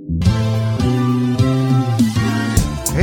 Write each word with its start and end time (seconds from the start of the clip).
Hey 0.00 0.06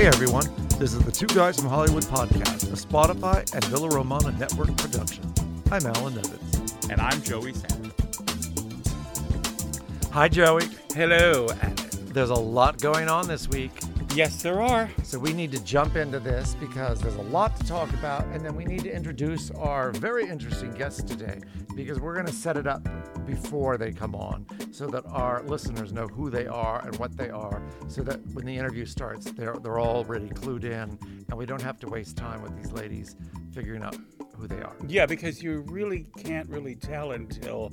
everyone, 0.07 0.45
this 0.79 0.93
is 0.93 0.99
the 1.03 1.11
Two 1.13 1.27
Guys 1.27 1.59
from 1.59 1.69
Hollywood 1.69 2.01
podcast, 2.05 2.63
a 2.63 2.75
Spotify 2.75 3.53
and 3.53 3.63
Villa 3.65 3.87
Romana 3.89 4.31
network 4.31 4.75
production. 4.77 5.31
I'm 5.69 5.85
Alan 5.85 6.15
Nevins. 6.15 6.89
And 6.89 6.99
I'm 6.99 7.21
Joey 7.21 7.53
Sanders. 7.53 7.93
Hi 10.11 10.27
Joey. 10.27 10.69
Hello. 10.95 11.47
There's 12.13 12.31
a 12.31 12.33
lot 12.33 12.81
going 12.81 13.09
on 13.09 13.27
this 13.27 13.47
week, 13.47 13.73
Yes, 14.15 14.41
there 14.41 14.61
are. 14.61 14.89
so 15.03 15.19
we 15.19 15.31
need 15.31 15.51
to 15.51 15.63
jump 15.63 15.95
into 15.95 16.19
this 16.19 16.55
because 16.55 16.99
there's 16.99 17.17
a 17.17 17.21
lot 17.23 17.55
to 17.57 17.63
talk 17.65 17.93
about, 17.93 18.25
and 18.27 18.43
then 18.43 18.55
we 18.55 18.65
need 18.65 18.83
to 18.83 18.91
introduce 18.91 19.51
our 19.51 19.91
very 19.91 20.27
interesting 20.27 20.71
guests 20.73 21.03
today 21.03 21.39
because 21.75 21.99
we're 21.99 22.15
going 22.15 22.25
to 22.25 22.33
set 22.33 22.57
it 22.57 22.65
up 22.65 22.87
before 23.27 23.77
they 23.77 23.91
come 23.91 24.15
on 24.15 24.45
so 24.71 24.87
that 24.87 25.05
our 25.07 25.43
listeners 25.43 25.93
know 25.93 26.07
who 26.07 26.31
they 26.31 26.47
are 26.47 26.83
and 26.83 26.95
what 26.97 27.15
they 27.15 27.29
are, 27.29 27.61
so 27.87 28.01
that 28.01 28.19
when 28.33 28.45
the 28.45 28.55
interview 28.57 28.85
starts, 28.85 29.31
they're 29.33 29.55
they're 29.61 29.79
already 29.79 30.29
clued 30.29 30.63
in, 30.63 30.97
and 31.29 31.37
we 31.37 31.45
don't 31.45 31.61
have 31.61 31.79
to 31.79 31.87
waste 31.87 32.17
time 32.17 32.41
with 32.41 32.55
these 32.57 32.71
ladies 32.71 33.15
figuring 33.53 33.83
out 33.83 33.95
who 34.35 34.47
they 34.47 34.61
are. 34.61 34.75
Yeah, 34.87 35.05
because 35.05 35.43
you 35.43 35.59
really 35.67 36.07
can't 36.17 36.49
really 36.49 36.75
tell 36.75 37.11
until 37.11 37.71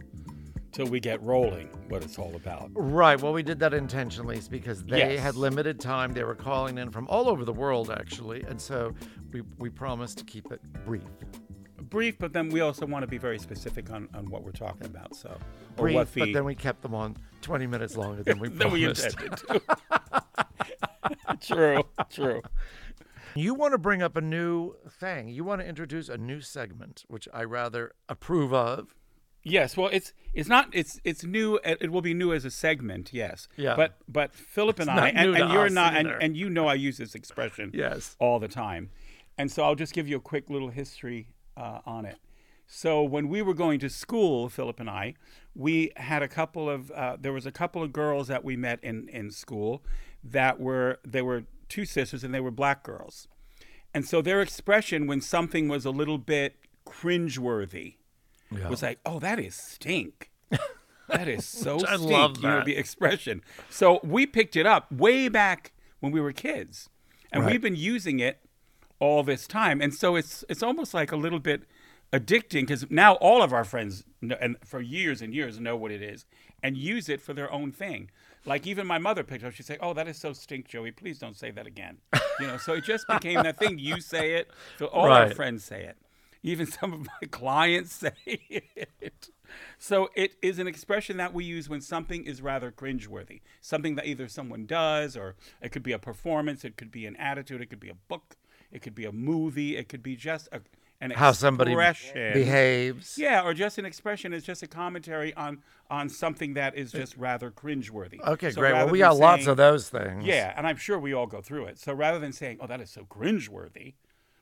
till 0.75 0.87
we 0.87 1.01
get 1.01 1.23
rolling 1.23 1.69
what 1.89 2.03
it's 2.03 2.19
all 2.19 2.35
about. 2.37 2.69
Right. 2.75 3.19
Well, 3.21 3.33
we 3.33 3.43
did 3.43 3.59
that 3.61 3.73
intentionally 3.73 4.41
because 4.51 4.85
they 4.85 4.99
Yes. 5.15 5.21
had 5.21 5.37
limited 5.37 5.81
time. 5.81 6.13
They 6.13 6.25
were 6.25 6.35
calling 6.35 6.77
in 6.77 6.91
from 6.91 7.07
all 7.09 7.29
over 7.31 7.45
the 7.47 7.53
world, 7.53 7.91
actually, 7.91 8.43
and 8.43 8.61
so 8.61 8.93
we 9.33 9.41
we 9.59 9.71
promised 9.71 10.19
to 10.19 10.25
keep 10.25 10.53
it 10.53 10.61
brief. 10.85 11.05
Brief, 11.91 12.19
but 12.19 12.33
then 12.33 12.49
we 12.49 12.61
also 12.61 12.87
want 12.87 13.03
to 13.05 13.07
be 13.07 13.19
very 13.19 13.39
specific 13.39 13.91
on, 13.91 14.09
on 14.15 14.29
what 14.29 14.43
we're 14.43 14.51
talking 14.53 14.87
about. 14.87 15.15
So, 15.15 15.29
or 15.77 15.83
Brief, 15.85 15.95
what 15.95 16.13
the 16.13 16.21
but 16.21 16.33
then 16.33 16.45
we 16.45 16.55
kept 16.57 16.83
them 16.83 16.95
on 16.95 17.17
20 17.43 17.67
minutes 17.69 17.97
longer 17.97 18.23
than 18.25 18.39
we 18.41 18.49
than 18.61 18.71
we 18.73 18.81
promised. 18.83 19.05
intended 19.21 19.39
to. 19.49 19.63
true, 21.41 21.83
true. 22.11 22.43
you 23.37 23.55
want 23.55 23.73
to 23.73 23.79
bring 23.79 24.03
up 24.03 24.17
a 24.17 24.21
new 24.21 24.75
thing. 24.91 25.29
You 25.29 25.45
want 25.45 25.61
to 25.61 25.67
introduce 25.69 26.09
a 26.09 26.17
new 26.19 26.41
segment, 26.41 27.05
which 27.09 27.29
I 27.33 27.45
rather 27.45 27.93
approve 28.09 28.53
of. 28.53 28.95
Yes, 29.45 29.77
well, 29.77 29.91
it's 29.93 30.15
it's 30.33 30.49
not 30.49 30.69
it's 30.73 30.99
it's 31.05 31.23
new. 31.23 31.61
It 31.65 31.93
will 31.93 32.01
be 32.01 32.15
new 32.15 32.33
as 32.33 32.45
a 32.47 32.51
segment, 32.51 33.13
yes. 33.13 33.47
Yeah. 33.57 33.77
But 33.77 33.99
but 34.09 34.35
Philip 34.35 34.81
and 34.81 34.89
It's 34.89 34.99
I, 34.99 35.09
and, 35.11 35.37
and 35.37 35.53
you're 35.53 35.69
not, 35.69 35.95
and, 35.97 36.09
and 36.09 36.37
you 36.37 36.49
know 36.49 36.67
I 36.67 36.75
use 36.75 36.97
this 36.97 37.15
expression 37.15 37.71
Yes. 37.75 38.17
all 38.19 38.39
the 38.41 38.49
time, 38.49 38.91
and 39.37 39.53
so 39.53 39.63
I'll 39.63 39.75
just 39.75 39.93
give 39.93 40.09
you 40.09 40.17
a 40.17 40.21
quick 40.21 40.49
little 40.49 40.71
history 40.71 41.29
uh, 41.59 41.81
on 41.85 42.07
it. 42.07 42.17
So 42.67 43.03
when 43.03 43.29
we 43.29 43.43
were 43.43 43.53
going 43.53 43.79
to 43.81 43.91
school, 43.91 44.49
Philip 44.49 44.81
and 44.81 44.89
I, 44.89 45.15
we 45.55 45.93
had 45.97 46.23
a 46.23 46.29
couple 46.29 46.71
of 46.71 46.91
uh, 46.93 47.19
there 47.21 47.33
was 47.35 47.45
a 47.45 47.53
couple 47.53 47.83
of 47.83 47.93
girls 47.93 48.29
that 48.29 48.43
we 48.45 48.57
met 48.57 48.83
in 48.83 49.09
in 49.11 49.31
school 49.31 49.85
that 50.25 50.59
were 50.59 51.01
they 51.07 51.21
were 51.21 51.45
two 51.69 51.85
sisters 51.85 52.25
and 52.25 52.33
they 52.33 52.41
were 52.41 52.51
black 52.51 52.83
girls, 52.83 53.29
and 53.93 54.07
so 54.07 54.23
their 54.23 54.41
expression 54.41 55.07
when 55.07 55.21
something 55.21 55.69
was 55.69 55.85
a 55.85 55.91
little 55.91 56.17
bit 56.19 56.57
cringeworthy 56.87 57.97
was 58.69 58.83
like, 58.83 58.99
"Oh, 59.07 59.19
that 59.21 59.39
is 59.39 59.55
stink." 59.55 60.31
That 61.09 61.29
is 61.29 61.45
so 61.65 61.77
I 61.87 61.97
stink. 61.97 62.11
love 62.11 62.37
You 62.39 62.43
know, 62.49 62.65
the 62.65 62.77
expression. 62.77 63.43
So 63.69 64.01
we 64.03 64.27
picked 64.27 64.57
it 64.57 64.67
up 64.67 64.91
way 64.91 65.29
back 65.29 65.73
when 66.01 66.13
we 66.13 66.21
were 66.21 66.33
kids, 66.33 66.89
and 67.33 67.43
Right. 67.45 67.53
we've 67.53 67.61
been 67.63 67.77
using 67.77 68.21
it 68.21 68.41
all 69.01 69.23
this 69.23 69.47
time. 69.47 69.81
And 69.83 69.93
so 69.95 70.17
it's 70.17 70.45
it's 70.49 70.63
almost 70.63 70.95
like 70.95 71.13
a 71.13 71.17
little 71.17 71.41
bit 71.41 71.65
addicting 72.13 72.61
because 72.63 72.89
now 72.91 73.15
all 73.15 73.43
of 73.43 73.53
our 73.53 73.65
friends 73.65 74.05
know, 74.23 74.37
and 74.41 74.57
for 74.65 74.81
years 74.81 75.21
and 75.21 75.35
years 75.35 75.59
know 75.59 75.77
what 75.77 75.91
it 75.91 76.01
is 76.01 76.25
and 76.63 76.77
use 76.77 77.09
it 77.09 77.21
for 77.21 77.35
their 77.35 77.51
own 77.53 77.73
thing. 77.73 78.11
Like 78.47 78.67
even 78.67 78.87
my 78.87 78.99
mother 78.99 79.25
picked 79.25 79.43
it 79.43 79.47
up. 79.47 79.55
She'd 79.55 79.67
say, 79.67 79.79
"Oh, 79.81 79.95
that 79.95 80.07
is 80.07 80.19
so 80.19 80.33
stink, 80.33 80.69
Joey. 80.69 80.91
Please 80.93 81.19
don't 81.19 81.37
say 81.37 81.51
that 81.51 81.67
again." 81.67 81.99
You 82.41 82.47
know. 82.47 82.57
So 82.59 82.75
it 82.75 82.85
just 82.85 83.07
became 83.09 83.43
that 83.43 83.59
thing. 83.59 83.79
You 83.79 84.01
say 84.01 84.35
it. 84.35 84.51
So 84.79 84.87
all 84.87 85.11
our 85.11 85.31
friends 85.31 85.65
say 85.65 85.85
it. 85.85 85.97
Even 86.45 86.67
some 86.79 86.93
of 86.93 87.01
my 87.01 87.27
clients 87.31 87.93
say 87.93 88.13
it. 88.27 89.31
So 89.79 90.11
it 90.15 90.35
is 90.43 90.59
an 90.59 90.69
expression 90.69 91.17
that 91.17 91.33
we 91.33 91.45
use 91.45 91.69
when 91.69 91.81
something 91.81 92.25
is 92.25 92.43
rather 92.43 92.71
cringeworthy. 92.71 93.41
Something 93.61 93.97
that 93.97 94.07
either 94.07 94.29
someone 94.29 94.67
does, 94.67 95.17
or 95.17 95.35
it 95.61 95.71
could 95.73 95.83
be 95.83 95.93
a 95.93 95.99
performance, 95.99 96.65
it 96.65 96.77
could 96.77 96.93
be 96.93 97.07
an 97.07 97.17
attitude, 97.17 97.61
it 97.61 97.67
could 97.67 97.81
be 97.81 97.89
a 97.89 97.95
book, 97.95 98.37
it 98.71 98.83
could 98.83 98.95
be 98.95 99.07
a 99.07 99.13
movie, 99.13 99.77
it 99.77 99.89
could 99.89 100.03
be 100.03 100.17
just 100.17 100.49
a, 100.53 100.61
an 101.01 101.13
How 101.13 101.33
somebody 101.33 101.75
behaves. 102.35 103.17
Yeah, 103.17 103.43
or 103.43 103.55
just 103.55 103.79
an 103.79 103.85
expression 103.85 104.33
is 104.33 104.43
just 104.43 104.63
a 104.63 104.67
commentary 104.67 105.33
on 105.35 105.63
on 105.91 106.09
something 106.09 106.55
that 106.55 106.77
is 106.77 106.93
just 106.93 107.17
rather 107.17 107.51
cringeworthy. 107.51 108.21
Okay, 108.27 108.51
So 108.51 108.61
great. 108.61 108.73
Well, 108.73 108.89
we 108.89 108.99
got 108.99 109.17
lots 109.17 109.47
of 109.47 109.57
those 109.57 109.89
things. 109.89 110.25
Yeah, 110.25 110.53
and 110.57 110.67
I'm 110.67 110.77
sure 110.77 110.99
we 110.99 111.13
all 111.13 111.27
go 111.27 111.41
through 111.41 111.67
it. 111.67 111.79
So 111.79 111.93
rather 111.93 112.19
than 112.19 112.33
saying, 112.33 112.59
"Oh, 112.61 112.67
that 112.67 112.81
is 112.81 112.91
so 112.91 113.05
cringeworthy," 113.05 113.95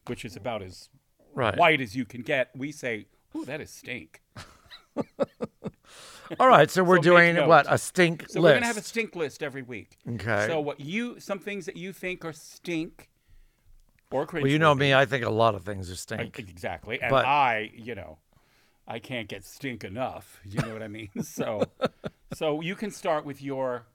which 0.07 0.25
is 0.25 0.37
about 0.37 0.63
as 0.63 0.89
Right. 1.35 1.57
white 1.57 1.81
as 1.81 1.95
you 1.97 2.05
can 2.05 2.23
get, 2.23 2.51
we 2.57 2.73
say, 2.73 3.07
"Oh, 3.35 3.45
that 3.45 3.61
is 3.61 3.71
stink." 3.71 4.23
All 6.41 6.49
right. 6.49 6.71
So 6.71 6.83
we're 6.83 6.97
So 6.97 7.03
doing 7.03 7.37
what? 7.47 7.67
A 7.69 7.77
stink 7.77 8.27
So 8.29 8.41
list. 8.41 8.53
we're 8.53 8.55
gonna 8.55 8.67
have 8.67 8.77
a 8.79 8.83
stink 8.83 9.15
list 9.17 9.43
every 9.43 9.63
week. 9.63 9.99
Okay. 10.15 10.47
So 10.47 10.61
what 10.61 10.81
you 10.81 11.21
some 11.21 11.39
things 11.39 11.67
that 11.67 11.77
you 11.77 11.93
think 11.93 12.25
are 12.25 12.33
stink 12.33 13.11
or 14.11 14.27
cringe. 14.27 14.45
well, 14.45 14.53
you 14.53 14.59
know 14.59 14.75
me. 14.75 14.95
I 14.95 15.05
think 15.05 15.25
a 15.25 15.31
lot 15.31 15.55
of 15.55 15.63
things 15.65 15.91
are 15.91 15.97
stink. 15.97 16.39
exactly, 16.39 17.01
and 17.01 17.11
But- 17.11 17.27
I, 17.27 17.71
you 17.75 17.95
know, 17.95 18.19
I 18.87 18.99
can't 18.99 19.29
get 19.29 19.45
stink 19.45 19.85
enough. 19.85 20.41
You 20.45 20.61
know 20.63 20.73
what 20.73 20.83
I 20.83 20.89
mean? 20.89 21.11
So, 21.23 21.63
so 22.35 22.61
you 22.61 22.75
can 22.77 22.91
start 22.91 23.25
with 23.25 23.43
your. 23.43 23.87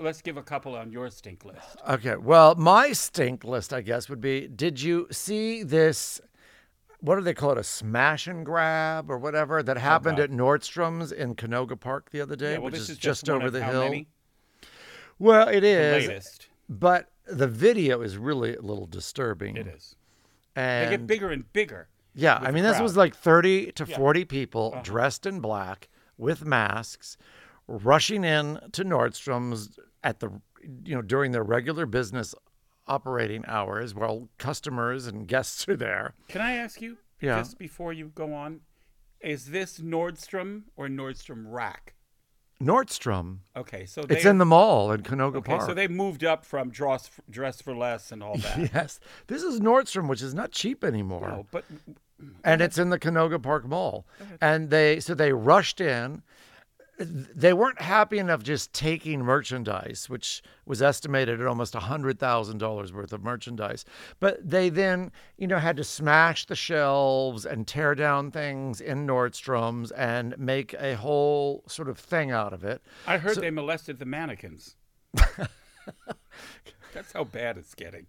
Let's 0.00 0.20
give 0.20 0.36
a 0.36 0.42
couple 0.42 0.76
on 0.76 0.92
your 0.92 1.08
stink 1.08 1.46
list. 1.46 1.80
Okay. 1.88 2.16
Well, 2.16 2.54
my 2.56 2.92
stink 2.92 3.42
list, 3.44 3.72
I 3.72 3.80
guess, 3.80 4.10
would 4.10 4.20
be 4.20 4.46
Did 4.46 4.82
you 4.82 5.06
see 5.10 5.62
this? 5.62 6.20
What 7.00 7.14
do 7.16 7.20
they 7.22 7.34
call 7.34 7.52
it? 7.52 7.58
A 7.58 7.64
smash 7.64 8.26
and 8.26 8.44
grab 8.44 9.10
or 9.10 9.18
whatever 9.18 9.62
that 9.62 9.76
happened 9.78 10.16
God. 10.16 10.24
at 10.24 10.30
Nordstrom's 10.30 11.12
in 11.12 11.34
Canoga 11.36 11.78
Park 11.78 12.10
the 12.10 12.20
other 12.20 12.34
day, 12.36 12.52
Yeah, 12.52 12.58
well, 12.58 12.66
which 12.66 12.74
is, 12.74 12.90
is 12.90 12.98
just, 12.98 13.28
over 13.30 13.50
the 13.50 13.62
hill. 13.62 13.84
many? 13.84 14.08
Well, 15.18 15.48
it 15.48 15.64
is. 15.64 16.04
The 16.04 16.08
latest. 16.10 16.48
But 16.68 17.10
the 17.26 17.46
video 17.46 18.00
is 18.02 18.16
really 18.16 18.56
a 18.56 18.60
little 18.62 18.86
disturbing. 18.86 19.56
It 19.56 19.66
is. 19.68 19.94
And 20.56 20.86
They 20.86 20.96
get 20.96 21.06
bigger 21.06 21.30
and 21.30 21.50
bigger. 21.52 21.88
Yeah, 22.14 22.38
I 22.42 22.50
mean, 22.50 22.64
this 22.64 22.80
was 22.80 22.96
like 22.96 23.14
30 23.14 23.70
to 23.72 23.84
Yeah. 23.84 23.96
40 23.96 24.24
people 24.24 24.70
Uh-huh. 24.72 24.82
dressed 24.82 25.24
in 25.26 25.40
black 25.40 25.88
with 26.16 26.44
masks 26.44 27.16
rushing 27.68 28.24
in 28.24 28.58
to 28.72 28.84
Nordstrom's 28.84 29.78
at 30.02 30.18
the, 30.20 30.30
you 30.84 30.96
know, 30.96 31.02
during 31.02 31.30
their 31.32 31.44
regular 31.44 31.86
business 31.86 32.34
operating 32.88 33.44
hours 33.46 33.94
while 33.94 34.28
customers 34.38 35.06
and 35.06 35.26
guests 35.28 35.68
are 35.68 35.76
there. 35.76 36.14
Can 36.28 36.40
I 36.40 36.52
ask 36.54 36.80
you, 36.80 36.98
Yeah. 37.20 37.38
just 37.38 37.58
before 37.58 37.92
you 37.92 38.08
go 38.14 38.32
on, 38.34 38.60
is 39.20 39.46
this 39.46 39.78
Nordstrom 39.78 40.64
or 40.76 40.88
Nordstrom 40.88 41.44
Rack? 41.48 41.94
Nordstrom, 42.60 43.38
Okay, 43.56 43.86
so 43.86 44.04
it's 44.08 44.24
in 44.24 44.38
the 44.38 44.44
mall 44.44 44.90
in 44.90 45.02
Canoga 45.04 45.36
Okay, 45.36 45.50
Park. 45.52 45.62
so 45.62 45.74
they 45.74 45.86
moved 45.86 46.24
up 46.24 46.44
from 46.44 46.70
dress 46.70 47.08
dress 47.30 47.62
for 47.62 47.72
less 47.76 48.10
and 48.10 48.20
all 48.20 48.36
that. 48.38 48.58
yes, 48.74 48.98
this 49.28 49.44
is 49.44 49.60
Nordstrom, 49.60 50.08
which 50.08 50.22
is 50.22 50.34
not 50.34 50.50
cheap 50.50 50.82
anymore. 50.82 51.28
No, 51.28 51.46
but 51.52 51.64
and 52.42 52.60
it's 52.60 52.76
in 52.76 52.90
the 52.90 52.98
Canoga 52.98 53.40
Park 53.40 53.64
Mall. 53.64 54.06
And 54.40 54.70
they 54.70 54.98
so 54.98 55.14
they 55.14 55.32
rushed 55.32 55.80
in. 55.80 56.22
They 56.98 57.52
weren't 57.52 57.80
happy 57.80 58.18
enough 58.18 58.42
just 58.42 58.72
taking 58.72 59.20
merchandise, 59.20 60.08
which 60.08 60.42
was 60.66 60.82
estimated 60.82 61.40
at 61.40 61.46
almost 61.46 61.74
$100,000 61.74 62.92
worth 62.92 63.12
of 63.12 63.22
merchandise. 63.22 63.84
But 64.18 64.38
they 64.48 64.68
then, 64.68 65.12
you 65.36 65.46
know, 65.46 65.58
had 65.58 65.76
to 65.76 65.84
smash 65.84 66.46
the 66.46 66.56
shelves 66.56 67.46
and 67.46 67.66
tear 67.66 67.94
down 67.94 68.30
things 68.32 68.80
in 68.80 69.06
Nordstrom's 69.06 69.90
and 69.92 70.36
make 70.38 70.74
a 70.74 70.96
whole 70.96 71.62
sort 71.68 71.88
of 71.88 71.98
thing 71.98 72.30
out 72.32 72.52
of 72.52 72.64
it. 72.64 72.82
I 73.06 73.18
heard 73.18 73.36
they 73.36 73.50
molested 73.50 73.98
the 73.98 74.04
mannequins. 74.06 74.74
That's 76.94 77.12
how 77.12 77.24
bad 77.24 77.58
it's 77.58 77.74
getting. 77.74 78.06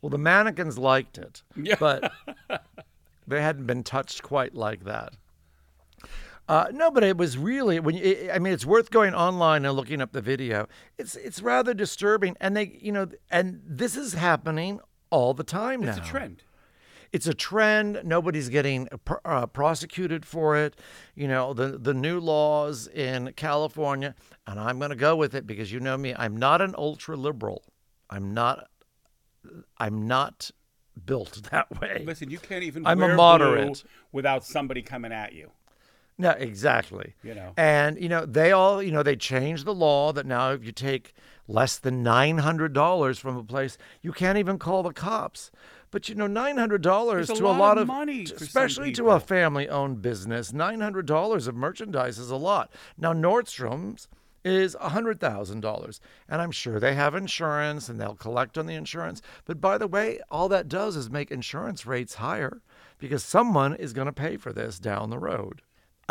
Well, 0.00 0.10
the 0.10 0.18
mannequins 0.18 0.78
liked 0.78 1.16
it, 1.16 1.42
Yeah. 1.56 1.76
but 1.78 2.12
they 3.26 3.40
hadn't 3.40 3.66
been 3.66 3.84
touched 3.84 4.22
quite 4.22 4.54
like 4.54 4.84
that. 4.84 5.14
Uh, 6.48 6.66
no, 6.72 6.90
but 6.90 7.04
it 7.04 7.16
was 7.16 7.38
really 7.38 7.78
when 7.78 7.94
you, 7.96 8.30
I 8.32 8.38
mean, 8.38 8.52
it's 8.52 8.66
worth 8.66 8.90
going 8.90 9.14
online 9.14 9.64
and 9.64 9.74
looking 9.74 10.00
up 10.00 10.12
the 10.12 10.20
video. 10.20 10.68
It's 10.98 11.14
it's 11.16 11.40
rather 11.40 11.72
disturbing, 11.72 12.36
and 12.40 12.56
they, 12.56 12.78
you 12.80 12.92
know, 12.92 13.08
and 13.30 13.60
this 13.64 13.96
is 13.96 14.14
happening 14.14 14.80
all 15.10 15.34
the 15.34 15.44
time 15.44 15.82
now. 15.82 15.90
It's 15.90 15.98
a 15.98 16.10
trend. 16.10 16.42
It's 17.12 17.26
a 17.26 17.34
trend. 17.34 18.00
Nobody's 18.04 18.48
getting 18.48 18.88
pr- 19.04 19.14
uh, 19.24 19.46
prosecuted 19.46 20.24
for 20.26 20.56
it. 20.56 20.76
You 21.14 21.28
know, 21.28 21.54
the 21.54 21.78
the 21.78 21.94
new 21.94 22.18
laws 22.18 22.88
in 22.88 23.32
California, 23.36 24.14
and 24.46 24.58
I'm 24.58 24.78
going 24.78 24.90
to 24.90 24.96
go 24.96 25.14
with 25.14 25.34
it 25.34 25.46
because 25.46 25.70
you 25.70 25.78
know 25.78 25.96
me. 25.96 26.14
I'm 26.16 26.36
not 26.36 26.60
an 26.60 26.74
ultra 26.76 27.16
liberal. 27.16 27.62
I'm 28.10 28.34
not. 28.34 28.68
I'm 29.78 30.06
not 30.08 30.50
built 31.04 31.42
that 31.50 31.80
way. 31.80 32.02
Listen, 32.04 32.30
you 32.30 32.38
can't 32.38 32.64
even 32.64 32.86
I'm 32.86 33.02
a 33.02 33.14
moderate. 33.14 33.84
without 34.10 34.44
somebody 34.44 34.82
coming 34.82 35.12
at 35.12 35.34
you. 35.34 35.50
No, 36.18 36.30
exactly. 36.30 37.14
You 37.22 37.34
know. 37.34 37.52
And 37.56 38.00
you 38.00 38.08
know, 38.08 38.26
they 38.26 38.52
all, 38.52 38.82
you 38.82 38.92
know, 38.92 39.02
they 39.02 39.16
changed 39.16 39.64
the 39.64 39.74
law 39.74 40.12
that 40.12 40.26
now 40.26 40.52
if 40.52 40.64
you 40.64 40.72
take 40.72 41.14
less 41.48 41.78
than 41.78 42.02
nine 42.02 42.38
hundred 42.38 42.72
dollars 42.72 43.18
from 43.18 43.36
a 43.36 43.44
place, 43.44 43.78
you 44.02 44.12
can't 44.12 44.38
even 44.38 44.58
call 44.58 44.82
the 44.82 44.92
cops. 44.92 45.50
But 45.90 46.08
you 46.08 46.14
know, 46.14 46.26
nine 46.26 46.56
hundred 46.56 46.82
dollars 46.82 47.28
a 47.28 47.34
to 47.34 47.44
lot 47.44 47.56
a 47.56 47.58
lot 47.58 47.78
of 47.78 47.86
money 47.86 48.26
some 48.26 48.38
especially 48.38 48.92
to 48.92 49.10
a 49.10 49.20
family-owned 49.20 50.00
business, 50.00 50.52
nine 50.52 50.80
hundred 50.80 51.06
dollars 51.06 51.46
of 51.46 51.54
merchandise 51.54 52.18
is 52.18 52.30
a 52.30 52.36
lot. 52.36 52.72
Now 52.96 53.12
Nordstrom's 53.12 54.08
is 54.44 54.74
hundred 54.80 55.20
thousand 55.20 55.60
dollars, 55.60 56.00
and 56.28 56.40
I'm 56.40 56.50
sure 56.50 56.80
they 56.80 56.94
have 56.94 57.14
insurance 57.14 57.88
and 57.88 58.00
they'll 58.00 58.14
collect 58.14 58.56
on 58.58 58.66
the 58.66 58.74
insurance. 58.74 59.22
But 59.44 59.60
by 59.60 59.78
the 59.78 59.86
way, 59.86 60.20
all 60.30 60.48
that 60.48 60.68
does 60.68 60.96
is 60.96 61.10
make 61.10 61.30
insurance 61.30 61.86
rates 61.86 62.14
higher 62.14 62.62
because 62.98 63.24
someone 63.24 63.74
is 63.74 63.92
going 63.92 64.06
to 64.06 64.12
pay 64.12 64.36
for 64.36 64.52
this 64.52 64.78
down 64.78 65.10
the 65.10 65.18
road. 65.18 65.62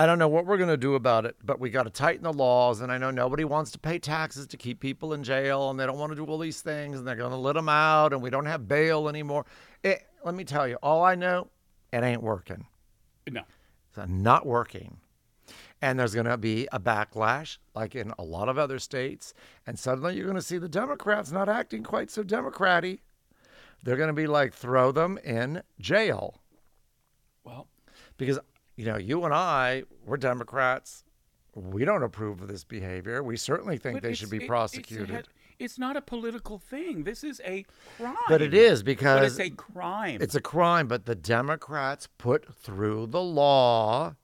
I 0.01 0.07
don't 0.07 0.17
know 0.17 0.27
what 0.27 0.47
we're 0.47 0.57
going 0.57 0.67
to 0.67 0.77
do 0.77 0.95
about 0.95 1.27
it, 1.27 1.35
but 1.43 1.59
we 1.59 1.69
got 1.69 1.83
to 1.83 1.91
tighten 1.91 2.23
the 2.23 2.33
laws. 2.33 2.81
And 2.81 2.91
I 2.91 2.97
know 2.97 3.11
nobody 3.11 3.43
wants 3.43 3.69
to 3.73 3.77
pay 3.77 3.99
taxes 3.99 4.47
to 4.47 4.57
keep 4.57 4.79
people 4.79 5.13
in 5.13 5.23
jail, 5.23 5.69
and 5.69 5.79
they 5.79 5.85
don't 5.85 5.99
want 5.99 6.11
to 6.11 6.15
do 6.15 6.25
all 6.25 6.39
these 6.39 6.61
things, 6.61 6.97
and 6.97 7.07
they're 7.07 7.13
going 7.13 7.29
to 7.29 7.37
let 7.37 7.53
them 7.53 7.69
out, 7.69 8.11
and 8.11 8.19
we 8.19 8.31
don't 8.31 8.47
have 8.47 8.67
bail 8.67 9.07
anymore. 9.07 9.45
It, 9.83 10.01
let 10.23 10.33
me 10.33 10.43
tell 10.43 10.67
you, 10.67 10.77
all 10.81 11.03
I 11.03 11.13
know, 11.13 11.49
it 11.93 12.01
ain't 12.01 12.23
working. 12.23 12.65
No. 13.29 13.43
It's 13.89 14.09
not 14.09 14.47
working. 14.47 14.97
And 15.83 15.99
there's 15.99 16.15
going 16.15 16.25
to 16.25 16.37
be 16.37 16.67
a 16.71 16.79
backlash, 16.79 17.59
like 17.75 17.93
in 17.93 18.11
a 18.17 18.23
lot 18.23 18.49
of 18.49 18.57
other 18.57 18.79
states. 18.79 19.35
And 19.67 19.77
suddenly 19.77 20.15
you're 20.15 20.25
going 20.25 20.33
to 20.33 20.41
see 20.41 20.57
the 20.57 20.67
Democrats 20.67 21.31
not 21.31 21.47
acting 21.47 21.83
quite 21.83 22.09
so 22.09 22.23
Democraty. 22.23 23.01
They're 23.83 23.97
going 23.97 24.07
to 24.07 24.13
be 24.13 24.25
like, 24.25 24.55
throw 24.55 24.91
them 24.91 25.19
in 25.23 25.61
jail 25.79 26.41
Well, 27.43 27.67
because 28.17 28.39
you 28.81 28.87
know 28.87 28.97
you 28.97 29.23
and 29.25 29.33
I 29.33 29.83
we're 30.07 30.17
Democrats. 30.17 31.03
We 31.53 31.85
don't 31.85 32.01
approve 32.01 32.41
of 32.41 32.47
this 32.47 32.63
behavior. 32.63 33.21
We 33.21 33.37
certainly 33.37 33.77
think 33.77 33.97
but 33.97 34.03
they 34.03 34.15
should 34.15 34.31
be 34.31 34.37
it- 34.37 34.43
it's 34.43 34.47
prosecuted. 34.47 35.09
head- 35.09 35.27
It's, 35.59 35.77
not 35.77 35.95
a 35.95 36.01
political 36.01 36.57
thing. 36.57 37.03
This 37.03 37.23
is 37.23 37.39
a 37.45 37.63
crime. 37.97 38.15
But 38.27 38.41
it 38.41 38.55
is 38.55 38.79
But 38.81 38.85
because 38.87 39.37
it's 39.37 39.51
a 39.51 39.55
crime. 39.55 40.17
it's 40.19 40.33
a 40.33 40.41
crime. 40.41 40.87
But 40.87 41.05
the 41.05 41.13
Democrats 41.13 42.07
put 42.17 42.55
through 42.55 43.07
the 43.07 43.21
law 43.21 44.15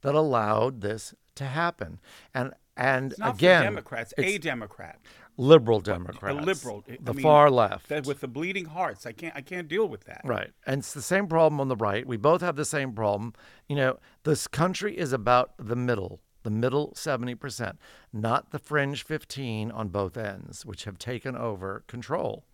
that 0.00 0.14
allowed 0.14 0.80
this 0.80 1.12
to 1.34 1.44
happen, 1.44 2.00
and 2.32 2.54
and 2.74 3.12
It's 3.12 3.18
not 3.20 3.34
again, 3.34 3.60
for 3.60 3.64
Democrats. 3.66 4.14
A 4.16 4.38
Democrat. 4.38 4.98
Liberal 5.36 5.78
A 5.78 5.82
Democrats, 5.82 6.46
liberal. 6.46 6.84
I 6.88 6.98
the 7.00 7.14
mean, 7.14 7.22
far 7.22 7.50
left. 7.50 7.90
With 8.06 8.20
the 8.20 8.28
bleeding 8.28 8.66
hearts. 8.66 9.06
I 9.06 9.12
can't. 9.12 9.34
I 9.36 9.40
can't 9.40 9.68
deal 9.68 9.88
with 9.88 10.04
that. 10.04 10.22
Right. 10.24 10.50
And 10.66 10.80
it's 10.80 10.94
the 10.94 11.02
same 11.02 11.26
problem 11.26 11.60
on 11.60 11.68
the 11.68 11.76
right. 11.76 12.06
We 12.06 12.16
both 12.16 12.40
have 12.40 12.56
the 12.56 12.64
same 12.64 12.92
problem. 12.92 13.34
You 13.68 13.76
know, 13.76 13.98
this 14.24 14.46
country 14.46 14.96
is 14.96 15.12
about 15.12 15.52
the 15.58 15.76
middle, 15.76 16.20
the 16.42 16.50
middle 16.50 16.92
70%, 16.94 17.76
not 18.12 18.50
the 18.50 18.58
fringe 18.58 19.04
15 19.04 19.70
on 19.70 19.88
both 19.88 20.16
ends, 20.16 20.64
which 20.64 20.84
have 20.84 20.98
taken 20.98 21.36
over 21.36 21.84
control. 21.86 22.44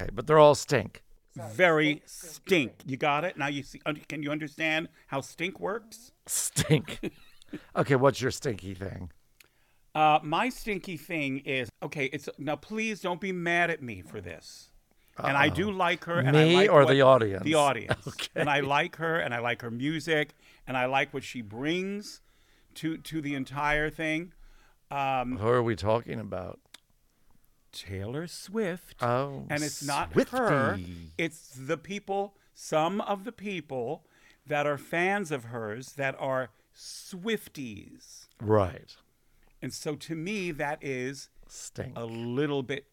Okay, 0.00 0.10
but 0.12 0.26
they're 0.26 0.38
all 0.38 0.54
stink. 0.54 1.02
Very 1.36 2.02
stink. 2.06 2.72
You 2.84 2.96
got 2.96 3.24
it. 3.24 3.36
Now 3.38 3.46
you 3.46 3.62
see. 3.62 3.80
Can 4.08 4.22
you 4.22 4.30
understand 4.30 4.88
how 5.06 5.20
stink 5.20 5.60
works? 5.60 6.12
Stink. 6.26 7.12
okay, 7.76 7.94
what's 7.96 8.20
your 8.20 8.30
stinky 8.30 8.74
thing? 8.74 9.10
Uh, 9.94 10.18
my 10.22 10.48
stinky 10.48 10.96
thing 10.96 11.38
is 11.40 11.68
okay. 11.82 12.04
It's 12.06 12.28
now. 12.38 12.56
Please 12.56 13.00
don't 13.00 13.20
be 13.20 13.32
mad 13.32 13.70
at 13.70 13.82
me 13.82 14.02
for 14.02 14.20
this. 14.20 14.68
And 15.22 15.36
I 15.36 15.50
do 15.50 15.70
like 15.70 16.04
her. 16.04 16.18
And 16.18 16.34
I 16.34 16.44
Me 16.44 16.54
like 16.56 16.70
or 16.70 16.84
what- 16.84 16.88
the 16.92 17.02
audience? 17.02 17.42
The 17.44 17.54
audience. 17.54 17.94
Okay. 18.08 18.28
And 18.36 18.48
I 18.48 18.60
like 18.60 18.96
her, 18.96 19.18
and 19.18 19.34
I 19.34 19.40
like 19.40 19.60
her 19.62 19.70
music, 19.70 20.34
and 20.66 20.76
I 20.76 20.86
like 20.86 21.12
what 21.12 21.24
she 21.24 21.42
brings 21.42 22.20
to 22.76 22.96
to 22.98 23.20
the 23.20 23.34
entire 23.34 23.90
thing. 23.90 24.32
Um, 24.90 25.36
Who 25.38 25.48
are 25.48 25.62
we 25.62 25.76
talking 25.76 26.18
about? 26.20 26.58
Taylor 27.72 28.26
Swift. 28.26 29.02
Oh, 29.02 29.44
and 29.50 29.62
it's 29.62 29.84
not 29.84 30.12
her. 30.30 30.78
It's 31.18 31.50
the 31.56 31.76
people. 31.76 32.34
Some 32.54 33.00
of 33.02 33.24
the 33.24 33.32
people 33.32 34.04
that 34.46 34.66
are 34.66 34.76
fans 34.78 35.30
of 35.30 35.44
hers 35.44 35.92
that 35.92 36.16
are 36.18 36.50
Swifties. 36.76 38.26
Right. 38.40 38.96
And 39.62 39.72
so 39.72 39.94
to 39.96 40.14
me, 40.14 40.50
that 40.52 40.78
is 40.82 41.28
Stink. 41.48 41.92
a 41.96 42.04
little 42.04 42.62
bit 42.62 42.86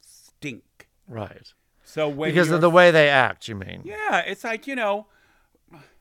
stink. 0.00 0.88
Right. 1.08 1.52
So 1.84 2.08
when 2.08 2.30
Because 2.30 2.50
of 2.50 2.60
the 2.60 2.70
way 2.70 2.90
they 2.90 3.08
act, 3.08 3.48
you 3.48 3.54
mean? 3.56 3.82
yeah, 3.84 4.20
it's 4.20 4.44
like 4.44 4.66
you 4.66 4.76
know, 4.76 5.06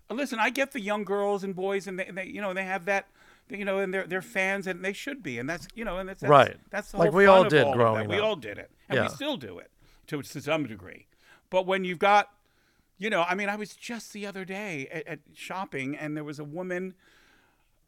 listen, 0.09 0.39
I 0.39 0.49
get 0.49 0.71
the 0.71 0.79
young 0.81 1.03
girls 1.03 1.43
and 1.43 1.55
boys, 1.55 1.87
and 1.87 1.97
they, 1.99 2.09
they 2.13 2.25
you 2.27 2.41
know, 2.41 2.53
they 2.53 2.63
have 2.63 2.85
that, 2.85 3.07
you 3.49 3.65
know, 3.65 3.79
and 3.79 3.93
they're 3.93 4.05
they're 4.05 4.21
fans, 4.21 4.67
and 4.67 4.83
they 4.85 4.93
should 4.93 5.23
be, 5.23 5.39
and 5.39 5.49
that's 5.49 5.67
you 5.73 5.83
know, 5.83 5.97
and 5.97 6.07
that's, 6.07 6.21
that's 6.21 6.29
Right. 6.29 6.57
That's 6.69 6.91
the 6.91 6.97
Like 6.97 7.11
we 7.13 7.25
all 7.25 7.43
did 7.45 7.63
all 7.65 7.73
growing 7.73 8.07
that. 8.07 8.15
We 8.15 8.19
all 8.21 8.35
did 8.35 8.57
it, 8.57 8.69
and 8.89 8.97
Yeah. 8.97 9.03
we 9.03 9.09
still 9.09 9.37
do 9.37 9.57
it 9.57 9.71
to 10.07 10.21
to 10.21 10.41
some 10.41 10.67
degree. 10.67 11.07
But 11.49 11.65
when 11.65 11.83
you've 11.83 11.99
got, 11.99 12.29
you 12.97 13.09
know, 13.09 13.23
I 13.23 13.35
mean, 13.35 13.49
I 13.49 13.55
was 13.55 13.75
just 13.75 14.13
the 14.13 14.25
other 14.25 14.45
day 14.45 14.87
at, 14.91 15.07
at 15.07 15.19
shopping, 15.33 15.97
and 15.97 16.15
there 16.15 16.23
was 16.23 16.39
a 16.39 16.43
woman. 16.45 16.93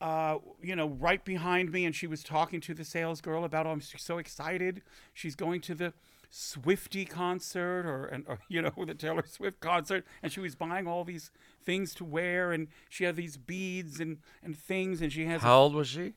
Uh, 0.04 0.40
you 0.62 0.76
know, 0.76 0.90
right 0.90 1.24
behind 1.24 1.72
me, 1.72 1.86
and 1.86 1.96
she 1.96 2.08
was 2.08 2.24
talking 2.24 2.60
to 2.60 2.74
the 2.74 2.84
sales 2.84 3.22
girl 3.22 3.46
about, 3.46 3.66
oh, 3.66 3.70
I'm 3.72 3.80
so 3.80 4.18
excited. 4.18 4.82
She's 5.14 5.34
going 5.36 5.62
to 5.62 5.74
the 5.74 5.94
Swifty 6.30 7.06
concert, 7.06 7.86
or, 7.86 8.06
and, 8.08 8.26
or 8.28 8.40
you 8.50 8.62
know, 8.62 8.74
the 8.86 8.96
Taylor 8.96 9.24
Swift 9.26 9.62
concert, 9.62 10.06
and 10.22 10.30
she 10.30 10.42
was 10.42 10.56
buying 10.56 10.88
all 10.88 11.06
these 11.06 11.32
things 11.66 11.96
to 11.96 12.04
wear, 12.04 12.52
and 12.52 12.68
she 12.90 13.06
had 13.06 13.16
these 13.16 13.38
beads 13.38 14.02
and 14.02 14.18
and 14.44 14.58
things, 14.58 15.02
and 15.02 15.14
she 15.14 15.26
has 15.26 15.42
How 15.42 15.60
old 15.62 15.74
was 15.74 15.88
she? 15.88 16.14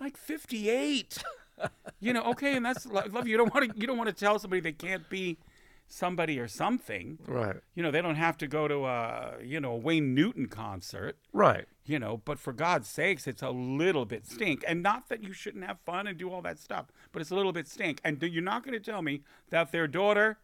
like 0.00 0.16
58 0.16 1.22
you 2.00 2.12
know 2.12 2.24
okay 2.24 2.56
and 2.56 2.66
that's 2.66 2.84
lo- 2.84 3.04
love 3.12 3.28
you 3.28 3.36
don't 3.36 3.54
want 3.54 3.70
to 3.72 3.80
you 3.80 3.86
don't 3.86 3.96
want 3.96 4.08
to 4.08 4.12
tell 4.24 4.40
somebody 4.40 4.60
they 4.60 4.72
can't 4.72 5.08
be 5.08 5.38
somebody 5.86 6.38
or 6.38 6.48
something 6.48 7.18
Right. 7.26 7.56
you 7.74 7.82
know 7.82 7.90
they 7.90 8.02
don't 8.02 8.14
have 8.16 8.36
to 8.38 8.46
go 8.46 8.66
to 8.66 8.84
a 8.86 9.34
you 9.42 9.60
know 9.60 9.72
a 9.72 9.76
wayne 9.76 10.14
newton 10.14 10.46
concert 10.48 11.16
Right. 11.32 11.66
you 11.84 11.98
know 11.98 12.16
but 12.24 12.38
for 12.38 12.52
god's 12.52 12.88
sakes 12.88 13.26
it's 13.26 13.42
a 13.42 13.50
little 13.50 14.04
bit 14.04 14.26
stink 14.26 14.64
and 14.66 14.82
not 14.82 15.08
that 15.08 15.22
you 15.22 15.32
shouldn't 15.32 15.64
have 15.64 15.78
fun 15.80 16.06
and 16.06 16.18
do 16.18 16.30
all 16.30 16.42
that 16.42 16.58
stuff 16.58 16.86
but 17.12 17.20
it's 17.22 17.30
a 17.30 17.34
little 17.36 17.52
bit 17.52 17.68
stink 17.68 18.00
and 18.04 18.20
you're 18.22 18.42
not 18.42 18.64
going 18.64 18.72
to 18.76 18.80
tell 18.90 19.02
me 19.02 19.22
that 19.50 19.70
their 19.72 19.86
daughter 19.86 20.38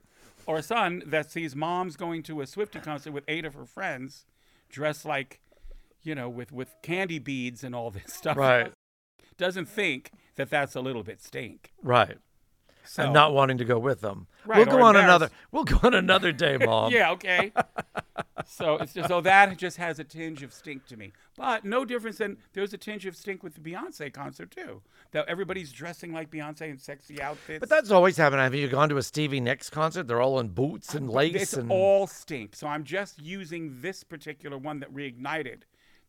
or 0.46 0.62
son 0.62 1.02
that 1.06 1.30
sees 1.30 1.56
mom's 1.56 1.96
going 1.96 2.22
to 2.24 2.40
a 2.40 2.46
swifty 2.46 2.78
concert 2.78 3.12
with 3.12 3.24
eight 3.26 3.44
of 3.44 3.54
her 3.54 3.64
friends 3.66 4.26
dressed 4.68 5.04
like 5.04 5.40
you 6.02 6.14
know 6.14 6.28
with 6.28 6.52
with 6.52 6.74
candy 6.82 7.18
beads 7.18 7.64
and 7.64 7.74
all 7.74 7.90
this 7.90 8.12
stuff 8.14 8.36
Right. 8.36 8.72
doesn't 9.36 9.66
think 9.68 10.12
that 10.36 10.48
that's 10.50 10.74
a 10.74 10.80
little 10.80 11.02
bit 11.02 11.20
stink. 11.22 11.72
Right. 11.82 12.16
So, 12.84 13.04
and 13.04 13.12
not 13.12 13.32
wanting 13.32 13.58
to 13.58 13.64
go 13.64 13.78
with 13.78 14.00
them. 14.00 14.26
Right, 14.44 14.56
we'll 14.58 14.66
go 14.66 14.82
on 14.82 14.96
another. 14.96 15.30
We'll 15.52 15.64
go 15.64 15.78
on 15.82 15.94
another 15.94 16.32
day, 16.32 16.56
mom. 16.60 16.92
yeah, 16.92 17.12
okay. 17.12 17.52
so 18.46 18.76
it's 18.76 18.94
just 18.94 19.08
so 19.08 19.20
that 19.20 19.56
just 19.56 19.76
has 19.76 19.98
a 19.98 20.04
tinge 20.04 20.42
of 20.42 20.52
stink 20.52 20.86
to 20.86 20.96
me, 20.96 21.12
but 21.36 21.64
no 21.64 21.84
difference 21.84 22.18
than 22.18 22.38
there's 22.52 22.72
a 22.72 22.78
tinge 22.78 23.06
of 23.06 23.16
stink 23.16 23.42
with 23.42 23.54
the 23.54 23.60
Beyonce 23.60 24.12
concert 24.12 24.50
too. 24.50 24.82
That 25.12 25.28
everybody's 25.28 25.72
dressing 25.72 26.12
like 26.12 26.30
Beyonce 26.30 26.70
in 26.70 26.78
sexy 26.78 27.20
outfits. 27.20 27.60
But 27.60 27.68
that's 27.68 27.90
always 27.90 28.16
happened. 28.16 28.40
Have 28.40 28.54
you 28.54 28.68
gone 28.68 28.88
to 28.88 28.96
a 28.96 29.02
Stevie 29.02 29.40
Nicks 29.40 29.68
concert? 29.70 30.06
They're 30.06 30.22
all 30.22 30.40
in 30.40 30.48
boots 30.48 30.94
and 30.94 31.10
lace 31.10 31.34
it's 31.34 31.52
and 31.54 31.70
all 31.70 32.06
stink. 32.06 32.56
So 32.56 32.66
I'm 32.66 32.84
just 32.84 33.20
using 33.20 33.80
this 33.80 34.02
particular 34.04 34.56
one 34.56 34.80
that 34.80 34.92
reignited 34.92 35.62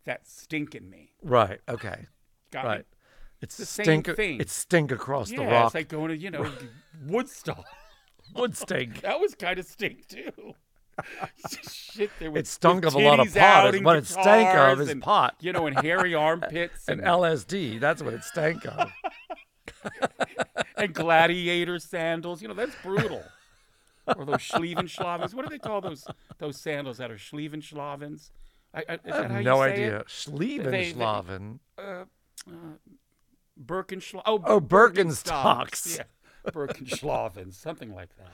that 0.06 0.28
stink 0.28 0.76
in 0.76 0.90
me. 0.90 1.14
Right. 1.22 1.60
Okay. 1.70 2.08
Got 2.52 2.66
right. 2.66 2.80
me? 2.80 2.86
It's 3.42 3.58
the 3.58 3.66
same 3.66 3.86
stink. 3.86 4.16
thing. 4.16 4.40
It's 4.40 4.54
stink 4.54 4.92
across 4.92 5.32
Yeah, 5.32 5.40
the 5.40 5.46
rock. 5.46 5.66
it's 5.68 5.76
like 5.76 5.88
going 5.90 6.10
to 6.10 6.18
you 6.18 6.30
know 6.32 6.52
Woodstock. 7.08 7.66
Wood 8.36 8.56
stink. 8.56 9.02
That 9.02 9.20
was 9.20 9.36
kind 9.36 9.60
of 9.60 9.66
stink 9.66 10.08
too. 10.08 10.54
Shit, 11.72 12.12
there 12.20 12.30
was 12.32 12.42
It 12.42 12.48
stunk 12.48 12.86
of 12.86 12.94
a 12.94 13.00
lot 13.00 13.20
of 13.20 13.34
pot, 13.34 13.82
what 13.84 13.96
it 13.98 14.06
stank 14.06 14.56
of 14.56 14.82
is 14.82 14.90
and, 14.90 15.02
pot. 15.02 15.36
You 15.40 15.52
know, 15.54 15.66
and 15.66 15.80
hairy 15.80 16.14
armpits 16.14 16.88
And 16.88 17.00
and, 17.00 17.10
LSD. 17.10 17.80
That's 17.80 18.04
what 18.04 18.14
it 18.14 18.24
stank 18.24 18.66
of. 18.68 18.92
and 20.78 20.94
gladiator 20.94 21.80
sandals. 21.80 22.42
You 22.42 22.50
know, 22.50 22.54
that's 22.54 22.76
brutal. 22.84 23.24
or 24.16 24.26
those 24.26 24.38
Schlievenschlavens. 24.38 25.34
What 25.34 25.44
do 25.46 25.50
they 25.50 25.60
call 25.60 25.82
those 25.82 26.06
those 26.38 26.58
sandals 26.58 26.98
that 26.98 27.10
are 27.12 27.18
Schlievenschlavens? 27.18 28.30
I, 28.74 28.84
I, 28.88 29.00
I 29.12 29.16
have 29.34 29.44
no 29.44 29.62
idea. 29.62 30.04
Schlievenschlaven. 30.08 31.60
Uh, 31.78 31.82
uh, 31.82 32.04
Birkenschla- 33.64 34.22
oh, 34.26 34.42
Oh, 34.46 34.60
Birkenstocks. 34.62 35.26
Birkenstocks. 35.32 35.98
Yeah. 35.98 36.04
Birkenschlavens, 36.52 37.54
something 37.54 37.94
like 37.94 38.10
that. 38.18 38.30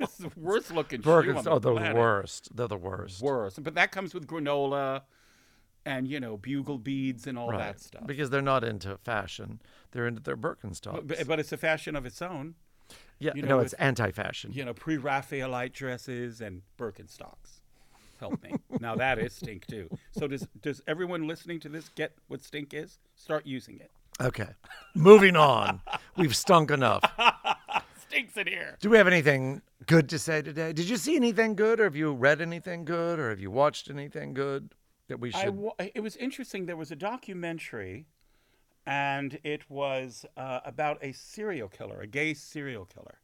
It's 0.00 0.16
the 0.16 0.30
worst 0.36 0.70
looking 0.72 1.02
shoe 1.02 1.10
oh, 1.10 1.18
on 1.36 1.44
the 1.44 1.50
Oh, 1.50 1.58
they're 1.58 1.92
the 1.92 1.94
worst. 1.94 2.56
They're 2.56 2.68
the 2.68 2.76
worst. 2.78 3.20
Worse. 3.22 3.58
But 3.58 3.74
that 3.74 3.92
comes 3.92 4.14
with 4.14 4.26
granola 4.26 5.02
and, 5.84 6.08
you 6.08 6.18
know, 6.20 6.36
bugle 6.38 6.78
beads 6.78 7.26
and 7.26 7.38
all 7.38 7.50
Right. 7.50 7.58
that 7.58 7.80
stuff. 7.80 8.06
Because 8.06 8.30
they're 8.30 8.40
not 8.40 8.64
into 8.64 8.96
fashion. 8.98 9.60
They're 9.90 10.06
into 10.06 10.22
their 10.22 10.36
Birkenstocks. 10.36 11.06
But, 11.06 11.26
but 11.26 11.38
it's 11.40 11.52
a 11.52 11.56
fashion 11.58 11.94
of 11.94 12.06
its 12.06 12.22
own. 12.22 12.54
yeah, 13.18 13.32
you 13.34 13.42
no, 13.42 13.48
know, 13.48 13.58
it's 13.60 13.72
with- 13.72 13.80
anti-fashion. 13.82 14.52
You 14.54 14.64
know, 14.64 14.72
pre 14.74 14.96
Raphaelite 14.96 15.72
dresses 15.74 16.40
and 16.40 16.62
Birkenstocks. 16.78 17.60
Help 18.22 18.40
me. 18.40 18.52
now 18.78 18.94
that 18.94 19.18
is 19.18 19.32
stink 19.34 19.66
too. 19.66 19.90
So 20.12 20.28
does 20.28 20.46
does 20.60 20.80
everyone 20.86 21.26
listening 21.26 21.58
to 21.60 21.68
this 21.68 21.88
get 21.96 22.12
what 22.28 22.44
stink 22.44 22.72
is? 22.72 23.00
Start 23.16 23.44
using 23.46 23.80
it. 23.80 23.90
Okay. 24.20 24.50
Moving 24.94 25.34
on. 25.34 25.80
We've 26.16 26.36
stunk 26.36 26.70
enough. 26.70 27.02
Stinks 27.96 28.36
in 28.36 28.46
here. 28.46 28.76
Do 28.80 28.90
we 28.90 28.96
have 28.96 29.08
anything 29.08 29.62
good 29.86 30.08
to 30.10 30.20
say 30.20 30.40
today? 30.40 30.72
Did 30.72 30.88
you 30.88 30.96
see 30.96 31.16
anything 31.16 31.56
good, 31.56 31.80
or 31.80 31.84
have 31.84 31.96
you 31.96 32.12
read 32.12 32.40
anything 32.40 32.84
good, 32.84 33.18
or 33.18 33.30
have 33.30 33.40
you 33.40 33.50
watched 33.50 33.90
anything 33.90 34.34
good 34.34 34.74
that 35.08 35.18
we 35.18 35.32
should? 35.32 35.58
it 35.78 36.02
was 36.02 36.16
interesting. 36.16 36.66
There 36.66 36.76
was 36.76 36.92
a 36.92 36.96
documentary, 36.96 38.06
and 38.86 39.40
it 39.42 39.68
was 39.68 40.24
uh, 40.36 40.60
about 40.64 40.98
a 41.02 41.12
serial 41.12 41.68
killer, 41.68 42.00
a 42.00 42.06
gay 42.06 42.34
serial 42.34 42.84
killer. 42.84 43.18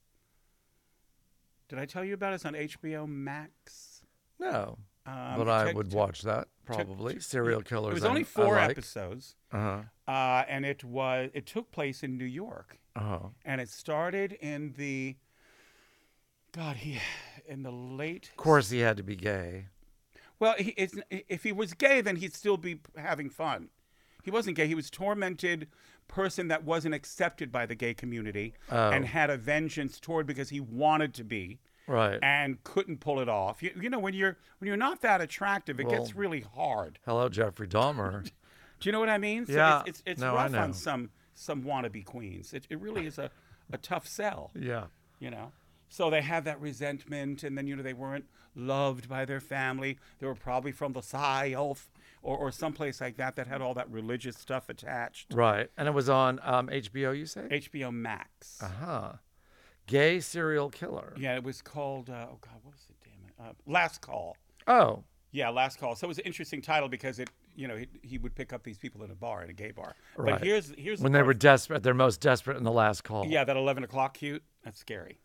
Did 1.68 1.78
I 1.78 1.84
tell 1.84 2.02
you 2.02 2.14
about 2.14 2.32
it? 2.32 2.36
It's 2.36 2.46
on 2.46 2.54
HBO 2.54 3.06
Max. 3.06 4.02
no, 4.40 4.78
Um, 5.08 5.38
but 5.38 5.48
I 5.48 5.72
would 5.72 5.92
watch 5.92 6.22
that 6.22 6.48
probably. 6.66 7.18
Serial 7.20 7.62
killers. 7.62 7.92
It 7.92 7.94
was 7.94 8.04
only 8.04 8.24
four 8.24 8.56
like. 8.56 8.70
episodes, 8.70 9.36
Uh-huh. 9.52 9.82
uh, 10.06 10.44
and 10.48 10.66
it 10.66 10.84
was 10.84 11.30
it 11.34 11.46
took 11.46 11.70
place 11.70 12.02
in 12.02 12.18
New 12.18 12.24
York, 12.26 12.78
Oh, 12.96 13.32
and 13.44 13.60
it 13.60 13.68
started 13.70 14.32
in 14.40 14.74
the. 14.76 15.16
God, 16.52 16.76
he 16.76 16.98
in 17.46 17.62
the 17.62 17.70
late. 17.70 18.28
of 18.30 18.36
course 18.36 18.70
he 18.70 18.80
had 18.80 18.96
to 18.96 19.02
be 19.02 19.16
gay. 19.16 19.66
Well, 20.40 20.54
he, 20.58 20.70
it's, 20.76 20.94
if 21.10 21.42
he 21.42 21.52
was 21.52 21.74
gay, 21.74 22.00
then 22.00 22.16
he'd 22.16 22.34
still 22.34 22.56
be 22.56 22.80
having 22.96 23.28
fun. 23.28 23.70
He 24.22 24.30
wasn't 24.30 24.56
gay. 24.56 24.66
He 24.68 24.74
was 24.74 24.88
tormented 24.90 25.68
person 26.06 26.48
that 26.48 26.64
wasn't 26.64 26.94
accepted 26.94 27.50
by 27.52 27.66
the 27.66 27.74
gay 27.74 27.92
community 27.94 28.54
Oh. 28.70 28.90
and 28.90 29.04
had 29.06 29.30
a 29.30 29.36
vengeance 29.36 29.98
toward 30.00 30.26
because 30.26 30.48
he 30.50 30.60
wanted 30.60 31.12
to 31.14 31.24
be 31.24 31.58
Right. 31.88 32.18
and 32.22 32.62
couldn't 32.64 33.00
pull 33.00 33.18
it 33.20 33.28
off. 33.28 33.62
You, 33.62 33.72
you 33.80 33.90
know, 33.90 33.98
when 33.98 34.14
you're 34.14 34.36
when 34.58 34.68
you're 34.68 34.76
not 34.76 35.00
that 35.00 35.20
attractive, 35.20 35.80
it 35.80 35.88
gets 35.88 36.14
really 36.14 36.44
hard. 36.54 36.98
Hello, 37.04 37.28
Jeffrey 37.28 37.66
Dahmer. 37.66 38.22
Do 38.80 38.88
you 38.88 38.92
know 38.92 39.00
what 39.00 39.08
I 39.08 39.18
mean? 39.18 39.46
So 39.46 39.52
Yeah. 39.54 39.80
it's 39.86 39.88
it's, 40.00 40.02
it's 40.06 40.20
No, 40.20 40.36
I 40.36 40.44
rough 40.44 40.52
know. 40.52 40.60
on 40.60 40.72
some 40.74 41.10
some 41.34 41.62
wannabe 41.64 42.04
queens. 42.04 42.52
It, 42.52 42.66
it 42.70 42.78
really 42.80 43.06
is 43.06 43.18
a, 43.18 43.30
a 43.72 43.78
tough 43.78 44.06
sell. 44.06 44.50
yeah. 44.54 44.84
you 45.18 45.30
know 45.30 45.52
so 45.90 46.10
they 46.10 46.20
had 46.20 46.44
that 46.44 46.60
resentment 46.60 47.42
and 47.42 47.56
then 47.56 47.66
you 47.66 47.74
know 47.74 47.82
they 47.82 47.94
weren't 47.94 48.26
loved 48.54 49.08
by 49.08 49.24
their 49.24 49.40
family 49.40 49.98
they 50.18 50.26
were 50.26 50.34
probably 50.34 50.70
from 50.70 50.92
the 50.92 51.00
south 51.00 51.88
or, 52.22 52.36
or 52.36 52.50
someplace 52.52 53.00
like 53.00 53.16
that 53.16 53.36
that 53.36 53.46
had 53.46 53.62
all 53.62 53.72
that 53.72 53.90
religious 53.90 54.36
stuff 54.36 54.68
attached 54.68 55.32
Right. 55.32 55.70
And 55.78 55.88
it 55.88 55.92
was 55.94 56.08
on 56.10 56.40
um, 56.42 56.68
HBO. 56.68 57.16
You 57.16 57.24
say? 57.24 57.48
hbo 57.50 57.90
max 57.92 58.60
Uh 58.62 58.68
huh. 58.84 59.12
Gay 59.88 60.20
serial 60.20 60.70
killer. 60.70 61.12
yeah 61.18 61.34
it 61.34 61.42
was 61.42 61.60
called 61.62 62.08
uh, 62.10 62.26
oh 62.30 62.38
god 62.40 62.60
what 62.62 62.72
was 62.74 62.86
it 62.88 62.96
damn 63.04 63.28
it 63.28 63.50
uh, 63.50 63.52
last 63.66 64.00
call 64.00 64.36
Oh. 64.68 65.02
yeah 65.32 65.48
last 65.48 65.80
call 65.80 65.96
so 65.96 66.06
it 66.06 66.08
was 66.08 66.18
an 66.18 66.24
interesting 66.24 66.62
title 66.62 66.88
because 66.88 67.18
it 67.18 67.28
you 67.56 67.66
know 67.66 67.76
he, 67.76 67.86
he 68.02 68.18
would 68.18 68.34
pick 68.34 68.52
up 68.52 68.62
these 68.62 68.78
people 68.78 69.02
in 69.02 69.10
a 69.10 69.14
bar 69.14 69.42
in 69.42 69.50
a 69.50 69.52
gay 69.52 69.72
bar 69.72 69.94
Right. 70.16 70.32
but 70.38 70.42
here's 70.44 70.72
here's 70.78 71.00
the 71.00 71.04
When 71.04 71.12
they 71.12 71.22
were 71.22 71.34
desperate, 71.34 71.82
they're 71.82 71.94
most 71.94 72.20
desperate 72.20 72.56
in 72.56 72.62
the 72.64 72.70
last 72.72 73.02
call. 73.02 73.26
yeah 73.26 73.42
that 73.44 73.56
11 73.56 73.82
o'clock 73.84 74.14
cute 74.14 74.42
that's 74.64 74.78
scary 74.78 75.18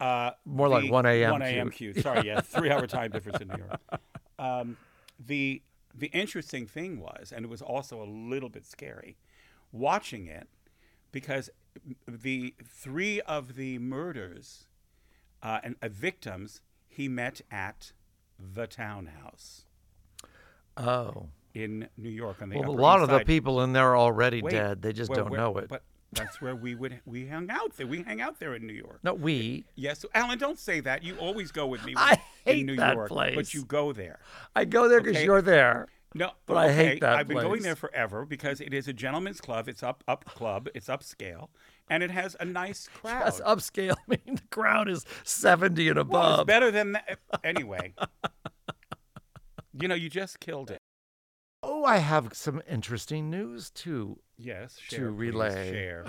Uh, 0.00 0.30
More 0.46 0.68
like 0.68 0.90
1 0.90 1.04
a.m. 1.06 1.32
1 1.32 1.42
a.m. 1.42 1.70
cute. 1.70 1.94
cute. 1.94 2.02
Sorry, 2.04 2.26
yeah, 2.26 2.40
three 2.40 2.70
hour 2.70 2.86
time 2.86 3.10
difference 3.10 3.42
in 3.42 3.48
New 3.48 3.56
York. 3.58 3.80
Um, 4.38 4.78
the 5.26 5.60
the 5.94 6.06
interesting 6.06 6.66
thing 6.66 6.98
was, 6.98 7.30
and 7.36 7.44
it 7.44 7.48
was 7.50 7.60
also 7.60 8.02
a 8.02 8.08
little 8.08 8.48
bit 8.48 8.64
scary, 8.64 9.18
watching 9.72 10.26
it, 10.28 10.48
because 11.12 11.50
the 12.06 12.54
three 12.64 13.20
of 13.22 13.54
the 13.56 13.78
murders 13.78 14.66
uh, 15.42 15.60
and 15.62 15.76
uh, 15.82 15.88
victims 15.88 16.60
he 16.88 17.08
met 17.08 17.40
at 17.50 17.92
the 18.38 18.66
townhouse 18.66 19.64
Oh. 20.76 21.28
in 21.54 21.88
New 21.96 22.08
York 22.08 22.40
on 22.40 22.48
the 22.50 22.58
Well, 22.58 22.70
a 22.70 22.72
lot 22.72 23.02
of 23.02 23.08
the 23.08 23.20
people 23.20 23.62
in 23.62 23.72
there 23.72 23.88
are 23.88 23.96
already 23.96 24.40
Wait, 24.42 24.50
dead. 24.52 24.82
They 24.82 24.92
just 24.92 25.10
where- 25.10 25.20
don't 25.24 25.32
know 25.32 25.56
it. 25.58 25.68
But 25.68 25.82
that's 26.12 26.40
where 26.40 26.56
we 26.56 26.74
would 26.74 27.00
we 27.06 27.26
hung 27.26 27.50
out 27.50 27.76
there. 27.76 27.86
We 27.86 28.02
hang 28.02 28.20
out 28.20 28.40
there 28.40 28.54
in 28.54 28.66
New 28.66 28.72
York. 28.72 28.98
no, 29.02 29.14
we. 29.14 29.64
Yes, 29.76 30.04
Alan, 30.14 30.38
don't 30.38 30.58
say 30.58 30.80
that. 30.80 31.02
You 31.04 31.16
always 31.16 31.52
go 31.52 31.66
with 31.66 31.84
me 31.84 31.94
I 31.96 32.20
in 32.46 32.54
hate 32.56 32.66
New 32.66 32.76
that 32.76 32.94
York, 32.94 33.08
place. 33.08 33.34
but 33.36 33.52
you 33.54 33.64
go 33.64 33.92
there. 33.92 34.18
I 34.56 34.64
go 34.64 34.88
there 34.88 35.00
because 35.00 35.16
Okay. 35.16 35.24
you're 35.24 35.42
there. 35.42 35.86
No, 36.12 36.32
But 36.46 36.56
I 36.56 36.72
hate 36.72 36.88
okay, 36.90 36.98
that 37.00 37.12
I've 37.16 37.28
been 37.28 37.38
going 37.38 37.62
there 37.62 37.76
forever 37.76 38.26
because 38.26 38.60
it 38.60 38.74
is 38.74 38.88
a 38.88 38.92
gentleman's 38.92 39.40
club. 39.40 39.68
It's 39.68 39.82
up 39.82 40.02
up 40.08 40.24
club. 40.24 40.68
It's 40.74 40.88
upscale, 40.88 41.48
and 41.88 42.02
it 42.02 42.10
has 42.10 42.36
a 42.40 42.44
nice 42.44 42.88
crowd. 42.94 43.26
That's 43.26 43.40
upscale. 43.40 43.92
I 43.92 44.02
mean, 44.26 44.34
the 44.36 44.42
crowd 44.50 44.88
is 44.88 45.04
70 45.22 45.88
and 45.88 45.98
above. 45.98 46.12
Well, 46.12 46.40
it's 46.40 46.46
better 46.46 46.70
than 46.72 46.92
that. 46.94 47.18
Anyway, 47.44 47.94
you 49.72 49.86
know, 49.86 49.94
you 49.94 50.10
just 50.10 50.40
killed 50.40 50.70
it. 50.72 50.78
oh, 51.62 51.84
I 51.84 51.98
have 51.98 52.34
some 52.34 52.60
interesting 52.68 53.30
news 53.30 53.70
too. 53.70 54.18
Yes, 54.36 54.80
To 54.88 54.96
share, 54.96 55.06
please, 55.12 55.16
relay. 55.16 55.70
share. 55.70 56.06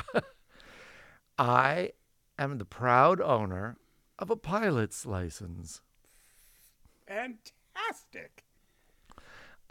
I 1.38 1.92
am 2.40 2.58
the 2.58 2.66
proud 2.66 3.22
owner 3.22 3.78
of 4.18 4.30
a 4.32 4.36
pilot's 4.36 5.06
license. 5.06 5.82
Fantastic. 7.08 8.46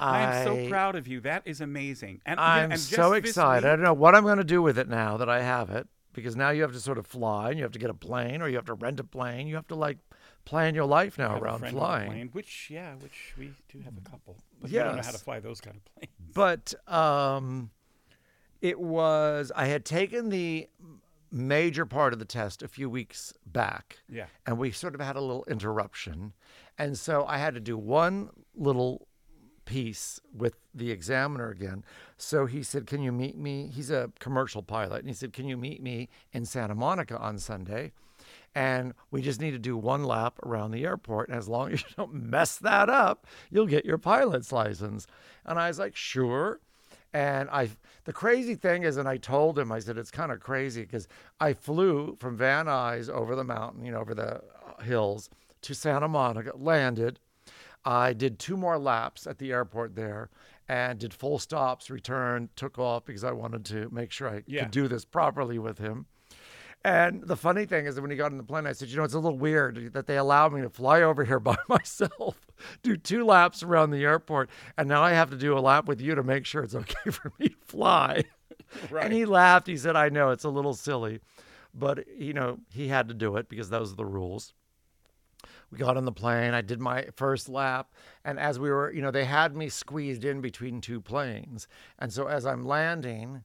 I 0.01 0.23
am 0.23 0.45
so 0.45 0.69
proud 0.69 0.97
of 0.97 1.07
you. 1.07 1.21
That 1.21 1.43
is 1.45 1.61
amazing. 1.61 2.21
And, 2.25 2.41
I'm 2.41 2.65
and 2.65 2.73
just 2.73 2.91
so 2.91 3.11
this 3.11 3.31
excited. 3.31 3.67
I 3.67 3.77
don't 3.77 3.85
know 3.85 3.93
what 3.93 4.15
I'm 4.15 4.25
going 4.25 4.39
to 4.39 4.45
do 4.45 4.63
with 4.63 4.79
it 4.79 4.89
now 4.89 5.17
that 5.19 5.29
I 5.29 5.43
have 5.43 5.71
it 5.71 5.87
because 6.13 6.37
now 6.37 6.51
you 6.51 6.63
have 6.63 6.73
to 6.73 6.81
sort 6.81 6.99
of 6.99 7.07
fly 7.07 7.51
and 7.51 7.59
you 7.59 7.65
have 7.65 7.73
to 7.73 7.79
get 7.79 7.91
a 7.91 7.95
plane 7.95 8.43
or 8.43 8.49
you 8.49 8.57
have 8.57 8.67
to 8.67 8.75
rent 8.75 9.01
a 9.01 9.05
plane. 9.05 9.47
You 9.47 9.57
have 9.57 9.69
to 9.69 9.75
like 9.75 9.99
plan 10.45 10.75
your 10.75 10.87
life 10.87 11.19
now 11.19 11.31
I 11.31 11.35
have 11.35 11.43
a 11.43 11.45
around 11.45 11.59
friend 11.61 11.75
with 11.75 11.83
a 11.83 11.87
flying. 11.87 12.11
plane, 12.11 12.29
which 12.33 12.69
yeah, 12.71 12.95
which 12.95 13.35
we 13.39 13.53
do 13.71 13.81
have 13.81 13.95
a 13.97 14.09
couple. 14.09 14.37
But 14.61 14.71
we 14.71 14.79
don't 14.79 14.97
know 14.97 15.03
how 15.03 15.11
to 15.11 15.19
fly 15.19 15.41
those 15.41 15.61
kind 15.61 15.77
of 15.77 15.85
planes. 15.95 16.13
But 16.33 16.93
um, 16.93 17.71
it 18.61 18.79
was, 18.79 19.53
I 19.55 19.67
had 19.67 19.85
taken 19.85 20.29
the 20.29 20.69
major 21.33 21.87
part 21.87 22.13
of 22.13 22.19
the 22.19 22.25
test 22.25 22.63
a 22.63 22.69
few 22.69 22.91
weeks 22.91 23.33
back. 23.47 23.99
Yeah. 24.09 24.27
And 24.47 24.59
we 24.59 24.71
sort 24.71 24.95
of 24.95 25.01
had 25.01 25.17
a 25.17 25.21
little 25.21 25.45
interruption. 25.49 26.33
And 26.79 26.99
so 26.99 27.25
I 27.27 27.39
had 27.39 27.55
to 27.55 27.61
do 27.61 27.77
one 27.79 28.31
little 28.55 29.07
piece 29.71 30.21
with 30.37 30.57
the 30.75 30.91
examiner 30.91 31.49
again. 31.49 31.85
So 32.17 32.47
he 32.47 32.65
said, 32.65 32.89
Can 32.89 33.03
you 33.03 33.13
meet 33.13 33.39
me? 33.39 33.71
He's 33.73 33.89
a 33.89 34.11
commercial 34.19 34.63
pilot. 34.63 34.99
And 34.99 35.09
he 35.09 35.15
said, 35.15 35.33
Can 35.33 35.47
you 35.47 35.57
meet 35.57 35.81
me 35.81 36.09
in 36.33 36.45
Santa 36.45 36.75
Monica 36.75 37.17
on 37.17 37.39
Sunday? 37.39 37.93
And 38.53 38.95
we 39.13 39.23
just 39.23 39.41
need 39.41 39.53
to 39.53 39.61
do 39.61 39.77
one 39.77 40.03
lap 40.03 40.41
around 40.45 40.73
the 40.73 40.85
airport. 40.85 41.29
And 41.29 41.39
as 41.39 41.49
long 41.49 41.73
as 41.73 41.83
you 41.89 41.89
don't 41.97 42.13
mess 42.13 42.57
that 42.57 42.91
up, 42.91 43.29
you'll 43.49 43.67
get 43.67 43.85
your 43.85 43.97
pilot's 43.97 44.51
license. 44.51 45.07
And 45.47 45.57
I 45.57 45.69
was 45.69 45.79
like, 45.79 45.95
Sure. 45.95 46.59
And 47.13 47.49
I, 47.51 47.71
the 48.07 48.13
crazy 48.13 48.57
thing 48.57 48.83
is, 48.83 48.97
and 48.97 49.09
I 49.09 49.19
told 49.19 49.57
him, 49.57 49.71
I 49.71 49.79
said, 49.79 49.99
it's 49.99 50.13
kind 50.13 50.31
of 50.31 50.39
crazy 50.41 50.83
because 50.83 51.09
I 51.41 51.55
flew 51.55 52.17
from 52.21 52.37
Van 52.37 52.67
Nuys 52.67 53.09
over 53.09 53.35
the 53.35 53.43
mountain, 53.43 53.85
you 53.85 53.91
know, 53.91 53.99
over 53.99 54.15
the 54.15 54.37
uh, 54.37 54.83
hills 54.83 55.29
to 55.63 55.75
Santa 55.75 56.07
Monica, 56.07 56.53
landed. 56.57 57.19
I 57.85 58.13
did 58.13 58.39
two 58.39 58.57
more 58.57 58.79
laps 58.79 59.27
at 59.27 59.39
the 59.39 59.53
airport 59.53 59.95
there 59.97 60.29
and 60.69 60.99
did 60.99 61.13
full 61.15 61.39
stops, 61.39 61.91
returned, 61.91 62.51
took 62.57 62.79
off 62.79 63.05
because 63.05 63.25
I 63.25 63.33
wanted 63.33 63.65
to 63.67 63.89
make 63.91 64.13
sure 64.13 64.29
I 64.29 64.43
Yeah. 64.47 64.63
could 64.63 64.71
do 64.71 64.89
this 64.89 65.05
properly 65.05 65.59
with 65.59 65.79
him. 65.79 66.07
And 66.83 67.23
the 67.25 67.37
funny 67.37 67.67
thing 67.67 67.85
is 67.87 67.95
that 67.97 68.01
when 68.03 68.11
he 68.11 68.17
got 68.17 68.33
on 68.33 68.39
the 68.39 68.45
plane, 68.45 68.67
I 68.67 68.73
said, 68.73 68.89
you 68.89 68.97
know, 68.97 69.05
it's 69.05 69.13
a 69.13 69.19
little 69.19 69.39
weird 69.39 69.93
that 69.93 70.07
they 70.07 70.17
allowed 70.17 70.53
me 70.55 70.63
to 70.63 70.71
fly 70.71 71.03
over 71.03 71.25
here 71.25 71.41
by 71.51 71.57
myself, 71.69 72.47
do 72.83 72.97
two 72.97 73.25
laps 73.25 73.63
around 73.63 73.91
the 73.91 74.05
airport, 74.05 74.49
and 74.79 74.89
now 74.89 75.03
I 75.03 75.11
have 75.13 75.29
to 75.31 75.37
do 75.37 75.57
a 75.57 75.61
lap 75.61 75.87
with 75.87 76.01
you 76.01 76.15
to 76.15 76.23
make 76.23 76.47
sure 76.47 76.63
it's 76.63 76.75
okay 76.85 77.11
for 77.11 77.33
me 77.39 77.49
to 77.49 77.57
fly. 77.65 78.25
Right. 78.91 79.05
And 79.05 79.13
he 79.13 79.25
laughed. 79.25 79.67
He 79.67 79.77
said, 79.77 79.97
I 79.97 80.11
know 80.11 80.31
it's 80.31 80.45
a 80.45 80.49
little 80.49 80.75
silly, 80.75 81.19
but, 81.75 82.07
you 82.17 82.33
know, 82.33 82.59
he 82.73 82.87
had 82.87 83.09
to 83.09 83.15
do 83.15 83.37
it 83.37 83.49
because 83.49 83.69
those 83.69 83.93
are 83.93 83.97
the 83.97 84.07
rules. 84.07 84.55
We 85.71 85.79
got 85.79 85.97
on 85.97 86.05
the 86.05 86.13
plane. 86.13 86.53
I 86.53 86.63
did 86.63 86.81
my 86.81 87.07
first 87.15 87.49
lap. 87.49 87.93
And 88.25 88.39
as 88.39 88.59
we 88.59 88.71
were, 88.71 88.93
you 88.93 89.03
know, 89.03 89.11
they 89.11 89.25
had 89.25 89.57
me 89.57 89.69
squeezed 89.69 90.25
in 90.25 90.41
between 90.41 90.81
two 90.81 91.01
planes. 91.01 91.69
And 91.99 92.13
so 92.13 92.27
as 92.27 92.45
I'm 92.45 92.65
landing, 92.65 93.45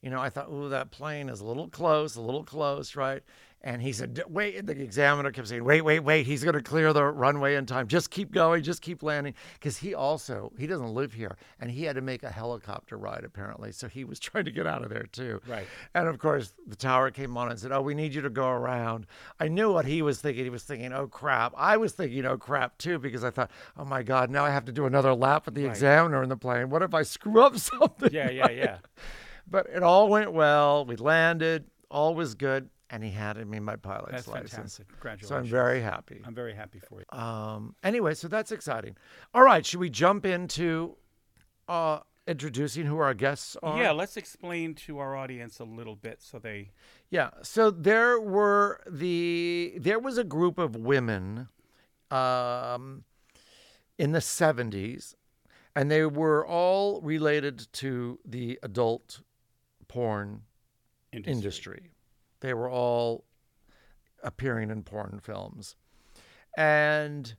you 0.00 0.10
know, 0.10 0.20
I 0.20 0.28
thought, 0.28 0.50
ooh, 0.50 0.68
that 0.68 0.90
plane 0.90 1.28
is 1.28 1.40
a 1.40 1.46
little 1.46 1.68
close, 1.68 2.14
a 2.14 2.20
little 2.20 2.44
close, 2.44 2.94
right? 2.94 3.22
And 3.66 3.80
he 3.80 3.94
said, 3.94 4.22
wait, 4.28 4.66
the 4.66 4.78
examiner 4.78 5.32
kept 5.32 5.48
saying, 5.48 5.64
wait, 5.64 5.80
wait, 5.80 6.00
wait, 6.00 6.26
he's 6.26 6.44
going 6.44 6.54
to 6.54 6.62
clear 6.62 6.92
the 6.92 7.02
runway 7.02 7.54
in 7.54 7.64
time. 7.64 7.88
Just 7.88 8.10
keep 8.10 8.30
going, 8.30 8.62
just 8.62 8.82
keep 8.82 9.02
landing. 9.02 9.32
Because 9.54 9.78
he 9.78 9.94
also, 9.94 10.52
he 10.58 10.66
doesn't 10.66 10.92
live 10.92 11.14
here. 11.14 11.38
And 11.58 11.70
he 11.70 11.84
had 11.84 11.96
to 11.96 12.02
make 12.02 12.22
a 12.24 12.30
helicopter 12.30 12.98
ride, 12.98 13.24
apparently. 13.24 13.72
So 13.72 13.88
he 13.88 14.04
was 14.04 14.20
trying 14.20 14.44
to 14.44 14.50
get 14.50 14.66
out 14.66 14.82
of 14.84 14.90
there, 14.90 15.06
too. 15.10 15.40
Right. 15.48 15.66
And 15.94 16.06
of 16.08 16.18
course, 16.18 16.52
the 16.66 16.76
tower 16.76 17.10
came 17.10 17.38
on 17.38 17.50
and 17.50 17.58
said, 17.58 17.72
oh, 17.72 17.80
we 17.80 17.94
need 17.94 18.14
you 18.14 18.20
to 18.20 18.28
go 18.28 18.48
around. 18.48 19.06
I 19.40 19.48
knew 19.48 19.72
what 19.72 19.86
he 19.86 20.02
was 20.02 20.20
thinking. 20.20 20.44
He 20.44 20.50
was 20.50 20.64
thinking, 20.64 20.92
oh, 20.92 21.06
crap. 21.06 21.54
I 21.56 21.78
was 21.78 21.92
thinking, 21.92 22.26
oh, 22.26 22.36
crap, 22.36 22.76
too, 22.76 22.98
because 22.98 23.24
I 23.24 23.30
thought, 23.30 23.50
oh, 23.78 23.86
my 23.86 24.02
God, 24.02 24.28
now 24.28 24.44
I 24.44 24.50
have 24.50 24.66
to 24.66 24.72
do 24.72 24.84
another 24.84 25.14
lap 25.14 25.46
with 25.46 25.54
the 25.54 25.64
Right. 25.64 25.70
examiner 25.70 26.22
in 26.22 26.28
the 26.28 26.36
plane. 26.36 26.68
What 26.68 26.82
if 26.82 26.92
I 26.92 27.02
screw 27.02 27.40
up 27.40 27.56
something? 27.70 28.10
Yeah, 28.12 28.28
yeah, 28.28 28.50
yeah. 28.50 28.76
But 29.50 29.66
it 29.74 29.82
all 29.82 30.08
went 30.08 30.32
well. 30.34 30.84
We 30.84 30.96
landed, 30.96 31.64
all 31.90 32.14
was 32.14 32.34
good, 32.34 32.68
and 32.94 33.02
he 33.02 33.10
handed 33.10 33.48
me 33.48 33.58
my 33.58 33.74
pilot's 33.74 34.12
That's 34.12 34.28
license. 34.28 34.78
fantastic. 34.78 35.26
So 35.26 35.34
I'm 35.36 35.44
very 35.44 35.80
happy. 35.80 36.20
I'm 36.24 36.32
very 36.32 36.54
happy 36.54 36.78
for 36.78 37.00
you. 37.00 37.18
Um, 37.18 37.74
anyway, 37.82 38.14
so 38.14 38.28
that's 38.28 38.52
exciting. 38.52 38.96
All 39.34 39.42
right, 39.42 39.66
should 39.66 39.80
we 39.80 39.90
jump 39.90 40.24
into 40.24 40.94
uh, 41.66 41.98
introducing 42.28 42.86
who 42.86 42.98
our 42.98 43.12
guests 43.12 43.56
are? 43.64 43.82
Yeah, 43.82 43.90
let's 43.90 44.16
explain 44.16 44.74
to 44.86 44.98
our 45.00 45.16
audience 45.16 45.58
a 45.58 45.64
little 45.64 45.96
bit 45.96 46.22
so 46.22 46.38
they. 46.38 46.70
Yeah. 47.10 47.30
So 47.42 47.72
there 47.72 48.20
were 48.20 48.80
the 48.88 49.74
there 49.76 49.98
was 49.98 50.16
a 50.16 50.24
group 50.24 50.56
of 50.56 50.76
women 50.76 51.48
um, 52.12 53.02
in 53.98 54.12
the 54.12 54.20
70s, 54.20 55.16
and 55.74 55.90
they 55.90 56.06
were 56.06 56.46
all 56.46 57.00
related 57.00 57.66
to 57.72 58.20
the 58.24 58.56
adult 58.62 59.20
porn 59.88 60.42
Industry. 61.12 61.32
industry. 61.32 61.90
They 62.44 62.52
were 62.52 62.68
all 62.68 63.24
appearing 64.22 64.70
in 64.70 64.82
porn 64.82 65.18
films. 65.22 65.76
And 66.58 67.34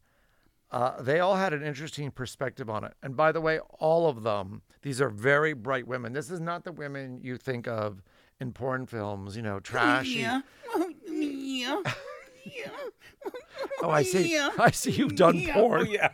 uh, 0.71 1.00
they 1.00 1.19
all 1.19 1.35
had 1.35 1.53
an 1.53 1.62
interesting 1.62 2.09
perspective 2.09 2.71
on 2.71 2.83
it. 2.83 2.95
And 3.03 3.15
by 3.15 3.31
the 3.31 3.39
way, 3.39 3.59
all 3.79 4.09
of 4.09 4.24
them, 4.24 4.63
these 4.81 5.00
are 5.00 5.09
very 5.09 5.53
bright 5.53 5.85
women. 5.88 6.13
This 6.13 6.31
is 6.31 6.39
not 6.39 6.63
the 6.63 6.71
women 6.71 7.19
you 7.21 7.38
think 7.38 7.67
of 7.67 8.01
in 8.39 8.51
porn 8.51 8.88
films, 8.88 9.35
you 9.35 9.43
know, 9.43 9.59
trashy. 9.59 10.25
yeah. 10.25 10.41
Oh, 13.83 13.89
I 13.91 14.01
see. 14.03 14.33
Yeah. 14.33 14.50
I 14.57 14.71
see 14.71 14.91
you've 14.91 15.15
done 15.15 15.38
Yeah. 15.38 15.53
porn. 15.53 15.81
Oh, 15.88 15.91
yeah. 15.91 16.09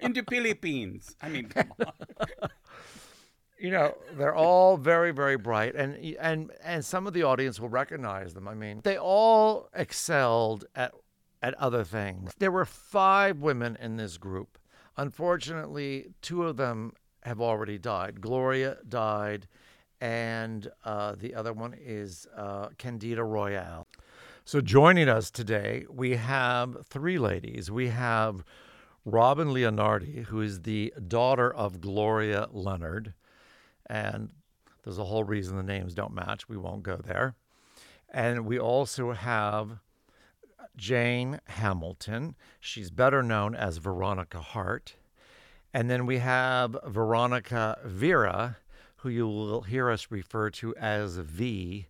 In 0.00 0.12
the 0.12 0.22
Philippines. 0.28 1.16
I 1.20 1.28
mean, 1.30 1.46
come 1.48 1.72
on. 1.84 1.92
you 3.62 3.70
know 3.70 3.96
they're 4.14 4.34
all 4.34 4.76
very 4.76 5.12
very 5.12 5.36
bright 5.36 5.76
and 5.76 5.94
and 6.20 6.50
and 6.64 6.84
some 6.84 7.06
of 7.06 7.12
the 7.12 7.22
audience 7.22 7.60
will 7.60 7.68
recognize 7.68 8.34
them. 8.34 8.48
I 8.48 8.54
mean 8.54 8.80
they 8.82 8.98
all 8.98 9.68
excelled 9.72 10.64
at 10.74 10.92
at 11.42 11.54
other 11.54 11.84
things. 11.84 12.32
There 12.38 12.50
were 12.50 12.64
five 12.64 13.38
women 13.38 13.78
in 13.80 13.96
this 13.96 14.18
group. 14.18 14.58
Unfortunately 14.96 16.08
two 16.22 16.42
of 16.42 16.56
them 16.56 16.92
have 17.22 17.40
already 17.40 17.78
died. 17.78 18.20
Gloria 18.20 18.78
died 18.88 19.46
and 20.00 20.68
uh, 20.84 21.14
the 21.16 21.32
other 21.32 21.52
one 21.52 21.76
is 21.80 22.26
uh, 22.36 22.70
candida 22.78 23.22
royalle. 23.22 23.86
So 24.44 24.60
joining 24.60 25.08
us 25.08 25.30
today 25.30 25.86
we 25.88 26.16
have 26.16 26.84
three 26.88 27.18
ladies. 27.18 27.70
We 27.70 27.88
have 27.90 28.42
robin 29.04 29.48
leonardi 29.48 30.24
who 30.26 30.40
is 30.40 30.62
the 30.62 30.94
daughter 31.08 31.52
of 31.52 31.80
gloria 31.80 32.46
leonard 32.52 33.12
and 33.86 34.30
there's 34.84 34.98
a 34.98 35.04
whole 35.04 35.24
reason 35.24 35.56
the 35.56 35.62
names 35.62 35.94
don't 35.94 36.14
match. 36.14 36.48
We 36.48 36.56
won't 36.56 36.82
go 36.82 36.96
there. 36.96 37.34
And 38.08 38.46
we 38.46 38.58
also 38.58 39.12
have 39.12 39.78
Jane 40.76 41.40
Hamilton. 41.46 42.34
She's 42.60 42.90
better 42.90 43.22
known 43.22 43.54
as 43.54 43.78
Veronica 43.78 44.40
Hart. 44.40 44.96
And 45.72 45.88
then 45.88 46.04
we 46.04 46.18
have 46.18 46.76
Veronica 46.86 47.78
Vera, 47.84 48.58
who 48.96 49.08
you 49.08 49.26
will 49.26 49.62
hear 49.62 49.90
us 49.90 50.08
refer 50.10 50.50
to 50.50 50.74
as 50.76 51.16
V. 51.16 51.86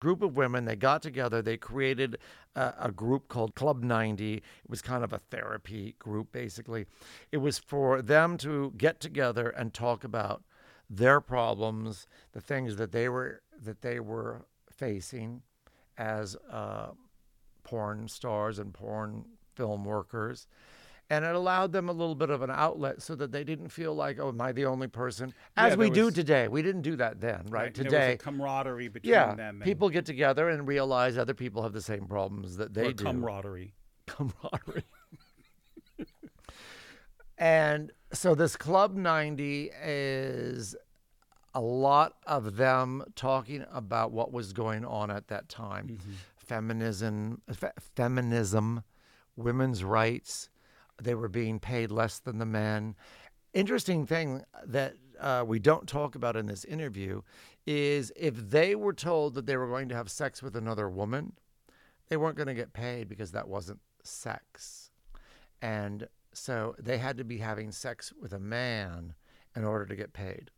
Group 0.00 0.20
of 0.20 0.36
women, 0.36 0.64
they 0.64 0.74
got 0.74 1.00
together, 1.00 1.40
they 1.40 1.56
created 1.56 2.18
a, 2.56 2.74
a 2.80 2.90
group 2.90 3.28
called 3.28 3.54
Club 3.54 3.82
90. 3.82 4.34
It 4.34 4.42
was 4.68 4.82
kind 4.82 5.04
of 5.04 5.12
a 5.12 5.20
therapy 5.30 5.94
group, 5.98 6.32
basically. 6.32 6.86
It 7.30 7.38
was 7.38 7.58
for 7.58 8.02
them 8.02 8.36
to 8.38 8.72
get 8.76 9.00
together 9.00 9.48
and 9.48 9.72
talk 9.72 10.02
about 10.02 10.42
their 10.92 11.20
problems, 11.20 12.06
the 12.32 12.40
things 12.40 12.76
that 12.76 12.92
they 12.92 13.08
were 13.08 13.42
that 13.64 13.80
they 13.80 13.98
were 13.98 14.46
facing 14.70 15.42
as 15.96 16.36
uh, 16.50 16.88
porn 17.64 18.08
stars 18.08 18.58
and 18.58 18.74
porn 18.74 19.24
film 19.54 19.84
workers, 19.84 20.46
and 21.08 21.24
it 21.24 21.34
allowed 21.34 21.72
them 21.72 21.88
a 21.88 21.92
little 21.92 22.14
bit 22.14 22.28
of 22.28 22.42
an 22.42 22.50
outlet 22.50 23.00
so 23.00 23.14
that 23.14 23.32
they 23.32 23.42
didn't 23.42 23.68
feel 23.68 23.94
like, 23.94 24.18
oh, 24.20 24.28
am 24.28 24.40
I 24.40 24.52
the 24.52 24.66
only 24.66 24.86
person? 24.86 25.32
As 25.56 25.72
Yeah, 25.72 25.76
we 25.76 25.86
there 25.86 26.04
do 26.04 26.10
today. 26.10 26.48
We 26.48 26.62
didn't 26.62 26.82
do 26.82 26.96
that 26.96 27.20
then, 27.20 27.46
right? 27.48 27.74
There 27.74 27.84
was 27.84 27.92
Today, 27.92 28.12
a 28.12 28.18
camaraderie 28.18 28.88
between 28.88 29.12
yeah, 29.12 29.34
them. 29.34 29.56
And, 29.56 29.62
people 29.62 29.88
get 29.88 30.04
together 30.04 30.50
and 30.50 30.66
realize 30.68 31.16
other 31.16 31.34
people 31.34 31.62
have 31.62 31.72
the 31.72 31.82
same 31.82 32.06
problems 32.06 32.56
that 32.58 32.74
they 32.74 32.86
or 32.86 32.92
do 32.92 33.04
camaraderie. 33.04 33.72
camaraderie. 34.06 34.84
and 37.38 37.92
so 38.12 38.34
this 38.34 38.56
Club 38.56 38.94
90 38.94 39.70
is 39.82 40.76
a 41.54 41.60
lot 41.60 42.14
of 42.26 42.56
them 42.56 43.04
talking 43.14 43.64
about 43.70 44.12
what 44.12 44.32
was 44.32 44.52
going 44.52 44.84
on 44.84 45.10
at 45.10 45.28
that 45.28 45.48
time. 45.48 45.98
Feminism, 46.36 47.40
fe- 47.52 47.70
feminism, 47.94 48.82
women's 49.36 49.84
rights. 49.84 50.48
They 51.00 51.14
were 51.14 51.28
being 51.28 51.58
paid 51.58 51.90
less 51.90 52.18
than 52.18 52.38
the 52.38 52.46
men. 52.46 52.94
Interesting 53.54 54.06
thing 54.06 54.42
that 54.66 54.94
uh, 55.20 55.44
we 55.46 55.58
don't 55.58 55.86
talk 55.86 56.14
about 56.14 56.36
in 56.36 56.46
this 56.46 56.64
interview 56.64 57.22
is 57.66 58.12
if 58.16 58.34
they 58.34 58.74
were 58.74 58.92
told 58.92 59.34
that 59.34 59.46
they 59.46 59.56
were 59.56 59.68
going 59.68 59.88
to 59.88 59.94
have 59.94 60.10
sex 60.10 60.42
with 60.42 60.56
another 60.56 60.88
woman, 60.88 61.34
they 62.08 62.16
weren't 62.16 62.36
going 62.36 62.48
to 62.48 62.54
get 62.54 62.72
paid 62.72 63.08
because 63.08 63.32
that 63.32 63.48
wasn't 63.48 63.80
sex. 64.02 64.90
And 65.60 66.08
so 66.32 66.74
they 66.78 66.98
had 66.98 67.16
to 67.18 67.24
be 67.24 67.38
having 67.38 67.72
sex 67.72 68.12
with 68.20 68.32
a 68.32 68.38
man 68.38 69.14
in 69.54 69.64
order 69.64 69.86
to 69.86 69.96
get 69.96 70.12
paid. 70.12 70.50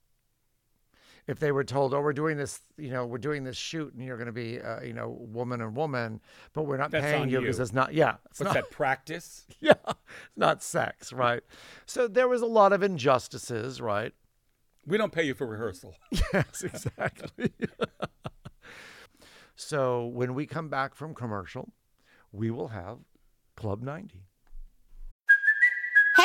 If 1.26 1.40
they 1.40 1.52
were 1.52 1.64
told, 1.64 1.94
"Oh, 1.94 2.00
we're 2.00 2.12
doing 2.12 2.36
this, 2.36 2.60
you 2.76 2.90
know, 2.90 3.06
we're 3.06 3.16
doing 3.16 3.44
this 3.44 3.56
shoot, 3.56 3.94
and 3.94 4.04
you're 4.04 4.18
going 4.18 4.26
to 4.26 4.32
be, 4.32 4.60
uh, 4.60 4.82
you 4.82 4.92
know, 4.92 5.08
woman 5.08 5.62
and 5.62 5.74
woman, 5.74 6.20
but 6.52 6.64
we're 6.64 6.76
not 6.76 6.90
That's 6.90 7.04
paying 7.04 7.30
you 7.30 7.40
because 7.40 7.58
it's 7.60 7.72
not, 7.72 7.94
yeah, 7.94 8.16
it's 8.30 8.40
What's 8.40 8.54
not, 8.54 8.54
that 8.54 8.70
practice? 8.70 9.46
yeah, 9.60 9.72
it's 9.86 10.36
not 10.36 10.62
sex, 10.62 11.14
right? 11.14 11.42
So 11.86 12.08
there 12.08 12.28
was 12.28 12.42
a 12.42 12.46
lot 12.46 12.74
of 12.74 12.82
injustices, 12.82 13.80
right? 13.80 14.12
We 14.86 14.98
don't 14.98 15.12
pay 15.12 15.24
you 15.24 15.34
for 15.34 15.46
rehearsal. 15.46 15.94
Yes, 16.32 16.62
exactly. 16.62 17.52
so 19.56 20.04
when 20.06 20.34
we 20.34 20.46
come 20.46 20.68
back 20.68 20.94
from 20.94 21.14
commercial, 21.14 21.72
we 22.32 22.50
will 22.50 22.68
have 22.68 22.98
Club 23.56 23.82
90. 23.82 24.26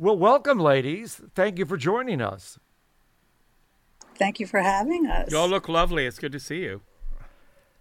Well, 0.00 0.16
welcome, 0.16 0.58
ladies. 0.58 1.20
Thank 1.34 1.58
you 1.58 1.66
for 1.66 1.76
joining 1.76 2.22
us. 2.22 2.58
Thank 4.16 4.40
you 4.40 4.46
for 4.46 4.60
having 4.60 5.06
us. 5.06 5.30
You 5.30 5.36
all 5.36 5.46
look 5.46 5.68
lovely. 5.68 6.06
It's 6.06 6.18
good 6.18 6.32
to 6.32 6.40
see 6.40 6.60
you. 6.60 6.80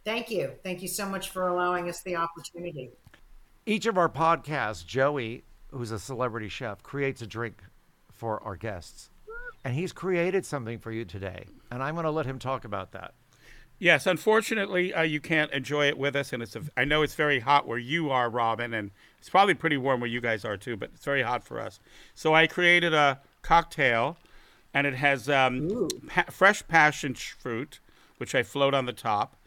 Thank 0.04 0.30
you. 0.30 0.52
Thank 0.62 0.82
you 0.82 0.90
so 0.90 1.08
much 1.08 1.30
for 1.30 1.48
allowing 1.48 1.88
us 1.88 2.02
the 2.02 2.18
opportunity. 2.18 2.90
Each 3.66 3.86
of 3.86 3.98
our 3.98 4.10
podcasts, 4.10 4.86
Joey, 4.86 5.46
who's 5.72 5.92
a 5.92 6.00
celebrity 6.00 6.50
chef, 6.50 6.84
creates 6.84 7.22
a 7.22 7.28
drink 7.28 7.64
for 8.12 8.44
our 8.44 8.58
guests. 8.58 9.12
And 9.64 9.74
he's 9.74 9.94
created 9.94 10.46
something 10.46 10.78
for 10.78 10.92
you 10.92 11.06
today. 11.06 11.46
And 11.72 11.82
I'm 11.82 11.96
going 11.96 12.04
to 12.04 12.12
let 12.12 12.26
him 12.26 12.38
talk 12.38 12.66
about 12.66 12.92
that. 12.92 13.14
Yes, 13.80 14.06
unfortunately, 14.06 14.94
uh, 14.94 15.04
you 15.04 15.22
can't 15.22 15.52
enjoy 15.54 15.88
it 15.88 15.98
with 15.98 16.14
us, 16.14 16.34
and 16.34 16.44
it's. 16.44 16.56
A, 16.56 16.62
I 16.76 16.84
know 16.84 17.02
it's 17.02 17.16
very 17.16 17.40
hot 17.40 17.66
where 17.66 17.78
you 17.78 18.12
are, 18.12 18.30
Robin, 18.30 18.74
and 18.74 18.92
it's 19.18 19.30
probably 19.30 19.54
pretty 19.54 19.78
warm 19.78 20.02
where 20.02 20.10
you 20.10 20.20
guys 20.20 20.44
are 20.44 20.58
too. 20.58 20.76
But 20.76 20.92
it's 20.94 21.06
very 21.06 21.24
hot 21.24 21.46
for 21.46 21.62
us. 21.62 21.80
So 22.14 22.36
I 22.36 22.46
created 22.46 22.94
a 22.94 23.22
cocktail, 23.42 24.18
and 24.74 24.86
it 24.86 24.96
has 24.96 25.30
um, 25.30 25.88
pa- 26.08 26.26
fresh 26.30 26.68
passion 26.68 27.16
fruit, 27.16 27.80
which 28.18 28.36
I 28.36 28.44
float 28.44 28.74
on 28.74 28.86
the 28.86 28.94
top, 28.94 29.38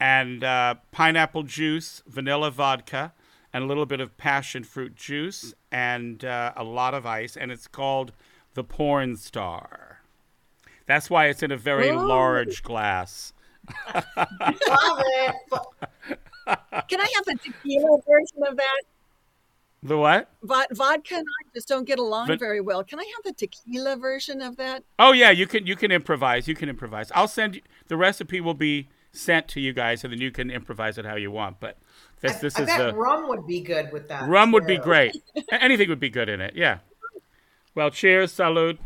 and 0.00 0.42
uh, 0.42 0.76
pineapple 0.90 1.42
juice, 1.42 2.02
vanilla 2.06 2.50
vodka, 2.50 3.12
and 3.52 3.64
a 3.64 3.66
little 3.66 3.86
bit 3.86 4.00
of 4.00 4.16
passion 4.16 4.64
fruit 4.64 4.96
juice, 4.96 5.52
and 5.70 6.24
uh, 6.24 6.52
a 6.56 6.64
lot 6.64 6.94
of 6.94 7.04
ice, 7.04 7.36
and 7.36 7.52
it's 7.52 7.68
called 7.68 8.12
the 8.54 8.64
Porn 8.64 9.16
Star. 9.16 10.00
That's 10.86 11.10
why 11.10 11.26
it's 11.26 11.42
in 11.42 11.50
a 11.50 11.56
very 11.56 11.92
large 11.92 12.62
glass. 12.62 13.34
Love 13.94 15.02
it. 15.04 15.34
Can 16.88 17.00
I 17.00 17.08
have 17.14 17.24
the 17.24 17.36
tequila 17.42 17.98
version 18.06 18.42
of 18.48 18.56
that? 18.56 18.82
The 19.82 19.98
what? 19.98 20.30
Vod- 20.42 20.72
vodka 20.74 21.16
and 21.16 21.26
I 21.26 21.48
just 21.54 21.68
don't 21.68 21.84
get 21.84 21.98
along 21.98 22.28
But- 22.28 22.38
very 22.38 22.60
well. 22.60 22.82
Can 22.84 22.98
I 22.98 23.04
have 23.16 23.24
the 23.24 23.32
tequila 23.32 23.96
version 23.96 24.40
of 24.40 24.56
that? 24.56 24.82
Oh 24.98 25.12
yeah, 25.12 25.30
you 25.30 25.46
can 25.46 25.66
you 25.66 25.76
can 25.76 25.90
improvise. 25.92 26.48
You 26.48 26.54
can 26.54 26.68
improvise. 26.68 27.10
I'll 27.14 27.28
send 27.28 27.56
you 27.56 27.62
the 27.88 27.96
recipe 27.96 28.40
will 28.40 28.54
be 28.54 28.88
sent 29.12 29.46
to 29.48 29.60
you 29.60 29.72
guys, 29.72 30.02
and 30.02 30.12
then 30.12 30.20
you 30.20 30.30
can 30.30 30.50
improvise 30.50 30.96
it 30.98 31.04
how 31.04 31.16
you 31.16 31.30
want. 31.30 31.60
But 31.60 31.76
this 32.20 32.36
this 32.36 32.56
I 32.58 32.62
is 32.62 32.66
bet 32.66 32.78
the 32.78 32.94
rum 32.94 33.28
would 33.28 33.46
be 33.46 33.60
good 33.60 33.92
with 33.92 34.08
that. 34.08 34.26
rum 34.28 34.52
would 34.52 34.66
be 34.66 34.78
great. 34.78 35.14
Anything 35.52 35.88
would 35.90 36.00
be 36.00 36.10
good 36.10 36.28
in 36.30 36.40
it. 36.40 36.54
Yeah. 36.56 36.78
Well, 37.74 37.90
cheers, 37.90 38.32
salud, 38.32 38.78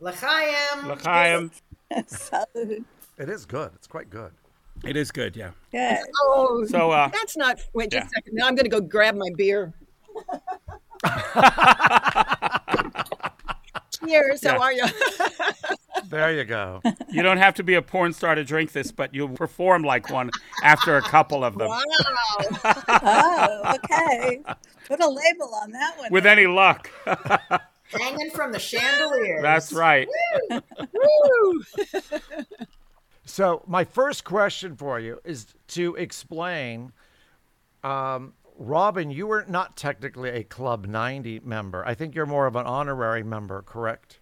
L'chaim. 0.00 0.88
l'chaim. 0.88 1.50
Salud. 2.06 2.84
It 3.18 3.28
is 3.30 3.46
good. 3.46 3.70
It's 3.74 3.86
quite 3.86 4.10
good. 4.10 4.32
It 4.84 4.96
is 4.96 5.10
good. 5.10 5.36
Yeah. 5.36 5.50
Good. 5.72 5.98
Oh, 6.22 6.64
So 6.68 6.90
uh, 6.90 7.08
that's 7.08 7.36
not. 7.36 7.60
Wait 7.72 7.90
just 7.90 8.04
yeah. 8.04 8.06
a 8.06 8.10
second. 8.10 8.34
Now 8.34 8.46
I'm 8.46 8.54
going 8.54 8.64
to 8.64 8.70
go 8.70 8.80
grab 8.80 9.14
my 9.14 9.30
beer. 9.36 9.72
Cheers. 14.06 14.42
Yeah. 14.42 14.52
How 14.52 14.62
are 14.62 14.72
you? 14.72 14.84
There 16.08 16.32
you 16.32 16.44
go. 16.44 16.80
you 17.10 17.22
don't 17.22 17.38
have 17.38 17.54
to 17.54 17.64
be 17.64 17.74
a 17.74 17.82
porn 17.82 18.12
star 18.12 18.36
to 18.36 18.44
drink 18.44 18.70
this, 18.70 18.92
but 18.92 19.12
you'll 19.12 19.30
perform 19.30 19.82
like 19.82 20.08
one 20.08 20.30
after 20.62 20.96
a 20.96 21.02
couple 21.02 21.42
of 21.42 21.58
them, 21.58 21.66
wow. 21.68 21.82
Oh, 22.88 23.74
okay. 23.74 24.40
Put 24.86 25.00
a 25.00 25.08
label 25.08 25.52
on 25.54 25.72
that 25.72 25.98
one. 25.98 26.12
with 26.12 26.24
any 26.24 26.46
luck. 26.46 26.88
Hanging 27.88 28.30
from 28.30 28.52
the 28.52 28.60
chandeliers. 28.60 29.42
That's 29.42 29.72
right. 29.72 30.06
Woo. 30.50 31.62
So, 33.26 33.64
my 33.66 33.84
first 33.84 34.22
question 34.24 34.76
for 34.76 35.00
you 35.00 35.20
is 35.24 35.48
to 35.68 35.94
explain. 35.96 36.92
Um, 37.82 38.34
Robin, 38.58 39.10
you 39.10 39.26
were 39.26 39.44
not 39.48 39.76
technically 39.76 40.30
a 40.30 40.42
Club 40.42 40.86
90 40.86 41.40
member. 41.40 41.84
I 41.84 41.94
think 41.94 42.14
you're 42.14 42.24
more 42.24 42.46
of 42.46 42.56
an 42.56 42.64
honorary 42.64 43.22
member, 43.22 43.60
correct? 43.62 44.20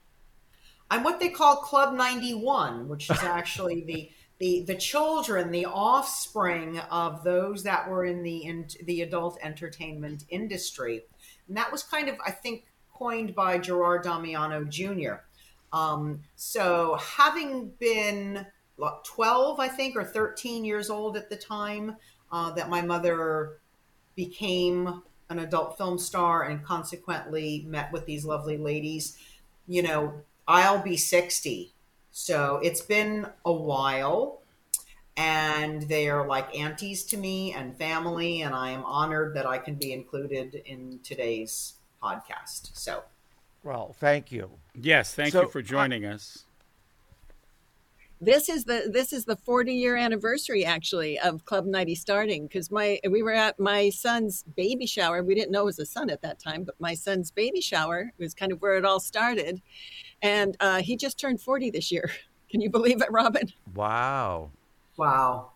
I'm 0.91 1.05
what 1.05 1.21
they 1.21 1.29
call 1.29 1.57
Club 1.57 1.95
91, 1.95 2.89
which 2.89 3.11
is 3.11 3.23
actually 3.23 3.85
the 3.85 4.11
the 4.39 4.65
the 4.67 4.75
children, 4.75 5.51
the 5.51 5.67
offspring 5.67 6.79
of 6.91 7.23
those 7.23 7.63
that 7.63 7.89
were 7.89 8.05
in 8.05 8.23
the 8.23 8.45
in 8.45 8.67
the 8.85 9.03
adult 9.03 9.39
entertainment 9.43 10.25
industry, 10.31 11.03
and 11.47 11.57
that 11.57 11.71
was 11.71 11.83
kind 11.83 12.09
of 12.09 12.17
I 12.27 12.31
think 12.31 12.65
coined 12.93 13.35
by 13.35 13.59
Gerard 13.59 14.03
Damiano 14.03 14.65
Jr. 14.65 15.15
Um, 15.73 16.21
so 16.37 16.97
having 17.01 17.73
been 17.79 18.47
12, 19.05 19.61
I 19.61 19.69
think, 19.69 19.97
or 19.97 20.05
13 20.05 20.65
years 20.65 20.91
old 20.91 21.17
at 21.17 21.31
the 21.31 21.37
time 21.37 21.97
uh, 22.33 22.51
that 22.53 22.69
my 22.69 22.83
mother 22.83 23.59
became 24.17 25.03
an 25.31 25.39
adult 25.39 25.77
film 25.79 25.99
star 25.99 26.45
and 26.45 26.65
consequently 26.65 27.65
met 27.67 27.93
with 27.93 28.07
these 28.07 28.25
lovely 28.25 28.57
ladies, 28.57 29.19
you 29.67 29.83
know, 29.83 30.13
I'll 30.47 30.83
be 30.83 30.97
60. 30.97 31.73
So 32.11 32.61
it's 32.63 32.83
been 32.83 33.27
a 33.45 33.53
while. 33.53 34.41
And 35.17 35.83
they 35.83 36.09
are 36.09 36.27
like 36.27 36.57
aunties 36.59 37.05
to 37.05 37.17
me 37.17 37.53
and 37.53 37.77
family. 37.77 38.43
And 38.43 38.55
I 38.55 38.71
am 38.71 38.85
honored 38.85 39.35
that 39.35 39.47
I 39.47 39.59
can 39.59 39.77
be 39.77 39.93
included 39.93 40.63
in 40.67 40.99
today's 41.05 41.75
podcast. 42.03 42.71
So 42.75 43.05
Well, 43.63 43.95
thank 43.99 44.33
you. 44.33 44.51
Yes, 44.75 45.15
thank 45.15 45.33
So, 45.33 45.43
you 45.43 45.49
for 45.49 45.63
joining 45.63 46.05
us. 46.05 46.45
This 48.21 48.49
is 48.49 48.65
the 48.65 48.89
this 48.91 49.13
is 49.13 49.25
the 49.25 49.37
40 49.37 49.75
year 49.75 49.97
anniversary 49.97 50.65
actually 50.65 51.19
of 51.19 51.45
Club 51.45 51.67
90 51.67 51.95
starting 51.95 52.47
because 52.47 52.71
my 52.71 53.01
we 53.11 53.23
were 53.23 53.33
at 53.33 53.59
my 53.59 53.91
son's 53.91 54.45
baby 54.57 54.87
shower. 54.87 55.23
We 55.23 55.35
didn't 55.35 55.51
know 55.51 55.63
it 55.63 55.67
was 55.67 55.79
a 55.79 55.87
son 55.87 56.11
at 56.11 56.23
that 56.23 56.39
time, 56.39 56.65
but 56.65 56.75
my 56.79 56.95
son's 56.95 57.31
baby 57.31 57.61
shower 57.61 58.13
was 58.19 58.33
kind 58.33 58.53
of 58.53 58.63
where 58.63 58.77
it 58.77 58.85
all 58.85 59.01
started, 59.01 59.61
and 60.23 60.57
uh, 60.61 60.81
he 60.81 60.97
just 60.97 61.19
turned 61.19 61.41
40 61.41 61.71
this 61.71 61.91
year. 61.91 62.11
Can 62.51 62.61
you 62.61 62.71
believe 62.71 63.03
it, 63.03 63.11
Robin? 63.11 63.53
Wow. 63.75 64.53
wow. 64.97 65.51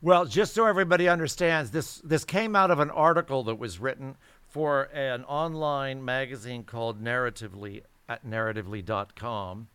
Well, 0.00 0.26
just 0.26 0.54
so 0.54 0.66
everybody 0.66 1.08
understands, 1.08 1.72
this 1.72 2.00
this 2.04 2.24
came 2.24 2.54
out 2.54 2.70
of 2.70 2.78
an 2.78 2.90
article 2.90 3.42
that 3.44 3.56
was 3.56 3.80
written 3.80 4.16
for 4.46 4.84
an 4.92 5.24
online 5.24 6.04
magazine 6.04 6.62
called 6.62 7.02
Narratively 7.02 7.82
at 8.08 8.24
narratively.com. 8.24 9.68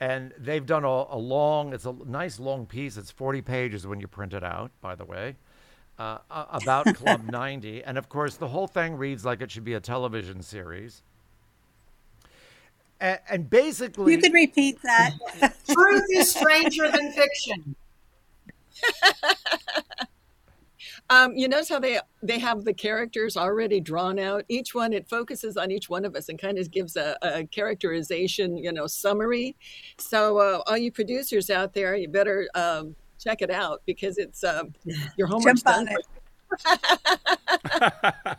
And 0.00 0.32
they've 0.38 0.64
done 0.64 0.84
a, 0.84 1.06
a 1.10 1.18
long, 1.18 1.72
it's 1.72 1.84
a 1.84 1.92
nice 2.06 2.38
long 2.38 2.66
piece. 2.66 2.96
It's 2.96 3.10
40 3.10 3.42
pages 3.42 3.86
when 3.86 3.98
you 4.00 4.06
print 4.06 4.32
it 4.32 4.44
out, 4.44 4.70
by 4.80 4.94
the 4.94 5.04
way, 5.04 5.36
uh, 5.98 6.18
about 6.30 6.86
Club 6.94 7.24
90. 7.28 7.82
And 7.82 7.98
of 7.98 8.08
course, 8.08 8.36
the 8.36 8.48
whole 8.48 8.68
thing 8.68 8.96
reads 8.96 9.24
like 9.24 9.40
it 9.42 9.50
should 9.50 9.64
be 9.64 9.74
a 9.74 9.80
television 9.80 10.42
series. 10.42 11.02
And, 13.00 13.18
and 13.28 13.50
basically, 13.50 14.12
You 14.12 14.20
could 14.20 14.32
repeat 14.32 14.80
that. 14.82 15.16
Truth 15.68 16.04
is 16.10 16.30
stranger 16.30 16.90
than 16.90 17.12
fiction. 17.12 17.74
Um, 21.10 21.34
you 21.36 21.48
notice 21.48 21.68
how 21.68 21.78
they 21.78 22.00
they 22.22 22.38
have 22.38 22.64
the 22.64 22.74
characters 22.74 23.36
already 23.36 23.80
drawn 23.80 24.18
out. 24.18 24.44
Each 24.48 24.74
one 24.74 24.92
it 24.92 25.08
focuses 25.08 25.56
on 25.56 25.70
each 25.70 25.88
one 25.88 26.04
of 26.04 26.14
us 26.16 26.28
and 26.28 26.38
kind 26.38 26.58
of 26.58 26.70
gives 26.70 26.96
a, 26.96 27.16
a 27.22 27.44
characterization, 27.46 28.56
you 28.56 28.72
know, 28.72 28.86
summary. 28.86 29.56
So 29.98 30.38
uh, 30.38 30.62
all 30.66 30.78
you 30.78 30.92
producers 30.92 31.50
out 31.50 31.74
there, 31.74 31.96
you 31.96 32.08
better 32.08 32.48
um, 32.54 32.96
check 33.18 33.42
it 33.42 33.50
out 33.50 33.82
because 33.86 34.18
it's 34.18 34.44
um, 34.44 34.74
your 35.16 35.26
homework's 35.26 35.62
Jump 35.62 35.76
on 35.76 35.84
done. 35.86 35.96
it. 35.96 36.06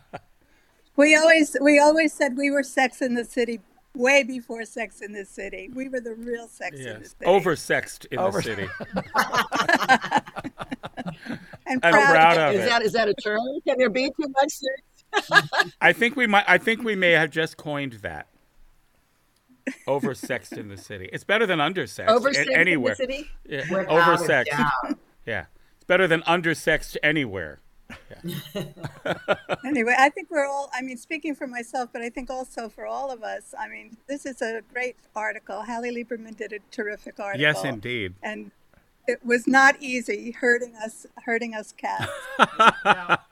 We 1.00 1.16
always 1.16 1.56
we 1.62 1.78
always 1.78 2.12
said 2.12 2.36
we 2.36 2.50
were 2.50 2.62
Sex 2.62 3.00
in 3.00 3.14
the 3.14 3.24
City 3.24 3.60
way 4.00 4.22
before 4.24 4.64
Sex 4.64 5.00
in 5.02 5.12
the 5.12 5.24
City. 5.24 5.70
We 5.74 5.88
were 5.88 6.00
the 6.00 6.14
real 6.14 6.48
Sex 6.48 6.76
in 6.78 7.02
the 7.02 7.08
City. 7.08 7.24
oversexed 7.26 8.06
in 8.10 8.18
Over- 8.18 8.40
the 8.40 8.42
city. 8.42 8.68
and 11.66 11.80
I'm 11.84 11.92
proud, 11.92 12.10
proud 12.10 12.38
of 12.38 12.48
of 12.48 12.54
it. 12.54 12.58
Is 12.58 12.64
it. 12.64 12.68
that 12.68 12.82
is 12.82 12.92
that 12.92 13.08
a 13.08 13.14
term? 13.14 13.40
Can 13.66 13.78
there 13.78 13.90
be 13.90 14.08
too 14.10 14.32
much 14.40 14.50
sex? 14.52 15.38
I 15.80 15.92
think 15.92 16.16
we 16.16 16.26
might. 16.26 16.44
I 16.48 16.58
think 16.58 16.82
we 16.82 16.96
may 16.96 17.12
have 17.12 17.30
just 17.30 17.56
coined 17.56 17.94
that. 18.02 18.26
Oversexed 19.86 20.56
in 20.56 20.68
the 20.68 20.76
city. 20.76 21.08
It's 21.12 21.24
better 21.24 21.46
than 21.46 21.58
undersexed 21.58 22.06
a- 22.08 22.18
Oversexed 22.18 22.42
in 22.42 22.46
the 22.48 22.56
anywhere. 22.58 22.94
city? 22.94 23.28
Yeah, 23.48 23.62
oversexed. 23.66 24.96
Yeah, 25.26 25.44
it's 25.76 25.84
better 25.86 26.06
than 26.08 26.22
undersexed 26.22 26.96
anywhere. 27.02 27.60
Anyway, 29.64 29.94
I 29.96 30.08
think 30.08 30.30
we're 30.30 30.46
all, 30.46 30.70
I 30.74 30.80
mean, 30.80 30.96
speaking 30.96 31.34
for 31.34 31.46
myself, 31.46 31.90
but 31.92 32.02
I 32.02 32.08
think 32.08 32.30
also 32.30 32.68
for 32.68 32.86
all 32.86 33.10
of 33.10 33.22
us, 33.22 33.54
I 33.58 33.68
mean, 33.68 33.96
this 34.08 34.26
is 34.26 34.40
a 34.42 34.62
great 34.72 34.96
article. 35.14 35.62
Hallie 35.62 35.94
Lieberman 35.94 36.36
did 36.36 36.52
a 36.52 36.58
terrific 36.70 37.20
article. 37.20 37.40
Yes, 37.40 37.62
indeed. 37.62 38.14
And 38.22 38.50
it 39.06 39.24
was 39.24 39.46
not 39.46 39.76
easy 39.80 40.32
hurting 40.32 40.74
us, 40.76 41.06
hurting 41.24 41.54
us 41.54 41.72
cats. 41.72 42.10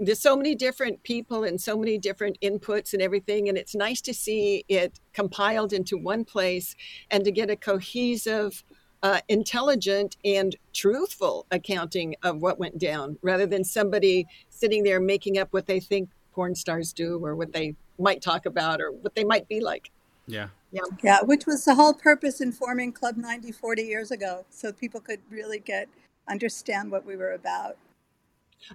there's 0.00 0.20
so 0.20 0.36
many 0.36 0.54
different 0.54 1.02
people 1.02 1.44
and 1.44 1.60
so 1.60 1.76
many 1.76 1.98
different 1.98 2.38
inputs 2.40 2.92
and 2.92 3.02
everything 3.02 3.48
and 3.48 3.58
it's 3.58 3.74
nice 3.74 4.00
to 4.00 4.14
see 4.14 4.64
it 4.68 5.00
compiled 5.12 5.72
into 5.72 5.96
one 5.96 6.24
place 6.24 6.76
and 7.10 7.24
to 7.24 7.32
get 7.32 7.50
a 7.50 7.56
cohesive 7.56 8.62
uh, 9.02 9.20
intelligent 9.28 10.16
and 10.24 10.56
truthful 10.72 11.46
accounting 11.50 12.14
of 12.22 12.40
what 12.42 12.58
went 12.58 12.78
down 12.78 13.16
rather 13.22 13.46
than 13.46 13.64
somebody 13.64 14.26
sitting 14.48 14.82
there 14.82 15.00
making 15.00 15.38
up 15.38 15.48
what 15.52 15.66
they 15.66 15.80
think 15.80 16.08
porn 16.32 16.54
stars 16.54 16.92
do 16.92 17.18
or 17.24 17.34
what 17.36 17.52
they 17.52 17.74
might 17.98 18.22
talk 18.22 18.46
about 18.46 18.80
or 18.80 18.90
what 18.92 19.14
they 19.14 19.24
might 19.24 19.46
be 19.48 19.60
like 19.60 19.90
Yeah. 20.26 20.48
Yeah, 20.72 20.82
Yeah. 21.02 21.22
which 21.22 21.46
was 21.46 21.64
the 21.64 21.74
whole 21.74 21.94
purpose 21.94 22.40
in 22.40 22.52
forming 22.52 22.92
Club 22.92 23.16
90 23.16 23.52
40 23.52 23.82
years 23.82 24.10
ago, 24.10 24.44
so 24.50 24.72
people 24.72 25.00
could 25.00 25.20
really 25.30 25.58
get 25.58 25.88
understand 26.28 26.90
what 26.90 27.06
we 27.06 27.16
were 27.16 27.32
about. 27.32 27.78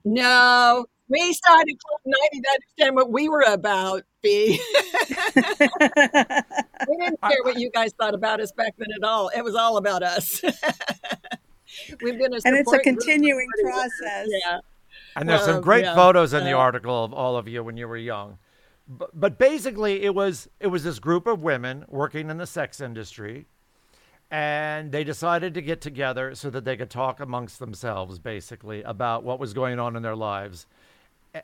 No, 0.04 0.86
we 1.10 1.34
started 1.34 1.78
Club 1.80 2.00
90 2.06 2.42
to 2.42 2.50
understand 2.50 2.96
what 2.96 3.12
we 3.12 3.30
were 3.30 3.44
about, 3.48 4.04
B. 4.22 4.60
we 5.36 5.42
didn't 6.98 7.22
care 7.22 7.44
what 7.44 7.60
you 7.60 7.70
guys 7.72 7.92
thought 8.00 8.14
about 8.14 8.40
us 8.40 8.52
back 8.52 8.74
then 8.78 8.88
at 8.96 9.04
all. 9.04 9.30
It 9.30 9.44
was 9.44 9.56
all 9.56 9.78
about 9.78 10.04
us. 10.04 10.42
We've 12.02 12.18
been 12.18 12.34
a 12.34 12.40
and 12.46 12.56
it's 12.56 12.62
a 12.62 12.64
support 12.64 12.66
group 12.66 12.66
for 12.66 12.80
continuing 12.80 13.48
process. 13.62 14.28
Yeah. 14.28 14.60
And 15.16 15.28
there's 15.28 15.44
some 15.44 15.62
great 15.62 15.86
yeah, 15.86 15.96
photos 15.96 16.34
in 16.34 16.44
the 16.44 16.54
article 16.54 17.04
of 17.04 17.14
all 17.14 17.36
of 17.38 17.48
you 17.48 17.64
when 17.64 17.78
you 17.78 17.88
were 17.88 17.98
young. 17.98 18.38
But, 18.88 19.12
but 19.20 19.38
basically, 19.38 20.04
it 20.04 20.14
was 20.14 20.50
it 20.60 20.68
was 20.68 20.84
this 20.84 21.00
group 21.00 21.28
of 21.28 21.42
women 21.42 21.86
working 21.88 22.30
in 22.30 22.38
the 22.38 22.48
sex 22.48 22.82
industry, 22.82 23.48
and 24.30 24.92
they 24.92 25.04
decided 25.04 25.54
to 25.54 25.62
get 25.62 25.82
together 25.82 26.36
so 26.36 26.50
that 26.50 26.66
they 26.66 26.76
could 26.76 26.90
talk 26.90 27.20
amongst 27.20 27.60
themselves, 27.60 28.20
basically, 28.20 28.84
about 28.84 29.24
what 29.24 29.40
was 29.40 29.54
going 29.54 29.80
on 29.80 29.96
in 29.96 30.04
their 30.04 30.16
lives. 30.16 30.66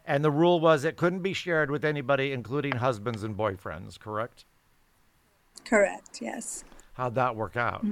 And 0.06 0.24
the 0.24 0.32
rule 0.32 0.60
was 0.60 0.84
it 0.84 0.98
couldn't 0.98 1.22
be 1.22 1.34
shared 1.34 1.72
with 1.72 1.84
anybody, 1.84 2.32
including 2.32 2.74
husbands 2.78 3.24
and 3.24 3.36
boyfriends. 3.36 4.00
Correct? 4.00 4.46
Correct. 5.66 6.20
Yes. 6.22 6.64
How'd 6.94 7.16
that 7.16 7.36
work 7.36 7.58
out? 7.58 7.86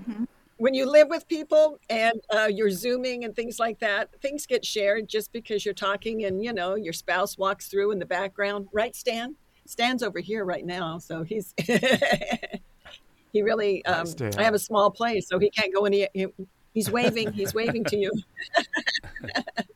when 0.60 0.74
you 0.74 0.90
live 0.90 1.08
with 1.08 1.28
people 1.28 1.80
and 1.90 2.20
uh, 2.36 2.50
you're 2.52 2.72
zooming 2.72 3.24
and 3.24 3.36
things 3.36 3.60
like 3.60 3.78
that 3.78 4.10
things 4.22 4.48
get 4.48 4.66
shared 4.66 5.08
just 5.08 5.32
because 5.32 5.64
you're 5.64 5.74
talking 5.74 6.26
and 6.26 6.44
you 6.44 6.52
know 6.52 6.74
your 6.74 6.94
spouse 6.94 7.38
walks 7.38 7.68
through 7.68 7.92
in 7.92 8.00
the 8.00 8.06
background 8.08 8.68
right 8.74 8.96
stan 8.96 9.36
stan's 9.66 10.02
over 10.02 10.18
here 10.20 10.44
right 10.46 10.66
now 10.66 10.98
so 10.98 11.22
he's 11.22 11.54
he 13.32 13.42
really 13.44 13.86
um, 13.86 14.08
i 14.38 14.42
have 14.44 14.56
a 14.56 14.60
small 14.60 14.90
place 14.90 15.30
so 15.30 15.38
he 15.38 15.50
can't 15.52 15.72
go 15.74 15.86
any 15.86 16.08
he- 16.16 16.26
he's 16.74 16.90
waving 16.90 17.32
he's 17.34 17.54
waving 17.54 17.84
to 17.84 17.96
you 17.96 18.12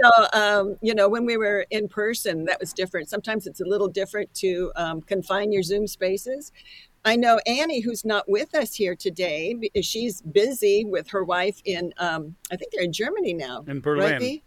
so 0.00 0.10
um, 0.32 0.76
you 0.82 0.94
know 0.94 1.08
when 1.08 1.24
we 1.24 1.36
were 1.36 1.66
in 1.70 1.88
person 1.88 2.44
that 2.44 2.58
was 2.60 2.72
different 2.72 3.08
sometimes 3.08 3.46
it's 3.46 3.60
a 3.60 3.64
little 3.66 3.88
different 3.88 4.32
to 4.34 4.72
um, 4.76 5.00
confine 5.02 5.52
your 5.52 5.62
zoom 5.62 5.86
spaces 5.86 6.52
I 7.04 7.16
know 7.16 7.40
Annie, 7.46 7.80
who's 7.80 8.04
not 8.04 8.28
with 8.28 8.54
us 8.54 8.74
here 8.74 8.94
today, 8.94 9.54
because 9.54 9.84
she's 9.84 10.22
busy 10.22 10.84
with 10.84 11.08
her 11.10 11.24
wife 11.24 11.60
in, 11.64 11.92
um, 11.98 12.36
I 12.52 12.56
think 12.56 12.72
they're 12.72 12.84
in 12.84 12.92
Germany 12.92 13.34
now. 13.34 13.64
In 13.66 13.80
Berlin. 13.80 14.12
Right, 14.12 14.20
V? 14.20 14.42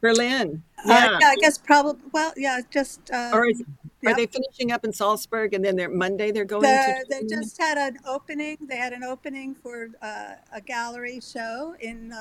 Berlin. 0.00 0.62
Uh, 0.78 0.82
Yeah. 0.88 1.18
yeah, 1.20 1.26
I 1.28 1.36
guess 1.36 1.58
probably. 1.58 2.02
Well, 2.12 2.32
yeah, 2.36 2.60
just. 2.70 3.10
Uh, 3.10 3.30
or 3.34 3.46
is, 3.48 3.62
yeah. 4.02 4.10
are 4.10 4.14
they 4.16 4.26
finishing 4.26 4.72
up 4.72 4.84
in 4.84 4.92
Salzburg 4.92 5.52
and 5.52 5.64
then 5.64 5.76
they're 5.76 5.90
Monday 5.90 6.30
they're 6.30 6.44
going 6.44 6.62
The- 6.62 7.04
to? 7.08 7.20
they 7.20 7.26
just 7.26 7.58
had 7.58 7.76
an 7.76 7.98
opening. 8.06 8.56
They 8.62 8.76
had 8.76 8.92
an 8.92 9.04
opening 9.04 9.54
for 9.54 9.88
uh, 10.00 10.34
a 10.52 10.60
gallery 10.60 11.20
show 11.20 11.74
in 11.80 12.12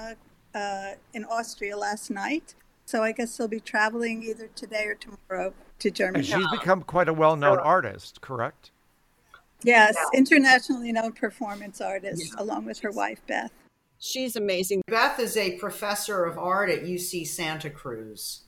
uh, 0.55 0.93
in 1.13 1.25
Austria 1.25 1.77
last 1.77 2.09
night. 2.09 2.55
So 2.85 3.03
I 3.03 3.11
guess 3.11 3.35
they'll 3.35 3.47
be 3.47 3.59
traveling 3.59 4.23
either 4.23 4.47
today 4.55 4.85
or 4.85 4.95
tomorrow 4.95 5.53
to 5.79 5.91
Germany. 5.91 6.19
And 6.19 6.27
she's 6.27 6.51
become 6.51 6.83
quite 6.83 7.09
a 7.09 7.13
well-known 7.13 7.59
artist. 7.59 8.21
Correct? 8.21 8.71
yes, 9.63 9.95
internationally 10.13 10.91
known 10.91 11.11
performance 11.11 11.81
artist, 11.81 12.33
along 12.37 12.65
with 12.65 12.79
her 12.79 12.91
wife 12.91 13.19
Beth. 13.27 13.51
She's 13.99 14.35
amazing. 14.35 14.81
Beth 14.87 15.19
is 15.19 15.35
a 15.35 15.57
professor 15.57 16.25
of 16.25 16.37
art 16.37 16.69
at 16.69 16.83
UC 16.83 17.27
Santa 17.27 17.69
Cruz. 17.69 18.41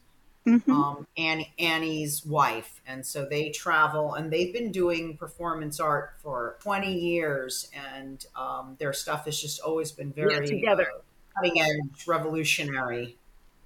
Mm-hmm. 0.46 0.72
Um, 0.72 1.08
Annie, 1.18 1.52
Annie's 1.60 2.26
wife, 2.26 2.80
and 2.88 3.06
so 3.06 3.26
they 3.26 3.50
travel, 3.50 4.14
and 4.14 4.32
they've 4.32 4.54
been 4.54 4.72
doing 4.72 5.18
performance 5.18 5.80
art 5.80 6.14
for 6.24 6.56
20 6.62 6.94
years, 6.94 7.70
and 7.74 8.26
um, 8.34 8.78
their 8.80 8.94
stuff 8.94 9.26
has 9.26 9.42
just 9.42 9.60
always 9.60 9.92
been 9.92 10.14
very 10.14 10.48
together. 10.48 10.88
uh, 10.96 11.00
cutting 11.38 11.62
edge, 11.62 12.08
revolutionary. 12.08 13.18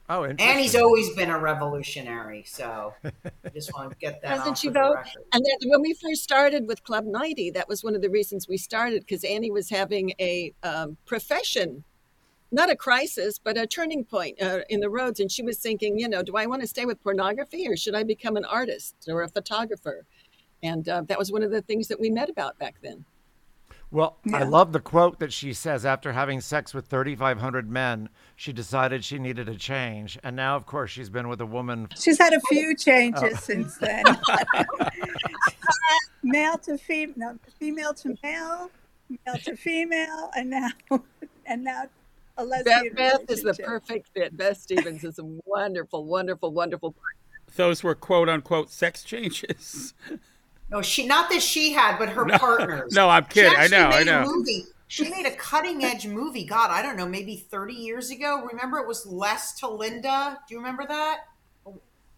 Oh, 0.10 0.26
interesting. 0.26 0.58
Annie's 0.58 0.76
always 0.76 1.16
been 1.16 1.30
a 1.30 1.40
revolutionary, 1.40 2.44
so 2.46 2.94
I 3.06 3.50
just 3.54 3.74
want 3.74 3.92
to 3.92 3.98
get 3.98 4.22
that. 4.22 4.40
Hasn't 4.40 4.58
she 4.58 4.68
of 4.68 4.74
though? 4.74 4.96
And 5.32 5.46
then 5.46 5.70
when 5.70 5.82
we 5.82 5.94
first 5.94 6.22
started 6.22 6.68
with 6.68 6.84
Club 6.84 7.06
90, 7.06 7.52
that 7.52 7.70
was 7.70 7.82
one 7.82 7.96
of 7.96 8.02
the 8.02 8.10
reasons 8.10 8.46
we 8.48 8.58
started 8.58 9.02
because 9.02 9.24
Annie 9.24 9.52
was 9.52 9.70
having 9.70 10.12
a 10.20 10.54
um, 10.64 10.98
profession, 11.06 11.86
not 12.52 12.70
a 12.70 12.76
crisis, 12.76 13.40
but 13.40 13.58
a 13.58 13.66
turning 13.66 14.04
point 14.04 14.42
uh, 14.42 14.60
in 14.68 14.82
the 14.82 14.90
roads. 14.90 15.22
And 15.22 15.32
she 15.32 15.44
was 15.44 15.60
thinking, 15.60 15.98
you 15.98 16.10
know, 16.10 16.24
do 16.24 16.36
I 16.36 16.46
want 16.46 16.62
to 16.62 16.68
stay 16.68 16.86
with 16.86 17.02
pornography 17.02 17.66
or 17.70 17.78
should 17.78 17.96
I 17.96 18.04
become 18.04 18.36
an 18.36 18.44
artist 18.44 18.96
or 19.08 19.22
a 19.22 19.30
photographer? 19.30 20.06
And 20.62 20.90
uh, 20.90 21.04
that 21.08 21.18
was 21.18 21.32
one 21.32 21.42
of 21.42 21.52
the 21.52 21.62
things 21.62 21.88
that 21.88 22.02
we 22.02 22.10
met 22.10 22.30
about 22.30 22.60
back 22.60 22.76
then. 22.84 23.06
Well, 23.92 24.18
I 24.34 24.44
love 24.44 24.72
the 24.72 24.80
quote 24.80 25.20
that 25.20 25.34
she 25.34 25.52
says 25.52 25.86
after 25.86 26.14
having 26.14 26.40
sex 26.40 26.74
with 26.74 26.86
3,500 26.88 27.70
men, 27.70 28.08
she 28.38 28.54
decided 28.54 29.04
she 29.04 29.20
needed 29.20 29.50
a 29.50 29.56
change. 29.56 30.18
And 30.24 30.34
now, 30.38 30.56
of 30.56 30.66
course, 30.66 30.92
she's 30.92 31.10
been 31.10 31.28
with 31.28 31.42
a 31.42 31.46
woman. 31.46 31.90
She's 32.00 32.18
had 32.18 32.32
a 32.32 32.40
few 32.48 32.72
oh. 32.72 32.76
changes 32.82 33.44
since 33.44 33.78
then. 33.78 34.04
male 36.24 36.58
to 36.60 36.78
female, 36.78 37.14
no, 37.18 37.40
female 37.60 37.94
to 37.96 38.16
male, 38.24 38.72
male 39.10 39.36
to 39.44 39.58
female, 39.58 40.32
and 40.38 40.50
now 40.50 40.70
and 41.46 41.66
now 41.66 41.84
a 42.38 42.46
lesbian. 42.46 42.94
Beth, 42.96 43.28
Beth 43.28 43.30
is 43.30 43.44
the 43.44 43.54
perfect 43.54 44.08
fit. 44.14 44.38
Beth 44.38 44.58
Stephens 44.58 45.04
is 45.04 45.20
a 45.20 45.26
wonderful, 45.46 46.06
wonderful, 46.06 46.54
wonderful 46.54 46.92
partner. 46.92 47.56
Those 47.58 47.84
were 47.84 47.96
quote 47.96 48.30
unquote 48.30 48.70
sex 48.72 49.04
changes. 49.04 49.94
No, 50.72 50.82
she 50.82 51.06
not 51.06 51.30
that 51.30 51.42
she 51.42 51.74
had, 51.74 51.98
but 51.98 52.10
her 52.10 52.26
partners. 52.40 52.94
no, 52.94 53.10
I'm 53.10 53.26
She 53.26 53.34
kidding. 53.42 53.58
I 53.58 53.64
actually 53.64 53.78
know, 53.78 53.88
I 53.88 53.98
made 54.00 54.06
know. 54.08 54.22
A 54.22 54.26
movie. 54.26 54.66
She 54.88 55.10
made 55.10 55.26
a 55.26 55.32
cutting 55.36 55.84
edge 55.86 56.06
movie. 56.08 56.44
God, 56.46 56.70
I 56.70 56.82
don't 56.82 56.98
know, 56.98 57.08
maybe 57.08 57.36
30 57.38 57.74
years 57.74 58.10
ago. 58.12 58.46
Remember, 58.52 58.78
it 58.78 58.88
was 58.88 59.06
Les 59.06 59.54
to 59.60 59.70
Linda. 59.70 60.38
Do 60.48 60.54
you 60.54 60.60
remember 60.60 60.86
that? 60.86 61.20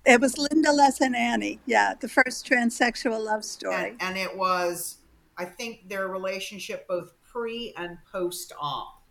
It 0.06 0.20
was 0.20 0.38
Linda 0.38 0.72
Les 0.72 1.00
and 1.02 1.16
Annie. 1.16 1.60
Yeah, 1.66 1.94
the 2.00 2.10
first 2.10 2.48
transsexual 2.48 3.24
love 3.24 3.46
story. 3.46 3.76
And, 3.76 4.02
and 4.02 4.18
it 4.18 4.36
was, 4.36 4.98
I 5.38 5.46
think, 5.46 5.88
their 5.88 6.08
relationship 6.08 6.88
both 6.88 7.14
pre 7.32 7.74
and 7.78 7.98
post 8.12 8.54
op. 8.60 9.04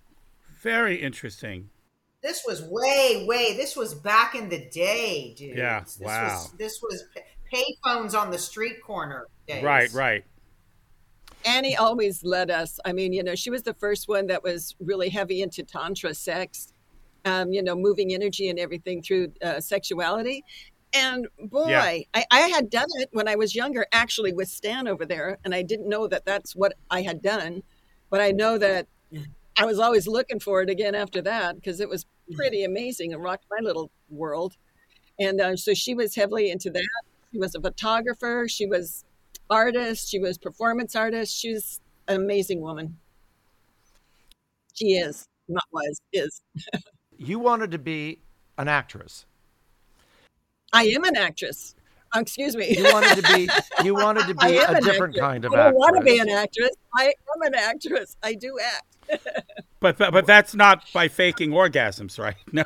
Very 0.60 0.96
interesting. 0.96 1.70
This 2.22 2.42
was 2.46 2.62
way, 2.62 3.24
way. 3.26 3.56
This 3.56 3.74
was 3.74 3.94
back 3.94 4.34
in 4.34 4.48
the 4.48 4.68
day, 4.70 5.34
dude. 5.36 5.56
Yeah, 5.56 5.80
This 5.80 5.98
wow. 6.00 6.24
Was, 6.24 6.52
this 6.58 6.82
was 6.82 7.04
pay 7.52 7.76
phones 7.84 8.14
on 8.14 8.30
the 8.30 8.38
street 8.38 8.82
corner 8.82 9.26
days. 9.46 9.62
Right, 9.62 9.92
right. 9.92 10.24
Annie 11.44 11.76
always 11.76 12.22
led 12.24 12.50
us. 12.50 12.78
I 12.84 12.92
mean, 12.92 13.12
you 13.12 13.22
know, 13.22 13.34
she 13.34 13.50
was 13.50 13.62
the 13.62 13.74
first 13.74 14.08
one 14.08 14.28
that 14.28 14.42
was 14.42 14.76
really 14.80 15.08
heavy 15.08 15.42
into 15.42 15.64
tantra 15.64 16.14
sex, 16.14 16.72
um, 17.24 17.52
you 17.52 17.62
know, 17.62 17.74
moving 17.74 18.14
energy 18.14 18.48
and 18.48 18.58
everything 18.58 19.02
through 19.02 19.32
uh, 19.42 19.60
sexuality. 19.60 20.44
And 20.94 21.26
boy, 21.38 21.70
Yeah. 21.70 21.82
I, 22.14 22.24
I 22.30 22.40
had 22.48 22.70
done 22.70 22.88
it 22.94 23.08
when 23.12 23.26
I 23.26 23.34
was 23.34 23.54
younger, 23.54 23.86
actually 23.92 24.32
with 24.32 24.48
Stan 24.48 24.86
over 24.86 25.04
there, 25.04 25.38
and 25.44 25.54
I 25.54 25.62
didn't 25.62 25.88
know 25.88 26.06
that 26.06 26.24
that's 26.24 26.54
what 26.54 26.74
I 26.90 27.02
had 27.02 27.22
done, 27.22 27.62
but 28.10 28.20
I 28.20 28.30
know 28.30 28.58
that 28.58 28.86
I 29.58 29.64
was 29.64 29.78
always 29.78 30.06
looking 30.06 30.38
for 30.38 30.62
it 30.62 30.70
again 30.70 30.94
after 30.94 31.20
that 31.22 31.56
because 31.56 31.80
it 31.80 31.88
was 31.88 32.06
pretty 32.34 32.64
amazing 32.64 33.12
and 33.12 33.22
rocked 33.22 33.46
my 33.50 33.58
little 33.62 33.90
world. 34.10 34.56
And 35.18 35.40
uh, 35.40 35.56
so 35.56 35.74
she 35.74 35.94
was 35.94 36.14
heavily 36.14 36.50
into 36.50 36.70
that. 36.70 36.88
She 37.32 37.38
was 37.38 37.54
a 37.54 37.60
photographer. 37.60 38.46
She 38.48 38.66
was 38.66 39.04
artist. 39.48 40.10
She 40.10 40.18
was 40.18 40.36
performance 40.38 40.94
artist. 40.94 41.34
She 41.36 41.54
was 41.54 41.80
an 42.08 42.16
amazing 42.16 42.60
woman. 42.60 42.98
She 44.74 44.92
is, 44.92 45.26
not 45.48 45.64
was, 45.72 46.00
is. 46.12 46.42
You 47.18 47.38
wanted 47.38 47.70
to 47.70 47.78
be 47.78 48.18
an 48.58 48.66
actress. 48.66 49.26
I 50.72 50.86
am 50.86 51.04
an 51.04 51.16
actress. 51.16 51.76
Uh, 52.16 52.18
excuse 52.18 52.56
me. 52.56 52.76
You 52.76 52.82
wanted 52.92 53.24
to 53.24 53.36
be. 53.36 53.48
You 53.84 53.94
wanted 53.94 54.26
to 54.26 54.34
be 54.46 54.56
a 54.56 54.80
different 54.80 55.14
actress. 55.14 55.20
kind 55.20 55.44
of 55.44 55.54
actress. 55.54 55.54
I 55.54 55.56
don't 55.56 55.66
actress. 55.68 55.74
want 55.78 55.96
to 55.98 56.02
be 56.02 56.18
an 56.18 56.28
actress. 56.30 56.70
I 56.98 57.04
am 57.04 57.42
an 57.42 57.54
actress. 57.54 58.16
I 58.24 58.34
do 58.34 58.58
act. 58.58 59.24
But 59.78 59.98
but, 59.98 60.12
but 60.12 60.26
that's 60.26 60.54
not 60.54 60.84
by 60.92 61.08
faking 61.08 61.50
orgasms, 61.50 62.16
right? 62.18 62.36
No. 62.52 62.62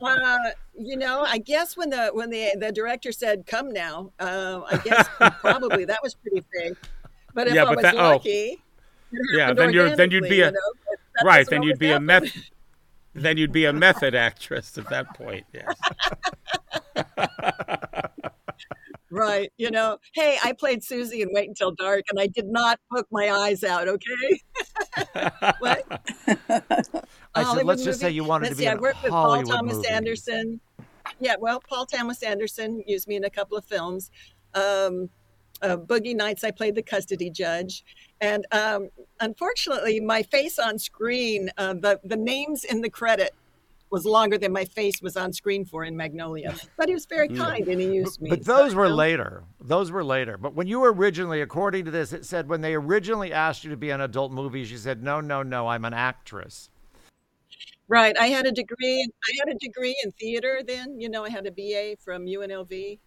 Uh, 0.00 0.50
you 0.78 0.96
know, 0.96 1.24
I 1.26 1.38
guess 1.38 1.76
when 1.76 1.90
the 1.90 2.08
when 2.12 2.30
the 2.30 2.54
the 2.58 2.72
director 2.72 3.12
said 3.12 3.46
"come 3.46 3.70
now," 3.70 4.12
uh, 4.20 4.62
I 4.70 4.76
guess 4.78 5.08
probably 5.40 5.84
that 5.86 6.00
was 6.02 6.14
pretty 6.14 6.44
fake. 6.54 6.76
But 7.34 7.48
if 7.48 7.54
Yeah, 7.54 7.64
I 7.64 7.70
was 7.74 7.82
that- 7.82 7.94
oh. 7.94 8.10
lucky, 8.10 8.30
it 8.30 8.58
Yeah, 9.32 9.52
then 9.52 9.72
you're 9.72 9.94
then 9.96 10.10
you'd 10.10 10.24
be 10.28 10.40
a 10.40 10.46
you 10.46 10.52
know, 10.52 11.24
right. 11.24 11.46
Then 11.48 11.62
you'd 11.62 11.78
be 11.78 11.90
a 11.90 12.00
meth. 12.00 12.32
Then 13.14 13.36
you'd 13.36 13.52
be 13.52 13.64
a 13.64 13.72
method 13.72 14.14
actress 14.14 14.78
at 14.78 14.88
that 14.90 15.14
point. 15.14 15.44
Yes. 15.52 15.74
Right. 19.10 19.50
You 19.56 19.70
know, 19.70 19.96
hey, 20.14 20.36
I 20.44 20.52
played 20.52 20.84
Susie 20.84 21.22
in 21.22 21.30
Wait 21.32 21.48
Until 21.48 21.70
Dark 21.70 22.04
and 22.10 22.20
I 22.20 22.26
did 22.26 22.46
not 22.46 22.78
poke 22.94 23.06
my 23.10 23.30
eyes 23.30 23.64
out, 23.64 23.88
okay? 23.88 24.40
what? 25.60 26.02
I 27.34 27.54
said, 27.54 27.64
let's 27.64 27.84
just 27.84 28.00
say 28.00 28.10
you 28.10 28.22
wanted 28.24 28.44
Let's 28.48 28.56
to 28.56 28.58
be 28.58 28.64
see, 28.64 28.68
I 28.68 28.72
a 28.72 28.76
worked 28.76 29.02
with 29.02 29.10
Paul 29.10 29.42
Thomas 29.44 29.76
movie. 29.76 29.88
Anderson. 29.88 30.60
Yeah, 31.20 31.36
well, 31.38 31.60
Paul 31.60 31.86
Thomas 31.86 32.22
Anderson 32.22 32.82
used 32.86 33.08
me 33.08 33.16
in 33.16 33.24
a 33.24 33.30
couple 33.30 33.56
of 33.56 33.64
films. 33.64 34.10
Um, 34.54 35.10
uh, 35.60 35.76
Boogie 35.76 36.14
Nights, 36.14 36.44
I 36.44 36.50
played 36.50 36.74
the 36.74 36.82
custody 36.82 37.30
judge. 37.30 37.84
And 38.20 38.46
um, 38.52 38.88
unfortunately, 39.20 40.00
my 40.00 40.22
face 40.22 40.58
on 40.58 40.78
screen, 40.78 41.50
uh, 41.58 41.74
the 41.74 42.00
the 42.04 42.16
names 42.16 42.64
in 42.64 42.80
the 42.80 42.90
credit 42.90 43.34
was 43.90 44.04
longer 44.04 44.36
than 44.36 44.52
my 44.52 44.64
face 44.64 45.00
was 45.00 45.16
on 45.16 45.32
screen 45.32 45.64
for 45.64 45.84
in 45.84 45.96
Magnolia. 45.96 46.54
But 46.76 46.88
he 46.88 46.94
was 46.94 47.06
very 47.06 47.28
kind 47.28 47.66
and 47.68 47.80
he 47.80 47.86
used 47.86 48.20
me. 48.20 48.30
But 48.30 48.44
those 48.44 48.74
were 48.74 48.88
know. 48.88 48.94
later. 48.94 49.44
Those 49.60 49.90
were 49.90 50.04
later. 50.04 50.36
But 50.36 50.54
when 50.54 50.66
you 50.66 50.80
were 50.80 50.92
originally, 50.92 51.40
according 51.40 51.86
to 51.86 51.90
this, 51.90 52.12
it 52.12 52.26
said 52.26 52.48
when 52.48 52.60
they 52.60 52.74
originally 52.74 53.32
asked 53.32 53.64
you 53.64 53.70
to 53.70 53.76
be 53.76 53.90
in 53.90 54.00
adult 54.00 54.30
movies, 54.30 54.70
you 54.70 54.76
said, 54.76 55.02
no, 55.02 55.20
no, 55.20 55.42
no, 55.42 55.68
I'm 55.68 55.84
an 55.84 55.94
actress. 55.94 56.68
Right. 57.88 58.16
I 58.18 58.26
had 58.26 58.46
a 58.46 58.52
degree. 58.52 59.02
I 59.02 59.32
had 59.40 59.54
a 59.54 59.58
degree 59.58 59.96
in 60.04 60.12
theater 60.12 60.60
then. 60.66 61.00
You 61.00 61.08
know, 61.08 61.24
I 61.24 61.30
had 61.30 61.46
a 61.46 61.50
BA 61.50 61.96
from 62.04 62.26
UNLV, 62.26 62.98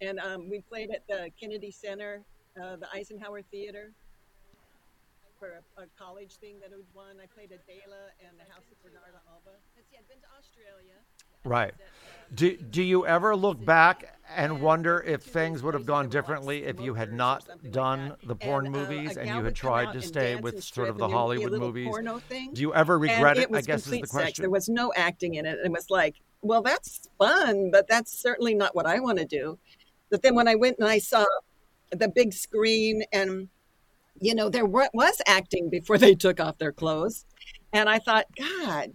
and 0.00 0.18
um, 0.18 0.48
we 0.48 0.60
played 0.62 0.90
at 0.90 1.06
the 1.06 1.30
Kennedy 1.38 1.70
Center, 1.70 2.22
uh, 2.60 2.76
the 2.76 2.88
Eisenhower 2.94 3.42
Theater, 3.42 3.92
for 5.38 5.60
a, 5.78 5.82
a 5.82 5.86
college 5.98 6.36
thing 6.36 6.58
that 6.60 6.70
had 6.70 6.80
won. 6.94 7.16
I 7.22 7.26
played 7.26 7.52
Adela 7.52 8.12
and 8.26 8.38
the 8.38 8.50
House 8.50 8.64
of 8.70 8.78
Bernarda 8.82 9.20
Alba. 9.28 9.58
Let's 9.76 9.90
see, 9.90 9.96
I'd 9.98 10.08
been 10.08 10.20
to 10.20 10.28
Australia. 10.38 10.96
Right. 11.44 11.74
Do, 12.34 12.56
do 12.56 12.82
you 12.82 13.06
ever 13.06 13.34
look 13.34 13.64
back 13.64 14.19
and 14.36 14.60
wonder 14.60 15.02
if 15.06 15.22
things 15.22 15.62
would 15.62 15.74
have 15.74 15.86
gone 15.86 16.08
differently 16.08 16.64
if 16.64 16.80
you 16.80 16.94
had 16.94 17.12
not 17.12 17.46
done 17.70 18.14
the 18.24 18.34
porn 18.34 18.66
uh, 18.66 18.70
movies 18.70 19.16
and 19.16 19.28
you 19.28 19.44
had 19.44 19.54
tried 19.54 19.92
to 19.92 20.02
stay 20.02 20.36
with 20.36 20.62
sort 20.62 20.88
of 20.88 20.98
the 20.98 21.04
and 21.04 21.12
there 21.12 21.18
would 21.18 21.74
be 21.74 21.84
a 21.84 21.88
Hollywood 21.88 22.04
movies? 22.04 22.50
Do 22.52 22.62
you 22.62 22.74
ever 22.74 22.98
regret 22.98 23.38
it? 23.38 23.48
I 23.52 23.60
guess 23.60 23.86
is 23.86 23.90
the 23.92 24.02
question. 24.02 24.42
There 24.42 24.50
was 24.50 24.68
no 24.68 24.92
acting 24.96 25.34
in 25.34 25.46
it. 25.46 25.58
It 25.64 25.70
was 25.70 25.90
like, 25.90 26.16
well, 26.42 26.62
that's 26.62 27.08
fun, 27.18 27.70
but 27.70 27.88
that's 27.88 28.16
certainly 28.16 28.54
not 28.54 28.74
what 28.74 28.86
I 28.86 29.00
want 29.00 29.18
to 29.18 29.24
do. 29.24 29.58
But 30.10 30.22
then 30.22 30.34
when 30.34 30.48
I 30.48 30.54
went 30.54 30.78
and 30.78 30.88
I 30.88 30.98
saw 30.98 31.24
the 31.90 32.08
big 32.08 32.32
screen 32.32 33.02
and 33.12 33.48
you 34.20 34.34
know 34.34 34.48
there 34.48 34.66
was 34.66 35.20
acting 35.26 35.68
before 35.68 35.98
they 35.98 36.14
took 36.14 36.40
off 36.40 36.58
their 36.58 36.72
clothes 36.72 37.24
and 37.72 37.88
i 37.88 37.98
thought 37.98 38.26
god 38.38 38.92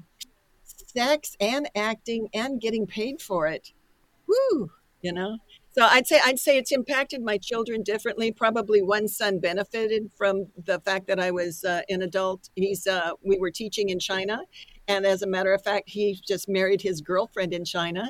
sex 0.64 1.36
and 1.40 1.70
acting 1.76 2.30
and 2.34 2.62
getting 2.62 2.86
paid 2.88 3.22
for 3.22 3.48
it 3.48 3.72
whoo 4.28 4.72
you 5.06 5.14
know? 5.20 5.32
So 5.78 5.82
i'd 5.96 6.08
say 6.12 6.20
i'd 6.28 6.40
say 6.46 6.54
it's 6.62 6.72
impacted 6.80 7.22
my 7.32 7.38
children 7.50 7.78
differently. 7.92 8.28
Probably 8.32 8.82
one 8.82 9.08
son 9.20 9.34
benefited 9.50 10.04
from 10.20 10.36
the 10.70 10.78
fact 10.88 11.04
that 11.10 11.20
i 11.28 11.30
was 11.42 11.54
uh, 11.64 11.82
an 11.94 12.02
adult. 12.10 12.42
He's 12.56 12.82
uh, 12.88 13.12
we 13.30 13.36
were 13.44 13.52
teaching 13.64 13.88
in 13.94 14.00
china 14.00 14.38
and 14.94 15.02
as 15.14 15.22
a 15.22 15.28
matter 15.36 15.54
of 15.58 15.62
fact 15.70 15.86
he 15.98 16.06
just 16.32 16.46
married 16.60 16.82
his 16.90 16.98
girlfriend 17.12 17.52
in 17.60 17.64
china 17.76 18.04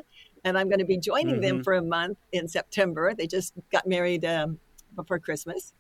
and 0.46 0.58
i'm 0.58 0.68
going 0.72 0.84
to 0.88 0.92
be 0.96 1.00
joining 1.12 1.40
them 1.46 1.58
Mhm. 1.60 1.64
for 1.66 1.74
a 1.74 1.86
month 1.98 2.18
in 2.38 2.46
september. 2.58 3.06
They 3.20 3.28
just 3.38 3.54
got 3.76 3.86
married 3.96 4.24
um, 4.36 4.50
before 5.00 5.20
christmas. 5.28 5.74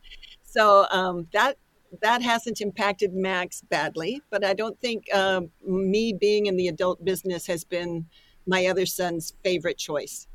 So 0.56 0.64
um, 1.00 1.28
that 1.38 1.54
that 2.02 2.22
hasn't 2.32 2.60
impacted 2.68 3.12
Max 3.14 3.62
badly, 3.76 4.14
but 4.32 4.42
I 4.44 4.54
don't 4.62 4.78
think 4.86 5.00
um, 5.22 5.42
me 5.66 6.04
being 6.28 6.44
in 6.50 6.56
the 6.62 6.68
adult 6.68 6.98
business 7.06 7.44
has 7.54 7.64
been 7.76 7.92
my 8.46 8.62
other 8.72 8.86
son's 8.86 9.34
favorite 9.46 9.78
choice. 9.78 10.28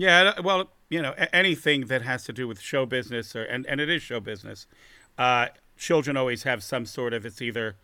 Yeah, 0.00 0.34
uh, 0.36 0.42
well, 0.42 0.70
you 0.88 1.02
know, 1.02 1.14
anything 1.32 1.86
that 1.86 2.02
has 2.02 2.24
to 2.24 2.32
do 2.32 2.48
with 2.48 2.60
show 2.60 2.86
business, 2.86 3.34
or 3.36 3.42
and, 3.42 3.66
and 3.66 3.80
it 3.80 3.88
is 3.88 4.02
show 4.02 4.20
business. 4.20 4.66
Uh, 5.16 5.48
children 5.76 6.16
always 6.16 6.44
have 6.44 6.62
some 6.62 6.86
sort 6.86 7.12
of 7.12 7.26
it's 7.26 7.42
either 7.42 7.76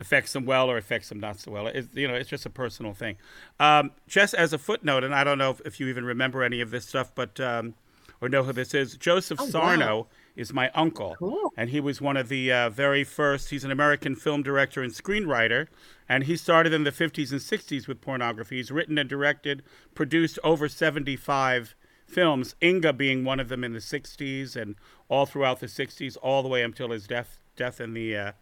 affects 0.00 0.32
them 0.32 0.44
well 0.44 0.70
or 0.70 0.76
affects 0.76 1.08
them 1.08 1.20
not 1.20 1.38
so 1.38 1.50
well. 1.52 1.66
It's, 1.68 1.88
you 1.94 2.08
know, 2.08 2.14
it's 2.14 2.28
just 2.28 2.44
a 2.46 2.50
personal 2.50 2.94
thing. 2.94 3.16
Um, 3.60 3.92
just 4.08 4.34
as 4.34 4.52
a 4.52 4.58
footnote, 4.58 5.04
and 5.04 5.14
I 5.14 5.24
don't 5.24 5.38
know 5.38 5.50
if, 5.50 5.60
if 5.64 5.80
you 5.80 5.88
even 5.88 6.04
remember 6.04 6.42
any 6.42 6.60
of 6.60 6.70
this 6.70 6.86
stuff, 6.86 7.12
but 7.14 7.38
um, 7.40 7.74
or 8.20 8.28
know 8.28 8.42
who 8.42 8.52
this 8.52 8.74
is. 8.74 8.96
Joseph 8.96 9.38
Oh, 9.40 9.46
wow. 9.80 10.06
Sarno 10.34 10.42
is 10.42 10.52
my 10.52 10.70
uncle, 10.70 11.16
Cool. 11.18 11.52
and 11.56 11.70
he 11.70 11.80
was 11.80 12.00
one 12.00 12.16
of 12.16 12.28
the 12.28 12.50
uh, 12.52 12.70
very 12.70 13.04
first. 13.04 13.50
He's 13.50 13.64
an 13.64 13.70
American 13.70 14.16
film 14.16 14.42
director 14.42 14.82
and 14.82 14.92
screenwriter, 14.92 15.68
and 16.08 16.24
he 16.24 16.36
started 16.36 16.72
in 16.72 16.84
the 16.84 16.90
50s 16.90 17.30
and 17.30 17.40
60s 17.40 17.86
with 17.86 18.00
pornography. 18.00 18.56
He's 18.56 18.70
written 18.70 18.98
and 18.98 19.08
directed, 19.08 19.62
produced 19.94 20.38
over 20.42 20.68
75 20.68 21.74
films, 22.06 22.54
Inga 22.62 22.92
being 22.94 23.24
one 23.24 23.40
of 23.40 23.48
them 23.48 23.64
in 23.64 23.72
the 23.72 23.78
60s 23.78 24.56
and 24.56 24.76
all 25.08 25.26
throughout 25.26 25.60
the 25.60 25.66
60s, 25.66 26.16
all 26.22 26.42
the 26.42 26.48
way 26.48 26.62
until 26.62 26.90
his 26.90 27.06
death 27.06 27.38
death 27.56 27.80
in 27.80 27.94
the 27.94 28.16
uh, 28.16 28.32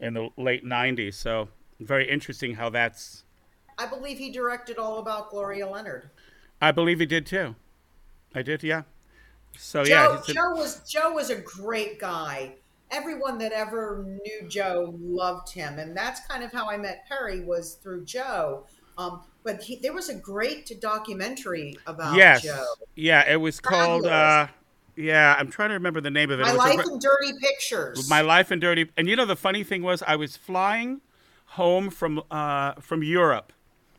in 0.00 0.14
the 0.14 0.28
late 0.36 0.64
90s. 0.64 1.14
So 1.14 1.48
very 1.80 2.08
interesting 2.10 2.54
how 2.54 2.70
that's. 2.70 3.24
I 3.78 3.86
believe 3.86 4.18
he 4.18 4.30
directed 4.30 4.78
All 4.78 4.98
About 4.98 5.30
Gloria 5.30 5.68
Leonard. 5.68 6.10
I 6.60 6.72
believe 6.72 6.98
he 6.98 7.06
did 7.06 7.26
too. 7.26 7.54
I 8.34 8.42
did, 8.42 8.62
yeah. 8.62 8.82
So 9.58 9.84
Joe, 9.84 9.90
yeah, 9.90 10.20
a- 10.28 10.32
Joe 10.32 10.50
was 10.54 10.80
Joe 10.88 11.12
was 11.12 11.30
a 11.30 11.36
great 11.36 11.98
guy. 11.98 12.52
Everyone 12.90 13.38
that 13.38 13.52
ever 13.52 14.04
knew 14.06 14.48
Joe 14.48 14.94
loved 15.00 15.52
him, 15.52 15.78
and 15.78 15.96
that's 15.96 16.20
kind 16.26 16.44
of 16.44 16.52
how 16.52 16.70
I 16.70 16.76
met 16.76 17.04
Perry 17.08 17.40
was 17.40 17.74
through 17.74 18.04
Joe. 18.04 18.64
Um, 18.96 19.22
but 19.42 19.62
he, 19.62 19.76
there 19.76 19.92
was 19.92 20.08
a 20.08 20.14
great 20.14 20.80
documentary 20.80 21.76
about 21.86 22.16
yes, 22.16 22.42
Joe. 22.42 22.64
yeah. 22.94 23.30
It 23.30 23.36
was 23.36 23.60
called. 23.60 24.06
Uh, 24.06 24.46
yeah, 24.96 25.36
I'm 25.38 25.50
trying 25.50 25.68
to 25.68 25.74
remember 25.74 26.00
the 26.00 26.10
name 26.10 26.30
of 26.30 26.40
it. 26.40 26.44
My 26.44 26.52
it 26.52 26.56
Life 26.56 26.78
re- 26.78 26.92
in 26.92 26.98
Dirty 26.98 27.32
Pictures. 27.40 28.08
My 28.08 28.22
life 28.22 28.50
in 28.50 28.60
dirty. 28.60 28.88
And 28.96 29.08
you 29.08 29.16
know 29.16 29.26
the 29.26 29.36
funny 29.36 29.62
thing 29.62 29.82
was, 29.82 30.02
I 30.06 30.16
was 30.16 30.36
flying 30.36 31.02
home 31.50 31.90
from 31.90 32.22
uh, 32.30 32.74
from 32.80 33.02
Europe, 33.02 33.52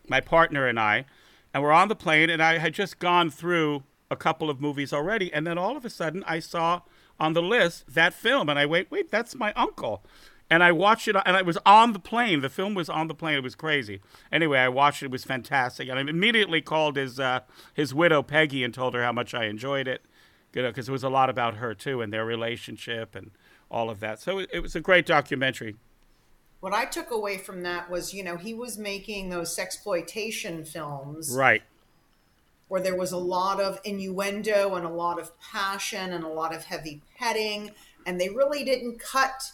my 0.08 0.20
partner 0.20 0.68
and 0.68 0.80
I, 0.80 1.06
and 1.54 1.62
we're 1.62 1.72
on 1.72 1.88
the 1.88 1.96
plane, 1.96 2.30
and 2.30 2.42
I 2.42 2.58
had 2.58 2.74
just 2.74 2.98
gone 3.00 3.30
through 3.30 3.84
a 4.10 4.16
couple 4.16 4.50
of 4.50 4.62
movies 4.62 4.94
already, 4.94 5.32
and 5.34 5.46
then 5.46 5.58
all 5.58 5.78
of 5.78 5.86
a 5.86 5.90
sudden 5.90 6.24
I 6.26 6.40
saw 6.40 6.82
on 7.20 7.34
the 7.34 7.42
list 7.42 7.86
that 7.94 8.14
film, 8.14 8.50
and 8.50 8.60
I 8.60 8.66
wait, 8.66 8.92
wait, 8.92 9.12
that's 9.12 9.36
my 9.36 9.54
uncle. 9.54 10.04
And 10.50 10.64
I 10.64 10.72
watched 10.72 11.10
it, 11.10 11.16
and 11.26 11.36
I 11.36 11.42
was 11.42 11.58
on 11.66 11.92
the 11.92 12.00
plane. 12.00 12.40
The 12.40 12.50
film 12.50 12.74
was 12.74 12.90
on 12.90 13.08
the 13.08 13.14
plane. 13.14 13.36
It 13.36 13.44
was 13.44 13.56
crazy. 13.56 14.00
Anyway, 14.32 14.58
I 14.60 14.70
watched 14.70 15.04
it. 15.04 15.08
It 15.08 15.12
was 15.12 15.26
fantastic, 15.26 15.90
and 15.90 16.00
I 16.00 16.02
immediately 16.02 16.62
called 16.62 16.96
his 16.96 17.20
uh, 17.20 17.42
his 17.74 17.94
widow 17.94 18.24
Peggy 18.24 18.64
and 18.64 18.74
told 18.74 18.94
her 18.94 19.04
how 19.04 19.12
much 19.12 19.34
I 19.34 19.46
enjoyed 19.46 19.88
it 19.88 20.06
you 20.58 20.64
know, 20.64 20.70
because 20.70 20.90
it 20.90 20.92
was 20.92 21.04
a 21.04 21.10
lot 21.10 21.30
about 21.30 21.58
her 21.58 21.76
too 21.76 22.02
and 22.02 22.12
their 22.12 22.26
relationship 22.26 23.16
and 23.16 23.30
all 23.70 23.92
of 23.92 24.00
that. 24.00 24.20
So 24.20 24.40
it, 24.40 24.50
it 24.52 24.60
was 24.62 24.76
a 24.76 24.82
great 24.82 25.06
documentary. 25.06 25.76
what 26.62 26.74
I 26.74 26.86
took 26.86 27.12
away 27.12 27.38
from 27.38 27.62
that 27.62 27.92
was, 27.92 28.12
you 28.12 28.24
know, 28.24 28.38
he 28.38 28.56
was 28.56 28.76
making 28.78 29.30
those 29.30 29.56
sexploitation 29.56 30.68
films 30.68 31.32
Right. 31.36 31.62
Where 32.68 32.82
there 32.82 32.96
was 32.96 33.12
a 33.12 33.18
lot 33.18 33.60
of 33.62 33.80
innuendo 33.84 34.76
and 34.76 34.86
a 34.86 34.90
lot 34.90 35.20
of 35.20 35.32
passion 35.40 36.12
and 36.14 36.24
a 36.24 36.28
lot 36.28 36.54
of 36.54 36.66
heavy 36.66 37.02
petting, 37.18 37.72
and 38.06 38.20
they 38.20 38.30
really 38.30 38.64
didn't 38.64 39.00
cut 39.00 39.52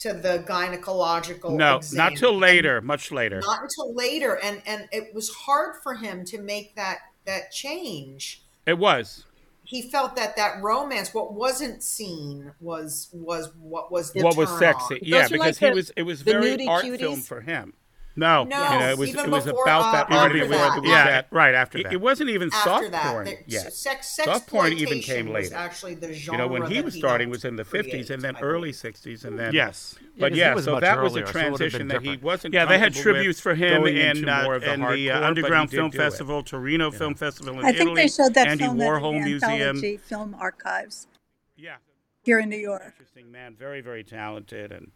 to 0.00 0.12
the 0.12 0.44
gynecological. 0.46 1.56
No, 1.56 1.76
exam. 1.76 1.96
not 1.96 2.16
till 2.16 2.30
And 2.32 2.40
later, 2.40 2.80
much 2.80 3.10
later. 3.12 3.40
Not 3.40 3.62
until 3.62 3.94
later, 3.94 4.38
and 4.42 4.60
and 4.66 4.88
it 4.92 5.14
was 5.14 5.30
hard 5.30 5.76
for 5.82 5.94
him 5.94 6.24
to 6.26 6.40
make 6.40 6.74
that 6.76 6.98
that 7.26 7.50
change. 7.52 8.42
It 8.66 8.78
was. 8.78 9.24
He 9.66 9.80
felt 9.80 10.14
that 10.16 10.36
that 10.36 10.62
romance, 10.62 11.14
what 11.14 11.32
wasn't 11.32 11.82
seen, 11.82 12.52
was 12.60 13.08
was 13.14 13.50
what 13.58 13.90
was 13.90 14.12
the 14.12 14.22
what 14.22 14.36
was 14.36 14.50
sexy. 14.58 14.94
on. 14.96 15.00
Yeah, 15.02 15.28
because 15.28 15.38
like 15.38 15.56
he 15.56 15.66
the- 15.68 15.74
was 15.74 15.90
it 15.96 16.02
was 16.02 16.24
the 16.24 16.32
very 16.32 16.56
nudie 16.58 16.68
art 16.68 16.84
cuties? 16.84 16.98
film 16.98 17.20
for 17.20 17.40
him. 17.40 17.72
No, 18.16 18.44
No, 18.44 18.72
you 18.72 18.78
know, 18.78 18.90
it 18.90 18.98
was 18.98 19.08
even 19.08 19.24
it 19.24 19.30
was 19.30 19.44
before, 19.44 19.64
about 19.64 19.82
uh, 19.82 19.92
that 19.92 20.10
after 20.10 20.32
period. 20.34 20.50
that. 20.52 20.78
It 20.78 20.84
Yeah, 20.86 21.04
that- 21.04 21.26
right 21.32 21.52
after 21.54 21.78
It, 21.78 21.82
that. 21.84 21.92
it 21.94 22.00
wasn't 22.00 22.30
even 22.30 22.48
After 22.54 22.68
soft 22.70 22.90
that, 22.92 23.12
porn 23.12 23.24
the- 23.24 23.38
yet. 23.46 23.72
sex, 23.72 24.14
Soft 24.16 24.46
porn 24.46 24.72
even 24.72 25.00
came 25.00 25.26
sexploitation 25.26 25.32
was 25.32 25.44
later. 25.50 25.56
actually 25.56 25.94
the 25.94 26.12
genre. 26.12 26.32
You 26.32 26.38
know, 26.38 26.52
when 26.52 26.70
he 26.70 26.76
that 26.76 26.84
was 26.84 26.94
starting 26.94 27.28
was 27.28 27.44
in 27.44 27.56
the 27.56 27.64
50s 27.64 28.10
and 28.10 28.22
then 28.22 28.36
I 28.36 28.40
early 28.40 28.70
60s 28.70 29.24
and 29.24 29.36
then 29.36 29.52
Yes. 29.52 29.96
But 30.16 30.32
Yeah, 30.36 30.54
'cause 30.54 30.64
he 30.64 30.64
yeah, 30.64 30.64
so 30.66 30.72
much 30.74 30.80
that 30.82 31.02
was 31.02 31.12
a 31.16 31.18
earlier, 31.22 31.26
so 31.32 31.38
it 31.38 31.42
would've 31.50 31.58
been 31.58 31.68
transition 31.70 31.88
that 31.88 32.02
he 32.02 32.16
wasn't. 32.18 32.54
Yeah, 32.54 32.64
they 32.66 32.78
had 32.78 32.94
tributes 32.94 33.40
for 33.40 33.56
him 33.56 33.82
going 33.82 33.96
in, 33.96 34.28
uh, 34.28 34.42
more 34.44 34.54
of 34.54 34.62
the 34.62 34.72
in 34.74 34.80
the, 34.80 34.86
uh, 34.86 34.88
hardcore, 34.88 34.90
but 34.90 34.98
he 34.98 35.10
Underground 35.10 35.70
Film. 35.72 35.90
Festival, 35.90 36.42
Torino 36.44 36.90
Film 36.92 37.14
Festival 37.16 37.54
in 37.58 37.64
I 37.64 37.70
think 37.72 37.80
Italy, 37.80 38.02
they 38.02 38.08
showed 38.08 38.34
that 38.34 38.46
Andy 38.46 38.62
film 38.64 38.78
Warhol 38.78 39.16
at 39.16 39.24
the 39.24 39.28
Museum. 39.30 39.52
Anthology 39.52 39.96
Film 39.96 40.36
Archives 40.38 41.08
Yeah, 41.56 41.76
here 42.22 42.38
in 42.38 42.48
New 42.48 42.58
York. 42.58 42.84
interesting 42.86 43.32
man, 43.32 43.56
very 43.58 43.80
very 43.80 44.04
talented 44.04 44.70
and 44.70 44.92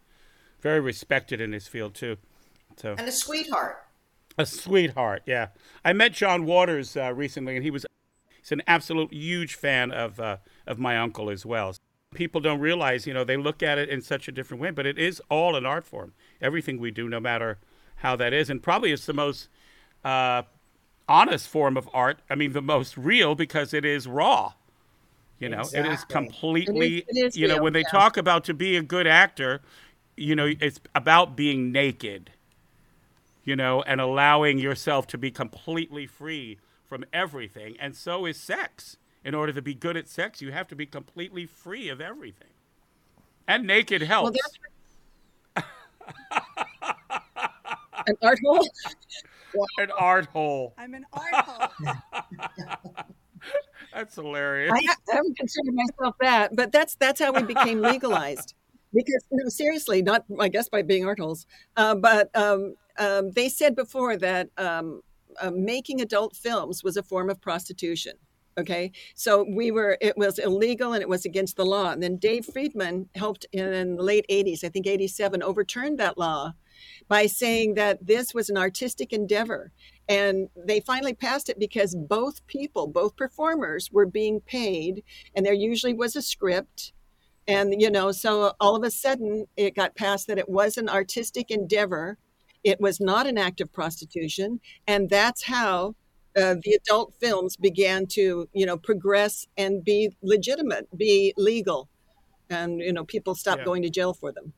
very 0.61 0.79
respected 0.79 1.41
in 1.41 1.53
his 1.53 1.67
field 1.67 1.95
too. 1.97 2.17
So 2.79 2.95
And 2.97 3.09
a 3.09 3.13
sweetheart. 3.13 3.85
A 4.39 4.47
sweetheart, 4.47 5.23
yeah. 5.27 5.49
I 5.85 5.93
met 5.93 6.13
John 6.13 6.45
Waters 6.47 6.97
uh, 6.97 7.13
recently, 7.13 7.57
and 7.57 7.65
he 7.65 7.71
was 7.73 7.85
he's 8.41 8.53
an 8.53 8.63
absolute 8.69 9.13
huge 9.13 9.55
fan 9.57 9.91
of 9.91 10.21
uh, 10.21 10.37
of 10.67 10.79
my 10.79 10.97
uncle 10.97 11.29
as 11.31 11.45
well. 11.45 11.75
people 12.15 12.41
don't 12.41 12.61
realize, 12.61 13.07
you 13.07 13.13
know, 13.13 13.25
they 13.25 13.37
look 13.37 13.63
at 13.63 13.79
it 13.79 13.89
in 13.89 14.01
such 14.01 14.29
a 14.29 14.33
different 14.33 14.63
way, 14.63 14.71
but 14.71 14.87
it 14.87 14.99
is 14.99 15.21
all 15.29 15.57
an 15.57 15.67
art 15.67 15.85
form. 15.85 16.13
Everything 16.41 16.79
we 16.79 16.91
do, 16.91 17.09
no 17.09 17.21
matter 17.21 17.59
how 17.97 18.17
that 18.17 18.33
is, 18.33 18.49
and 18.49 18.63
probably 18.63 18.93
it's 18.93 19.07
the 19.07 19.13
most 19.13 19.49
uh, 20.05 20.43
honest 21.09 21.49
form 21.49 21.77
of 21.77 21.89
art. 21.93 22.21
I 22.31 22.35
mean, 22.37 22.53
the 22.53 22.63
most 22.63 22.97
real 22.97 23.35
because 23.35 23.75
it 23.75 23.85
is 23.85 24.07
raw. 24.07 24.53
You 25.41 25.49
know, 25.49 25.63
it 25.73 25.87
is 25.87 26.05
completely. 26.05 26.99
It 26.99 27.05
is- 27.11 27.17
it 27.17 27.27
is 27.29 27.37
you 27.37 27.49
know, 27.49 27.55
real, 27.57 27.65
when 27.65 27.73
they 27.73 27.81
yeah. 27.81 27.91
talk 27.91 28.17
about 28.17 28.45
to 28.45 28.55
be 28.55 28.77
a 28.77 28.83
good 28.83 29.07
actor, 29.07 29.63
you 30.17 30.35
know, 30.37 30.53
it's 30.61 30.81
about 30.95 31.37
being 31.37 31.73
naked. 31.73 32.31
You 33.49 33.57
know, 33.57 33.81
and 33.81 33.99
allowing 33.99 34.59
yourself 34.59 35.07
to 35.07 35.17
be 35.17 35.31
completely 35.31 36.07
free 36.07 36.59
from 36.85 37.07
everything, 37.15 37.79
and 37.81 37.97
so 37.97 38.27
is 38.27 38.37
sex. 38.37 38.99
In 39.25 39.35
order 39.35 39.55
to 39.55 39.63
be 39.63 39.73
good 39.73 39.97
at 39.97 40.07
sex, 40.07 40.43
you 40.43 40.53
have 40.53 40.69
to 40.69 40.77
be 40.77 40.85
completely 40.85 41.47
free 41.47 41.89
of 41.89 41.99
everything. 41.99 42.51
And 43.47 43.67
naked 43.67 44.03
helps. 44.03 44.39
Well, 45.57 45.63
an 48.07 48.17
art 48.21 48.39
hole. 48.45 48.69
An 49.79 49.91
art 49.93 50.27
hole. 50.27 50.75
I'm 50.77 50.93
an 50.93 51.07
art 51.11 51.35
hole. 51.35 51.95
That's 53.95 54.15
hilarious. 54.15 54.73
I, 54.75 54.95
I 55.11 55.17
haven't 55.17 55.39
considered 55.39 55.73
myself 55.73 56.17
that, 56.21 56.55
but 56.55 56.71
that's 56.71 56.97
that's 56.97 57.19
how 57.19 57.33
we 57.33 57.45
became 57.45 57.81
legalized. 57.81 58.53
Because 58.91 59.23
no, 59.31 59.47
seriously, 59.51 60.01
not 60.01 60.25
I 60.41 60.49
guess 60.49 60.71
by 60.71 60.81
being 60.81 61.05
art 61.05 61.19
holes, 61.19 61.47
uh, 61.77 61.95
but 61.95 62.35
um, 62.35 62.75
um, 62.99 63.31
they 63.33 63.49
said 63.49 63.75
before 63.75 64.17
that 64.17 64.51
um, 64.57 65.03
uh, 65.41 65.51
making 65.51 66.01
adult 66.01 66.37
films 66.37 66.83
was 66.83 66.97
a 66.97 67.03
form 67.03 67.31
of 67.31 67.41
prostitution. 67.41 68.13
Okay, 68.59 68.91
so 69.15 69.47
we 69.49 69.71
were 69.71 69.97
it 70.01 70.19
was 70.19 70.41
illegal 70.41 70.93
and 70.93 71.01
it 71.01 71.09
was 71.09 71.25
against 71.25 71.57
the 71.57 71.65
law. 71.65 71.91
And 71.91 72.03
then 72.03 72.17
Dave 72.17 72.45
Friedman 72.45 73.09
helped 73.15 73.47
in 73.53 73.97
the 73.97 74.03
late 74.03 74.27
'80s, 74.29 74.65
I 74.65 74.69
think 74.69 74.87
'87, 74.87 75.43
overturned 75.45 75.99
that 75.99 76.19
law 76.19 76.55
by 77.09 77.27
saying 77.27 77.75
that 77.75 78.07
this 78.07 78.35
was 78.35 78.51
an 78.51 78.57
artistic 78.57 79.13
endeavor. 79.13 79.73
And 80.09 80.49
they 80.57 80.81
finally 80.81 81.15
passed 81.15 81.49
it 81.49 81.59
because 81.59 81.95
both 81.95 82.47
people, 82.47 82.87
both 82.87 83.17
performers, 83.17 83.91
were 83.93 84.07
being 84.07 84.41
paid, 84.41 85.05
and 85.35 85.45
there 85.45 85.55
usually 85.55 85.95
was 85.95 86.17
a 86.17 86.23
script. 86.23 86.93
And, 87.47 87.81
you 87.81 87.91
know, 87.91 88.13
so 88.13 88.53
all 88.61 88.77
of 88.77 88.83
a 88.83 88.91
sudden 88.91 89.47
it 89.57 89.75
got 89.75 89.97
passed 89.97 90.27
that 90.27 90.39
it 90.39 90.49
was 90.49 90.77
an 90.77 90.89
artistic 90.89 91.51
endeavor. 91.51 92.19
It 92.65 92.81
was 92.81 93.01
not 93.01 93.27
an 93.27 93.39
act 93.39 93.61
of 93.61 93.73
prostitution. 93.73 94.61
And 94.87 95.09
that's 95.11 95.45
how 95.45 95.95
uh, 96.37 96.57
the 96.63 96.73
adult 96.75 97.15
films 97.21 97.57
began 97.57 98.07
to, 98.07 98.49
you 98.53 98.67
know, 98.67 98.77
progress 98.77 99.47
and 99.57 99.83
be 99.85 100.11
legitimate, 100.23 100.87
be 100.97 101.33
legal. 101.37 101.89
And, 102.51 102.81
you 102.81 102.93
know, 102.93 103.05
people 103.05 103.35
stopped 103.35 103.61
Yeah. 103.61 103.65
going 103.65 103.83
to 103.83 103.91
jail 103.91 104.15
for 104.15 104.33
them. 104.33 104.53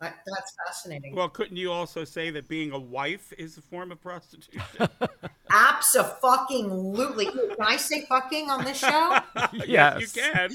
That's 0.00 0.52
fascinating. 0.66 1.14
Well, 1.14 1.28
couldn't 1.28 1.56
you 1.56 1.70
also 1.70 2.02
say 2.04 2.30
that 2.30 2.48
being 2.48 2.72
a 2.72 2.78
wife 2.78 3.32
is 3.38 3.56
a 3.56 3.62
form 3.62 3.92
of 3.92 4.00
prostitution? 4.00 4.60
Absolutely. 5.50 7.26
Can 7.26 7.56
I 7.60 7.76
say 7.76 8.04
fucking 8.08 8.50
on 8.50 8.64
this 8.64 8.78
show? 8.78 9.18
Yes. 9.64 10.00
you 10.00 10.22
can. 10.22 10.50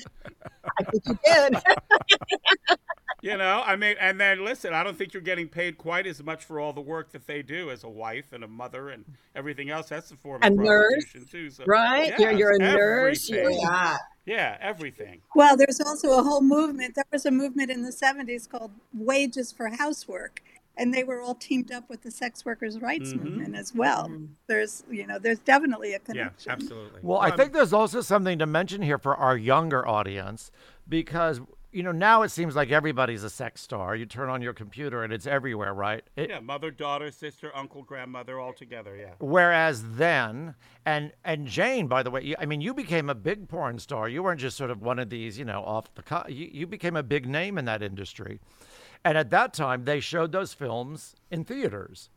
I 0.79 0.83
think 0.83 1.03
you 1.07 1.17
did. 1.23 1.57
You 3.21 3.35
know, 3.35 3.63
I 3.65 3.75
mean, 3.75 3.95
and 3.99 4.19
then 4.19 4.45
listen, 4.45 4.73
I 4.75 4.83
don't 4.83 4.95
think 4.95 5.11
you're 5.13 5.23
getting 5.23 5.47
paid 5.47 5.77
quite 5.79 6.05
as 6.05 6.21
much 6.23 6.43
for 6.45 6.59
all 6.59 6.71
the 6.71 6.81
work 6.81 7.11
that 7.13 7.25
they 7.25 7.41
do 7.41 7.71
as 7.71 7.83
a 7.83 7.89
wife 7.89 8.31
and 8.31 8.43
a 8.43 8.47
mother 8.47 8.89
and 8.89 9.05
everything 9.35 9.71
else. 9.71 9.89
That's 9.89 10.11
a 10.11 10.15
form 10.17 10.43
A 10.43 10.47
of 10.47 10.53
nurse, 10.53 10.93
prostitution 11.05 11.27
too. 11.31 11.49
So, 11.49 11.63
right? 11.65 12.13
You're- 12.19 12.37
you're 12.37 12.55
a 12.55 12.59
nurse, 12.59 13.27
you're- 13.27 13.41
everything. 13.41 13.61
yeah. 13.63 13.97
Yeah, 14.25 14.57
everything. 14.61 15.21
Well, 15.35 15.55
there's 15.57 15.79
also 15.81 16.19
a 16.19 16.21
whole 16.21 16.41
movement. 16.41 16.93
There 16.95 17.05
was 17.11 17.25
a 17.25 17.31
movement 17.31 17.71
in 17.71 17.81
the 17.81 17.91
70s 17.93 18.45
called 18.45 18.71
Wages 18.93 19.51
for 19.53 19.69
Housework, 19.69 20.43
and 20.75 20.93
they 20.93 21.03
were 21.05 21.19
all 21.21 21.33
teamed 21.33 21.71
up 21.71 21.89
with 21.89 22.01
the 22.03 22.11
sex 22.11 22.43
workers' 22.45 22.79
rights 22.81 23.13
Mhm. 23.13 23.23
movement 23.23 23.55
as 23.55 23.73
well. 23.73 24.11
There's, 24.47 24.83
you 24.91 25.07
know, 25.07 25.17
there's 25.17 25.39
definitely 25.39 25.93
a 25.93 25.99
connection. 25.99 26.17
Yeah, 26.17 26.53
connection. 26.55 26.73
absolutely. 26.75 26.99
Well, 27.03 27.19
I 27.19 27.29
Um, 27.29 27.37
think 27.37 27.53
there's 27.53 27.73
also 27.73 28.01
something 28.01 28.37
to 28.37 28.45
mention 28.45 28.81
here 28.83 28.97
for 28.99 29.15
our 29.15 29.37
younger 29.37 29.87
audience 29.87 30.51
because 30.89 31.39
you 31.77 31.83
know 31.83 31.91
now 31.91 32.23
it 32.23 32.29
seems 32.29 32.55
like 32.55 32.71
everybody's 32.71 33.23
a 33.23 33.29
sex 33.29 33.61
star. 33.61 33.95
You 33.95 34.07
turn 34.07 34.29
on 34.29 34.41
your 34.41 34.53
computer 34.53 35.03
and 35.03 35.13
it's 35.13 35.27
everywhere, 35.27 35.75
right? 35.75 36.03
It, 36.15 36.31
yeah, 36.31 36.39
mother, 36.39 36.71
daughter, 36.71 37.11
sister, 37.11 37.51
uncle, 37.55 37.83
grandmother, 37.83 38.39
all 38.39 38.51
together. 38.51 38.95
Yeah. 38.95 39.11
Whereas 39.19 39.83
then, 39.95 40.55
and 40.87 41.11
and 41.23 41.45
Jane, 41.45 41.85
by 41.85 42.01
the 42.01 42.09
way, 42.09 42.23
you, 42.23 42.35
I 42.39 42.47
mean, 42.47 42.61
you 42.61 42.73
became 42.73 43.11
a 43.11 43.15
big 43.15 43.47
porn 43.47 43.77
star. 43.77 44.09
You 44.09 44.23
weren't 44.23 44.39
just 44.39 44.57
sort 44.57 44.71
of 44.71 44.81
one 44.81 44.97
of 44.97 45.11
these, 45.11 45.37
you 45.37 45.45
know, 45.45 45.63
off 45.63 45.93
the 45.93 46.01
cut. 46.01 46.31
You, 46.33 46.49
you 46.51 46.65
became 46.65 46.95
a 46.95 47.03
big 47.03 47.27
name 47.27 47.59
in 47.59 47.65
that 47.65 47.83
industry. 47.83 48.39
And 49.05 49.15
at 49.15 49.29
that 49.29 49.53
time, 49.53 49.85
they 49.85 49.99
showed 49.99 50.31
those 50.31 50.55
films 50.55 51.15
in 51.29 51.43
theaters. 51.43 52.09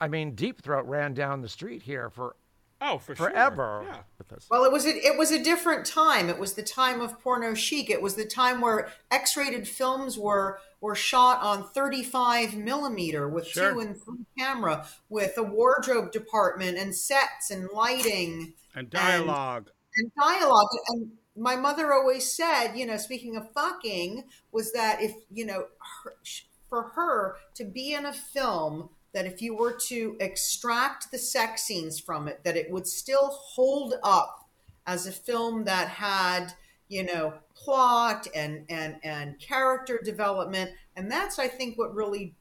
I 0.00 0.06
mean, 0.06 0.36
Deep 0.36 0.62
Throat 0.62 0.86
ran 0.86 1.12
down 1.12 1.40
the 1.40 1.48
street 1.48 1.82
here 1.82 2.08
for 2.08 2.36
Oh, 2.80 2.98
for 2.98 3.14
sure. 3.16 3.30
forever 3.30 3.84
Yeah. 3.86 4.02
Well, 4.50 4.64
it 4.64 4.72
was 4.72 4.84
a, 4.86 4.90
it 4.90 5.16
was 5.18 5.30
a 5.32 5.42
different 5.42 5.86
time. 5.86 6.28
It 6.28 6.38
was 6.38 6.52
the 6.52 6.62
time 6.62 7.00
of 7.00 7.18
porno 7.20 7.54
chic. 7.54 7.88
It 7.90 8.02
was 8.02 8.14
the 8.14 8.24
time 8.26 8.60
where 8.60 8.88
X-rated 9.10 9.66
films 9.66 10.18
were 10.18 10.60
were 10.80 10.94
shot 10.94 11.42
on 11.42 11.64
35 11.70 12.54
millimeter 12.56 13.28
with 13.28 13.46
Sure. 13.48 13.72
two 13.72 13.80
and 13.80 14.00
three 14.00 14.24
camera, 14.38 14.86
with 15.08 15.36
a 15.36 15.42
wardrobe 15.42 16.12
department 16.12 16.78
and 16.78 16.94
sets 16.94 17.50
and 17.50 17.68
lighting 17.72 18.52
And 18.74 18.88
dialogue. 18.90 19.70
and 19.96 20.12
dialogue. 20.20 20.68
And 20.88 21.12
my 21.36 21.56
mother 21.56 21.92
always 21.92 22.30
said, 22.30 22.74
you 22.76 22.86
know, 22.86 22.96
speaking 22.96 23.36
of 23.36 23.50
fucking, 23.52 24.24
was 24.52 24.72
that 24.72 25.02
if 25.02 25.12
you 25.32 25.44
know, 25.46 25.64
her, 26.04 26.14
for 26.68 26.82
her 26.94 27.36
to 27.54 27.64
be 27.64 27.92
in 27.94 28.04
a 28.06 28.12
film 28.12 28.90
that 29.12 29.26
if 29.26 29.40
you 29.40 29.56
were 29.56 29.72
to 29.72 30.16
extract 30.20 31.10
the 31.10 31.18
sex 31.18 31.64
scenes 31.64 31.98
from 31.98 32.28
it, 32.28 32.44
that 32.44 32.56
it 32.56 32.70
would 32.70 32.86
still 32.86 33.30
hold 33.30 33.94
up 34.02 34.48
as 34.86 35.06
a 35.06 35.12
film 35.12 35.64
that 35.64 35.88
had, 35.88 36.52
you 36.88 37.04
know, 37.04 37.34
plot 37.54 38.26
and 38.34 38.64
and 38.68 38.96
and 39.02 39.38
character 39.38 40.00
development, 40.02 40.70
and 40.96 41.10
that's 41.10 41.38
I 41.38 41.48
think 41.48 41.78
what 41.78 41.94
really 41.94 42.34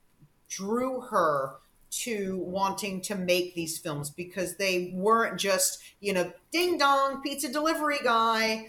drew 0.49 1.01
her 1.01 1.57
to 1.89 2.37
wanting 2.39 3.01
to 3.01 3.15
make 3.15 3.55
these 3.55 3.77
films 3.77 4.09
because 4.09 4.57
they 4.57 4.91
weren't 4.93 5.39
just 5.39 5.81
you 5.99 6.13
know 6.13 6.31
ding 6.51 6.77
dong 6.77 7.21
pizza 7.21 7.51
delivery 7.51 7.99
guy. 8.03 8.65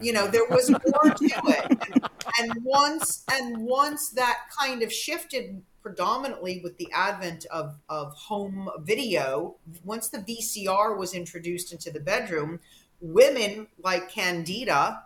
You 0.00 0.12
know 0.12 0.28
there 0.28 0.46
was 0.48 0.70
more 0.70 1.14
to 1.14 1.24
it. 1.24 1.78
And, 1.92 2.52
and 2.52 2.64
once 2.64 3.24
and 3.30 3.58
once 3.58 4.10
that 4.10 4.38
kind 4.58 4.82
of 4.82 4.92
shifted 4.92 5.62
predominantly 5.82 6.60
with 6.62 6.76
the 6.78 6.88
advent 6.92 7.46
of, 7.46 7.76
of 7.88 8.14
home 8.14 8.68
video. 8.80 9.56
Once 9.84 10.08
the 10.08 10.18
vcr 10.18 10.96
was 10.96 11.14
introduced 11.14 11.72
into 11.72 11.90
the 11.90 12.00
bedroom 12.00 12.60
women 13.00 13.66
like 13.82 14.10
candida 14.10 15.02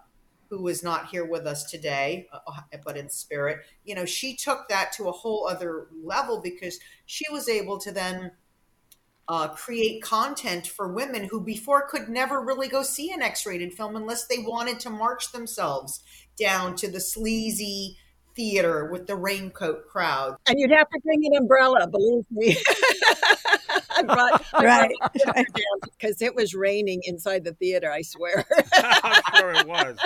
who 0.51 0.69
is 0.69 0.83
not 0.83 1.09
here 1.09 1.25
with 1.25 1.47
us 1.47 1.65
today, 1.65 2.29
uh, 2.33 2.61
but 2.85 2.97
in 2.97 3.09
spirit, 3.09 3.61
you 3.85 3.95
know, 3.95 4.05
she 4.05 4.37
took 4.37 4.69
that 4.69 4.93
to 4.93 5.09
a 5.09 5.13
whole 5.13 5.47
other 5.49 5.89
level 6.03 6.41
because 6.41 6.79
she 7.07 7.25
was 7.33 7.49
able 7.49 7.79
to 7.79 7.91
then 7.91 8.31
uh, 9.27 9.49
create 9.49 10.03
content 10.03 10.67
for 10.67 10.93
women 10.93 11.25
who 11.25 11.41
before 11.41 11.89
could 11.89 12.09
never 12.09 12.41
really 12.41 12.69
go 12.69 12.83
see 12.83 13.11
an 13.11 13.23
X-rated 13.23 13.73
film 13.73 13.97
unless 13.97 14.27
they 14.27 14.39
wanted 14.39 14.79
to 14.81 14.91
march 14.91 15.33
themselves 15.33 16.03
down 16.39 16.77
to 16.77 16.91
the 16.91 17.01
sleazy 17.01 17.97
theater 18.37 18.87
with 18.91 19.07
the 19.07 19.17
raincoat 19.17 19.87
crowd. 19.89 20.37
And 20.47 20.59
you'd 20.59 20.71
have 20.73 20.89
to 20.91 21.01
bring 21.05 21.25
an 21.25 21.37
umbrella, 21.37 21.87
believe 21.87 22.25
me. 22.31 22.57
I 23.97 24.03
brought, 24.03 24.45
I 24.53 24.65
Right. 24.65 25.47
because 25.85 26.21
it 26.21 26.35
was 26.35 26.55
raining 26.55 27.03
inside 27.05 27.45
the 27.45 27.53
theater, 27.55 27.91
I 27.91 28.03
swear. 28.03 28.45
I'm 28.75 29.23
sure 29.37 29.53
it 29.53 29.67
was. 29.69 29.99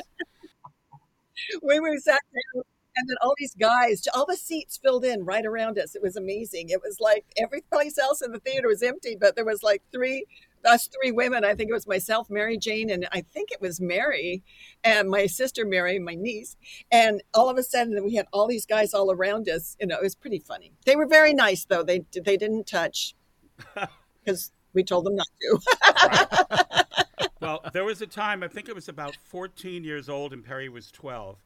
we 1.63 1.81
were 1.81 1.97
sat 1.99 2.21
down 2.55 2.65
and 2.97 3.09
then 3.09 3.17
all 3.23 3.35
these 3.39 3.55
guys, 3.55 4.03
all 4.13 4.27
the 4.27 4.37
seats 4.37 4.77
filled 4.83 5.05
in 5.05 5.25
right 5.25 5.47
around 5.47 5.79
us. 5.79 5.95
It 5.95 6.03
was 6.03 6.17
amazing. 6.17 6.69
It 6.71 6.81
was 6.83 6.99
like 7.01 7.25
every 7.37 7.61
place 7.73 7.97
else 7.97 8.21
in 8.23 8.33
the 8.33 8.41
theater 8.41 8.67
was 8.69 8.83
empty, 8.83 9.17
but 9.19 9.37
there 9.37 9.45
was 9.45 9.63
like 9.63 9.83
three, 9.93 10.27
us 10.65 10.89
three 10.89 11.13
women. 11.13 11.45
I 11.45 11.55
think 11.55 11.71
it 11.71 11.75
was 11.75 11.87
myself, 11.87 12.29
Mary 12.31 12.57
Jane, 12.59 12.91
and 12.91 13.09
I 13.13 13.21
think 13.21 13.51
it 13.51 13.61
was 13.61 13.81
Mary 13.81 14.43
and 14.85 15.09
my 15.09 15.27
sister 15.27 15.65
Mary, 15.65 15.99
my 15.99 16.15
niece. 16.15 16.57
And 16.91 17.23
all 17.35 17.49
of 17.49 17.59
a 17.59 17.63
sudden 17.63 18.05
we 18.05 18.15
had 18.15 18.27
all 18.33 18.47
these 18.47 18.67
guys 18.67 18.95
all 18.95 19.11
around 19.11 19.49
us. 19.49 19.77
You 19.81 19.87
know, 19.87 19.97
it 19.97 20.03
was 20.03 20.15
pretty 20.15 20.39
funny. 20.39 20.73
They 20.85 20.97
were 20.97 21.07
very 21.07 21.35
nice 21.35 21.65
though. 21.65 21.83
They 21.83 22.05
they 22.13 22.37
didn't 22.37 22.67
touch 22.67 23.15
because 24.25 24.53
we 24.75 24.85
told 24.85 25.07
them 25.07 25.17
not 25.17 25.29
to. 25.41 26.85
Well, 27.41 27.63
there 27.73 27.85
was 27.85 28.03
a 28.03 28.07
time, 28.07 28.43
I 28.43 28.49
think 28.49 28.69
it 28.69 28.75
was 28.75 28.89
about 28.89 29.17
14 29.25 29.85
years 29.85 30.09
old, 30.09 30.33
and 30.33 30.45
Perry 30.45 30.69
was 30.69 30.91
12. 30.91 31.37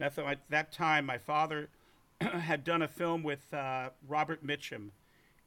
And 0.00 0.18
at 0.26 0.38
that 0.48 0.72
time, 0.72 1.06
my 1.06 1.18
father 1.18 1.68
had 2.20 2.64
done 2.64 2.82
a 2.82 2.88
film 2.88 3.22
with 3.22 3.52
uh, 3.52 3.90
Robert 4.08 4.44
Mitchum, 4.44 4.90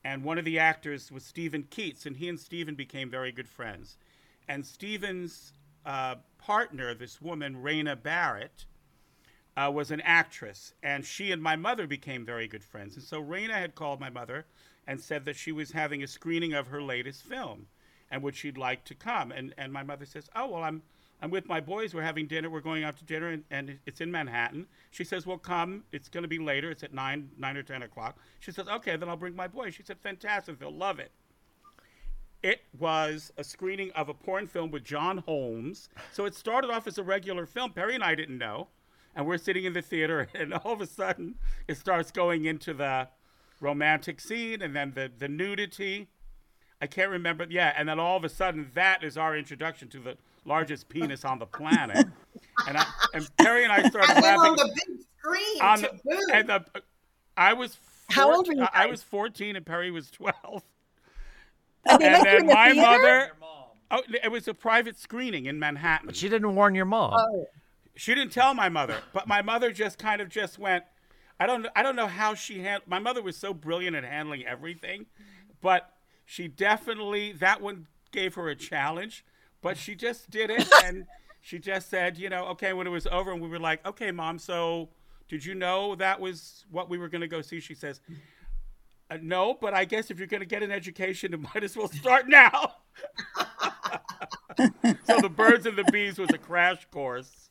and 0.06 0.24
one 0.24 0.38
of 0.38 0.45
the 0.45 0.60
actors 0.60 1.12
was 1.12 1.26
Steven 1.26 1.64
Keats, 1.64 2.06
and 2.06 2.16
he 2.16 2.30
and 2.30 2.39
Steven 2.39 2.76
became 2.76 3.10
very 3.10 3.32
good 3.32 3.49
friends. 3.49 3.97
And 4.47 4.64
Steven's 4.64 5.51
uh, 5.84 6.18
partner, 6.38 6.93
this 6.93 7.20
woman, 7.20 7.64
Raina 7.64 8.01
Barrett, 8.01 8.66
uh, 9.58 9.72
was 9.74 9.89
an 9.89 10.01
actress, 10.01 10.76
and 10.84 11.03
she 11.03 11.32
and 11.32 11.41
my 11.41 11.56
mother 11.56 11.88
became 11.88 12.24
very 12.24 12.47
good 12.47 12.64
friends. 12.64 12.95
And 12.95 13.03
so 13.03 13.20
Raina 13.20 13.53
had 13.53 13.74
called 13.74 13.99
my 13.99 14.12
mother 14.12 14.45
and 14.86 15.01
said 15.01 15.26
that 15.26 15.38
she 15.38 15.51
was 15.51 15.72
having 15.72 16.03
a 16.03 16.08
screening 16.08 16.53
of 16.53 16.68
her 16.68 16.84
latest 16.84 17.24
film, 17.24 17.66
and 18.12 18.22
would 18.22 18.36
she'd 18.36 18.60
like 18.60 18.86
to 18.86 18.93
come? 18.93 19.32
And 19.32 19.56
and 19.58 19.74
my 19.74 19.82
mother 19.82 20.06
says, 20.06 20.30
"Oh 20.36 20.49
well, 20.49 20.64
I'm 20.64 20.84
I'm 21.22 21.32
with 21.32 21.47
my 21.47 21.61
boys. 21.61 21.93
We're 21.93 22.01
having 22.01 22.28
dinner. 22.28 22.49
We're 22.49 22.61
going 22.61 22.84
out 22.84 22.97
to 22.97 23.05
dinner, 23.05 23.30
and, 23.30 23.43
and 23.49 23.80
it's 23.86 24.01
in 24.01 24.11
Manhattan." 24.11 24.68
She 24.91 25.03
says, 25.03 25.26
"Well, 25.26 25.38
come. 25.38 25.84
It's 25.91 26.09
going 26.09 26.24
to 26.24 26.28
be 26.28 26.39
later. 26.39 26.72
It's 26.72 26.84
at 26.84 26.93
nine 26.93 27.30
nine 27.38 27.57
or 27.57 27.63
ten 27.63 27.84
o'clock." 27.84 28.18
She 28.39 28.51
says, 28.51 28.68
"Okay, 28.68 28.95
then 28.95 29.09
I'll 29.09 29.16
bring 29.16 29.36
my 29.36 29.47
boys." 29.47 29.74
She 29.74 29.84
said, 29.84 29.97
"Fantastic. 29.99 30.59
They'll 30.59 30.72
love 30.72 30.99
it." 30.99 31.11
It 32.43 32.61
was 32.78 33.34
a 33.38 33.43
screening 33.43 33.91
of 33.93 34.07
a 34.07 34.13
porn 34.13 34.45
film 34.45 34.70
with 34.70 34.84
John 34.84 35.18
Holmes. 35.18 35.89
So 36.11 36.26
it 36.26 36.36
started 36.36 36.70
off 36.70 36.86
as 36.86 36.99
a 36.99 37.03
regular 37.03 37.47
film. 37.47 37.72
Perry 37.72 37.95
and 37.95 38.03
I 38.03 38.13
didn't 38.13 38.38
know. 38.38 38.68
And 39.16 39.26
we're 39.26 39.39
sitting 39.39 39.66
in 39.66 39.74
the 39.74 39.82
theater, 39.82 40.28
and 40.36 40.53
all 40.53 40.74
of 40.74 40.82
a 40.82 40.86
sudden, 40.86 41.39
it 41.68 41.78
starts 41.78 42.11
going 42.11 42.45
into 42.45 42.74
the 42.74 43.07
romantic 43.59 44.20
scene 44.20 44.61
and 44.61 44.76
then 44.76 44.91
the, 44.93 45.11
the 45.18 45.28
nudity. 45.28 46.07
I 46.80 46.86
can't 46.86 47.09
remember. 47.09 47.47
Yeah. 47.49 47.74
And 47.76 47.89
then 47.89 47.99
all 47.99 48.18
of 48.18 48.24
a 48.24 48.30
sudden, 48.30 48.70
that 48.76 49.03
is 49.03 49.18
our 49.18 49.36
introduction 49.36 49.88
to 49.89 49.99
the 49.99 50.18
largest 50.46 50.88
penis 50.89 51.26
on 51.26 51.39
the 51.39 51.46
planet. 51.46 52.06
and, 52.68 52.78
I, 52.78 52.86
and 53.14 53.30
Perry 53.38 53.64
and 53.64 53.72
I 53.74 53.84
started 53.89 54.16
And 54.16 54.24
then 54.24 54.38
laughing. 54.38 54.52
on 54.52 54.56
the 54.58 54.74
big 54.88 55.00
screen. 55.20 55.62
on 55.62 55.82
the- 55.82 56.32
and 56.34 56.50
the, 56.50 56.66
I 57.38 57.54
was 57.54 57.78
How 58.10 58.34
old 58.34 58.48
were 58.48 58.54
you 58.54 58.68
I 58.74 58.86
was 58.86 59.04
14 59.04 59.56
and 59.56 59.66
Perry 59.66 59.91
was 59.91 60.10
12. 60.12 60.64
And 61.88 62.02
and 62.04 62.26
then 62.26 62.36
in 62.41 62.48
the 62.48 62.54
my 62.54 62.72
theater? 62.72 62.82
mother. 62.91 63.32
Oh, 63.91 64.02
it 64.24 64.32
was 64.32 64.48
a 64.48 64.54
private 64.54 64.98
screening 64.98 65.46
in 65.46 65.60
Manhattan. 65.60 66.08
But 66.08 66.16
she 66.16 66.28
didn't 66.30 66.56
warn 66.56 66.74
your 66.74 66.86
mom. 66.86 67.14
Oh, 67.16 67.46
She 67.96 68.16
didn't 68.16 68.32
tell 68.32 68.54
my 68.56 68.68
mother, 68.70 68.98
but 69.14 69.28
my 69.28 69.43
mother 69.43 69.72
just 69.72 70.00
kind 70.00 70.22
of 70.22 70.30
just 70.30 70.58
went. 70.58 70.84
I 71.39 71.46
don't. 71.46 71.68
I 71.76 71.84
don't 71.84 71.96
know 71.96 72.08
how 72.08 72.34
she 72.34 72.62
had. 72.62 72.82
My 72.88 72.98
mother 72.98 73.22
was 73.22 73.38
so 73.38 73.54
brilliant 73.54 73.96
at 73.96 74.04
handling 74.04 74.43
everything, 74.46 75.06
but 75.62 75.91
she 76.26 76.48
definitely 76.48 77.34
that 77.34 77.62
one 77.62 77.86
gave 78.12 78.34
her 78.36 78.50
a 78.50 78.56
challenge. 78.56 79.24
But 79.66 79.78
she 79.78 79.95
just 79.95 80.30
did 80.30 80.51
it, 80.51 80.68
and 80.86 81.07
she 81.41 81.57
just 81.57 81.89
said, 81.89 82.20
you 82.20 82.30
know, 82.30 82.45
okay. 82.49 82.74
When 82.74 82.86
it 82.86 82.91
was 82.91 83.07
over, 83.07 83.32
and 83.32 83.41
we 83.41 83.49
were 83.49 83.57
like, 83.57 83.84
okay, 83.84 84.11
mom. 84.11 84.38
So, 84.38 84.89
did 85.28 85.43
you 85.43 85.55
know 85.55 85.95
that 85.95 86.22
was 86.22 86.66
what 86.70 86.88
we 86.88 86.99
were 86.99 87.09
going 87.09 87.22
to 87.22 87.28
go 87.28 87.41
see? 87.41 87.59
She 87.59 87.74
says, 87.74 87.99
uh, 89.09 89.18
no, 89.24 89.55
but 89.59 89.74
I 89.74 89.86
guess 89.86 90.11
if 90.11 90.20
you're 90.20 90.28
going 90.28 90.41
to 90.41 90.45
get 90.45 90.61
an 90.61 90.72
education, 90.72 91.34
it 91.34 91.41
might 91.41 91.63
as 91.63 91.76
well 91.76 91.88
start 91.88 92.30
now. 92.30 92.74
so 95.03 95.20
the 95.20 95.32
birds 95.36 95.66
and 95.66 95.76
the 95.76 95.86
bees 95.91 96.20
was 96.20 96.30
a 96.30 96.38
crash 96.38 96.86
course. 96.91 97.49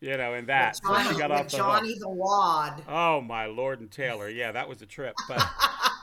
You 0.00 0.16
know, 0.16 0.34
in 0.34 0.46
that. 0.46 0.74
So 0.74 0.88
Johnny, 0.88 1.08
she 1.10 1.18
got 1.20 1.30
with 1.30 1.38
off 1.38 1.48
the 1.50 1.56
Johnny 1.56 1.88
hook. 1.90 2.00
the 2.00 2.08
Wad. 2.08 2.82
Oh 2.88 3.20
my 3.20 3.46
Lord 3.46 3.78
and 3.78 3.92
Taylor. 3.92 4.28
Yeah, 4.28 4.50
that 4.50 4.68
was 4.68 4.82
a 4.82 4.86
trip. 4.86 5.14
But 5.28 5.40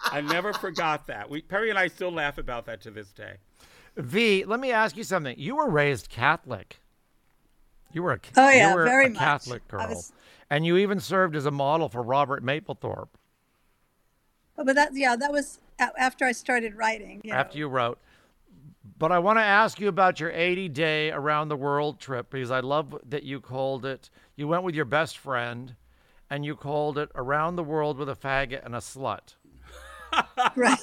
I 0.05 0.21
never 0.21 0.53
forgot 0.53 1.07
that. 1.07 1.29
We 1.29 1.41
Perry 1.41 1.69
and 1.71 1.77
I 1.77 1.87
still 1.89 2.11
laugh 2.11 2.37
about 2.37 2.67
that 2.67 2.79
to 2.83 2.91
this 2.91 3.11
day. 3.11 3.37
V, 3.97 4.45
let 4.45 4.59
me 4.59 4.71
ask 4.71 4.95
you 4.95 5.03
something. 5.03 5.35
You 5.37 5.55
were 5.55 5.69
raised 5.69 6.09
Catholic. 6.09 6.79
You 7.93 8.03
were 8.03 8.13
a 8.13 8.19
Oh, 8.35 8.49
yeah, 8.49 8.73
were 8.75 8.83
very 8.85 9.07
a 9.07 9.09
much. 9.09 9.19
Catholic 9.19 9.67
girl, 9.67 9.87
was- 9.87 10.13
and 10.49 10.65
you 10.65 10.77
even 10.77 10.99
served 10.99 11.35
as 11.35 11.45
a 11.45 11.51
model 11.51 11.89
for 11.89 12.01
Robert 12.03 12.43
Mapplethorpe 12.43 13.09
oh, 14.57 14.63
But 14.63 14.75
that, 14.75 14.91
yeah, 14.93 15.15
that 15.15 15.31
was 15.31 15.59
after 15.79 16.25
I 16.25 16.31
started 16.31 16.75
writing. 16.75 17.21
You 17.23 17.31
know. 17.31 17.37
after 17.37 17.57
you 17.57 17.67
wrote. 17.67 17.99
But 18.99 19.11
I 19.11 19.19
want 19.19 19.37
to 19.37 19.43
ask 19.43 19.79
you 19.79 19.89
about 19.89 20.19
your 20.19 20.31
80 20.31 20.69
day 20.69 21.11
around 21.11 21.49
the 21.49 21.55
world 21.55 21.99
trip 21.99 22.29
because 22.31 22.51
I 22.51 22.61
love 22.61 22.95
that 23.09 23.23
you 23.23 23.39
called 23.39 23.85
it. 23.85 24.09
You 24.35 24.47
went 24.47 24.63
with 24.63 24.75
your 24.75 24.85
best 24.85 25.17
friend, 25.17 25.75
and 26.29 26.45
you 26.45 26.55
called 26.55 26.97
it 26.97 27.09
"Around 27.15 27.57
the 27.57 27.63
World 27.63 27.97
with 27.97 28.09
a 28.09 28.15
Faggot 28.15 28.65
and 28.65 28.75
a 28.75 28.79
Slut." 28.79 29.35
right. 30.55 30.79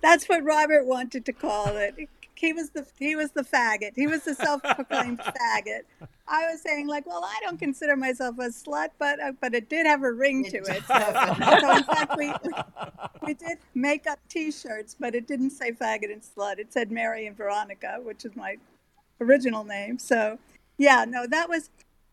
That's 0.00 0.26
what 0.28 0.44
Robert 0.44 0.86
wanted 0.86 1.24
to 1.26 1.32
call 1.32 1.76
it. 1.76 1.94
He 2.34 2.52
was 2.52 2.70
the 2.70 2.86
he 2.98 3.16
was 3.16 3.30
the 3.30 3.42
faggot. 3.42 3.92
He 3.96 4.06
was 4.06 4.24
the 4.24 4.34
self-proclaimed 4.34 5.18
faggot. 5.20 5.82
I 6.28 6.50
was 6.50 6.60
saying 6.60 6.86
like, 6.86 7.06
well, 7.06 7.24
I 7.24 7.38
don't 7.42 7.58
consider 7.58 7.96
myself 7.96 8.36
a 8.38 8.48
slut, 8.48 8.90
but 8.98 9.20
uh, 9.20 9.32
but 9.40 9.54
it 9.54 9.70
did 9.70 9.86
have 9.86 10.02
a 10.02 10.12
ring 10.12 10.44
to 10.44 10.58
it. 10.58 10.82
So, 10.86 11.58
so 11.60 11.76
in 11.76 11.84
fact, 11.84 12.14
we 12.16 12.32
we 13.26 13.34
did 13.34 13.58
make 13.74 14.06
up 14.06 14.18
T-shirts, 14.28 14.96
but 14.98 15.14
it 15.14 15.26
didn't 15.26 15.50
say 15.50 15.72
faggot 15.72 16.12
and 16.12 16.22
slut. 16.22 16.58
It 16.58 16.72
said 16.72 16.90
Mary 16.90 17.26
and 17.26 17.36
Veronica, 17.36 17.98
which 18.02 18.24
is 18.24 18.36
my 18.36 18.56
original 19.20 19.64
name. 19.64 19.98
So 19.98 20.38
yeah, 20.78 21.06
no, 21.08 21.26
that 21.26 21.48
was 21.48 21.70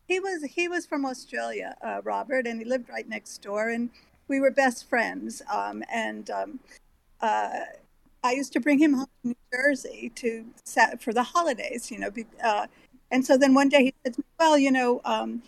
he 0.08 0.20
was 0.20 0.44
he 0.44 0.68
was 0.68 0.86
from 0.86 1.06
Australia, 1.06 1.76
uh, 1.82 2.02
Robert, 2.04 2.48
and 2.48 2.60
he 2.60 2.66
lived 2.66 2.90
right 2.90 3.08
next 3.08 3.42
door, 3.42 3.70
and 3.70 3.90
we 4.28 4.40
were 4.40 4.52
best 4.52 4.88
friends. 4.88 5.42
Um, 5.52 5.84
and 5.92 6.30
um, 6.30 6.60
uh, 7.24 7.62
I 8.24 8.34
used 8.34 8.54
to 8.54 8.60
bring 8.60 8.80
him 8.80 8.94
home 8.94 9.08
to 9.24 9.30
New 9.30 9.36
Jersey 9.54 10.12
to 10.16 10.46
for 11.00 11.14
the 11.14 11.24
holidays, 11.24 11.90
you 11.90 11.98
know. 11.98 12.12
Uh, 12.44 12.68
and 13.10 13.26
so 13.26 13.38
then 13.38 13.54
one 13.54 13.70
day 13.70 13.86
he 13.86 13.94
said, 14.04 14.16
"Well, 14.40 14.58
you 14.58 14.72
know, 14.72 15.02
um, 15.06 15.44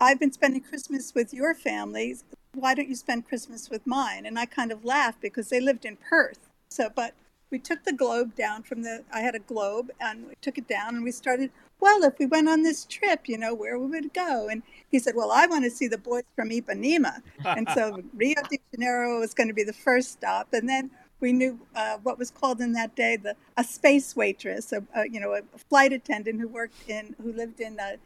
I've 0.00 0.18
been 0.20 0.32
spending 0.32 0.62
Christmas 0.62 1.14
with 1.14 1.32
your 1.32 1.54
family. 1.54 2.16
Why 2.54 2.74
don't 2.74 2.88
you 2.88 2.96
spend 2.96 3.26
Christmas 3.28 3.70
with 3.70 3.86
mine?" 3.86 4.26
And 4.26 4.38
I 4.38 4.46
kind 4.46 4.72
of 4.72 4.84
laughed 4.84 5.20
because 5.20 5.48
they 5.48 5.60
lived 5.60 5.84
in 5.84 5.96
Perth. 5.96 6.40
So, 6.70 6.90
but 6.94 7.14
we 7.50 7.58
took 7.60 7.84
the 7.84 7.92
globe 7.92 8.34
down 8.34 8.64
from 8.64 8.82
the. 8.82 9.04
I 9.12 9.20
had 9.20 9.36
a 9.36 9.40
globe, 9.40 9.90
and 10.00 10.26
we 10.28 10.34
took 10.42 10.58
it 10.58 10.68
down, 10.68 10.96
and 10.96 11.04
we 11.04 11.12
started. 11.12 11.50
Well, 11.80 12.02
if 12.04 12.18
we 12.18 12.26
went 12.26 12.48
on 12.48 12.62
this 12.62 12.84
trip, 12.84 13.28
you 13.28 13.38
know, 13.38 13.54
where 13.54 13.78
we 13.78 13.86
would 13.86 14.14
go. 14.14 14.48
And 14.48 14.62
he 14.90 14.98
said, 14.98 15.14
Well, 15.14 15.30
I 15.30 15.46
want 15.46 15.64
to 15.64 15.70
see 15.70 15.88
the 15.88 15.98
boys 15.98 16.24
from 16.34 16.50
Ipanema. 16.50 17.22
and 17.44 17.68
so 17.74 18.02
Rio 18.14 18.34
de 18.50 18.58
Janeiro 18.72 19.20
was 19.20 19.34
going 19.34 19.48
to 19.48 19.54
be 19.54 19.64
the 19.64 19.72
first 19.72 20.12
stop. 20.12 20.48
And 20.52 20.68
then 20.68 20.90
we 21.20 21.32
knew 21.32 21.58
uh, 21.74 21.98
what 22.02 22.18
was 22.18 22.30
called 22.30 22.60
in 22.60 22.72
that 22.72 22.94
day 22.94 23.16
the 23.16 23.36
a 23.56 23.64
space 23.64 24.16
waitress, 24.16 24.72
a, 24.72 24.82
a, 24.94 25.08
you 25.08 25.20
know, 25.20 25.34
a 25.34 25.42
flight 25.70 25.92
attendant 25.92 26.40
who 26.40 26.48
worked 26.48 26.88
in, 26.88 27.14
who 27.22 27.32
lived 27.32 27.60
in 27.60 27.78
uh, 27.78 27.96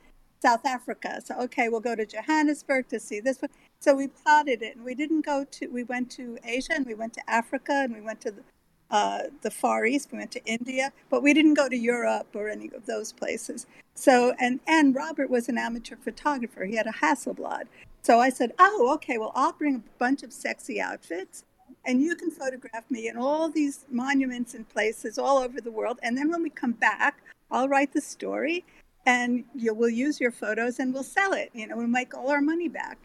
South 0.43 0.64
Africa. 0.64 1.21
So, 1.25 1.39
okay, 1.43 1.68
we'll 1.68 1.81
go 1.81 1.95
to 1.95 2.07
Johannesburg 2.07 2.89
to 2.89 2.99
see 3.01 3.21
this 3.21 3.41
one. 3.41 3.51
So 3.81 3.95
we 3.95 4.09
plotted 4.09 4.62
it 4.62 4.77
and 4.77 4.85
we 4.85 4.95
didn't 4.95 5.25
go 5.25 5.45
to, 5.45 5.66
we 5.68 5.85
went 5.85 6.11
to 6.12 6.39
Asia 6.45 6.73
and 6.75 6.87
we 6.87 6.95
went 6.95 7.14
to 7.14 7.31
Africa 7.31 7.73
and 7.73 7.95
we 7.95 8.01
went 8.01 8.21
to 8.23 8.31
the, 8.31 8.43
uh, 8.91 9.20
the 9.43 9.51
Far 9.51 9.86
East, 9.86 10.11
we 10.12 10.18
went 10.18 10.32
to 10.32 10.45
India, 10.45 10.93
but 11.11 11.22
we 11.22 11.32
didn't 11.32 11.55
go 11.55 11.68
to 11.68 11.76
Europe 11.76 12.28
or 12.34 12.49
any 12.49 12.70
of 12.74 12.86
those 12.86 13.12
places. 13.12 13.66
So, 13.95 14.34
and, 14.38 14.61
and 14.66 14.95
Robert 14.95 15.30
was 15.30 15.49
an 15.49 15.59
amateur 15.59 15.97
photographer. 15.97 16.64
He 16.64 16.76
had 16.76 16.86
a 16.86 16.93
Hasselblad. 16.93 17.64
So 18.03 18.18
I 18.18 18.30
said, 18.30 18.53
oh, 18.59 18.91
okay, 18.95 19.18
well, 19.18 19.32
I'll 19.34 19.53
bring 19.53 19.76
a 19.76 19.99
bunch 19.99 20.22
of 20.22 20.32
sexy 20.32 20.80
outfits 20.80 21.45
and 21.84 22.03
you 22.03 22.14
can 22.14 22.30
photograph 22.30 22.84
me 22.91 23.09
in 23.09 23.16
all 23.16 23.49
these 23.49 23.84
monuments 23.91 24.55
and 24.55 24.68
places 24.68 25.18
all 25.18 25.38
over 25.38 25.61
the 25.61 25.70
world. 25.70 25.99
And 26.03 26.16
then 26.16 26.30
when 26.30 26.43
we 26.43 26.51
come 26.51 26.72
back, 26.72 27.22
I'll 27.51 27.68
write 27.68 27.93
the 27.93 28.01
story 28.01 28.64
and 29.07 29.45
you 29.55 29.74
will 29.74 29.88
use 29.88 30.20
your 30.20 30.30
photos 30.30 30.78
and 30.78 30.93
we'll 30.93 31.03
sell 31.03 31.32
it. 31.32 31.51
You 31.55 31.66
know, 31.66 31.76
we'll 31.76 31.86
make 31.86 32.14
all 32.14 32.30
our 32.30 32.43
money 32.43 32.68
back. 32.68 32.99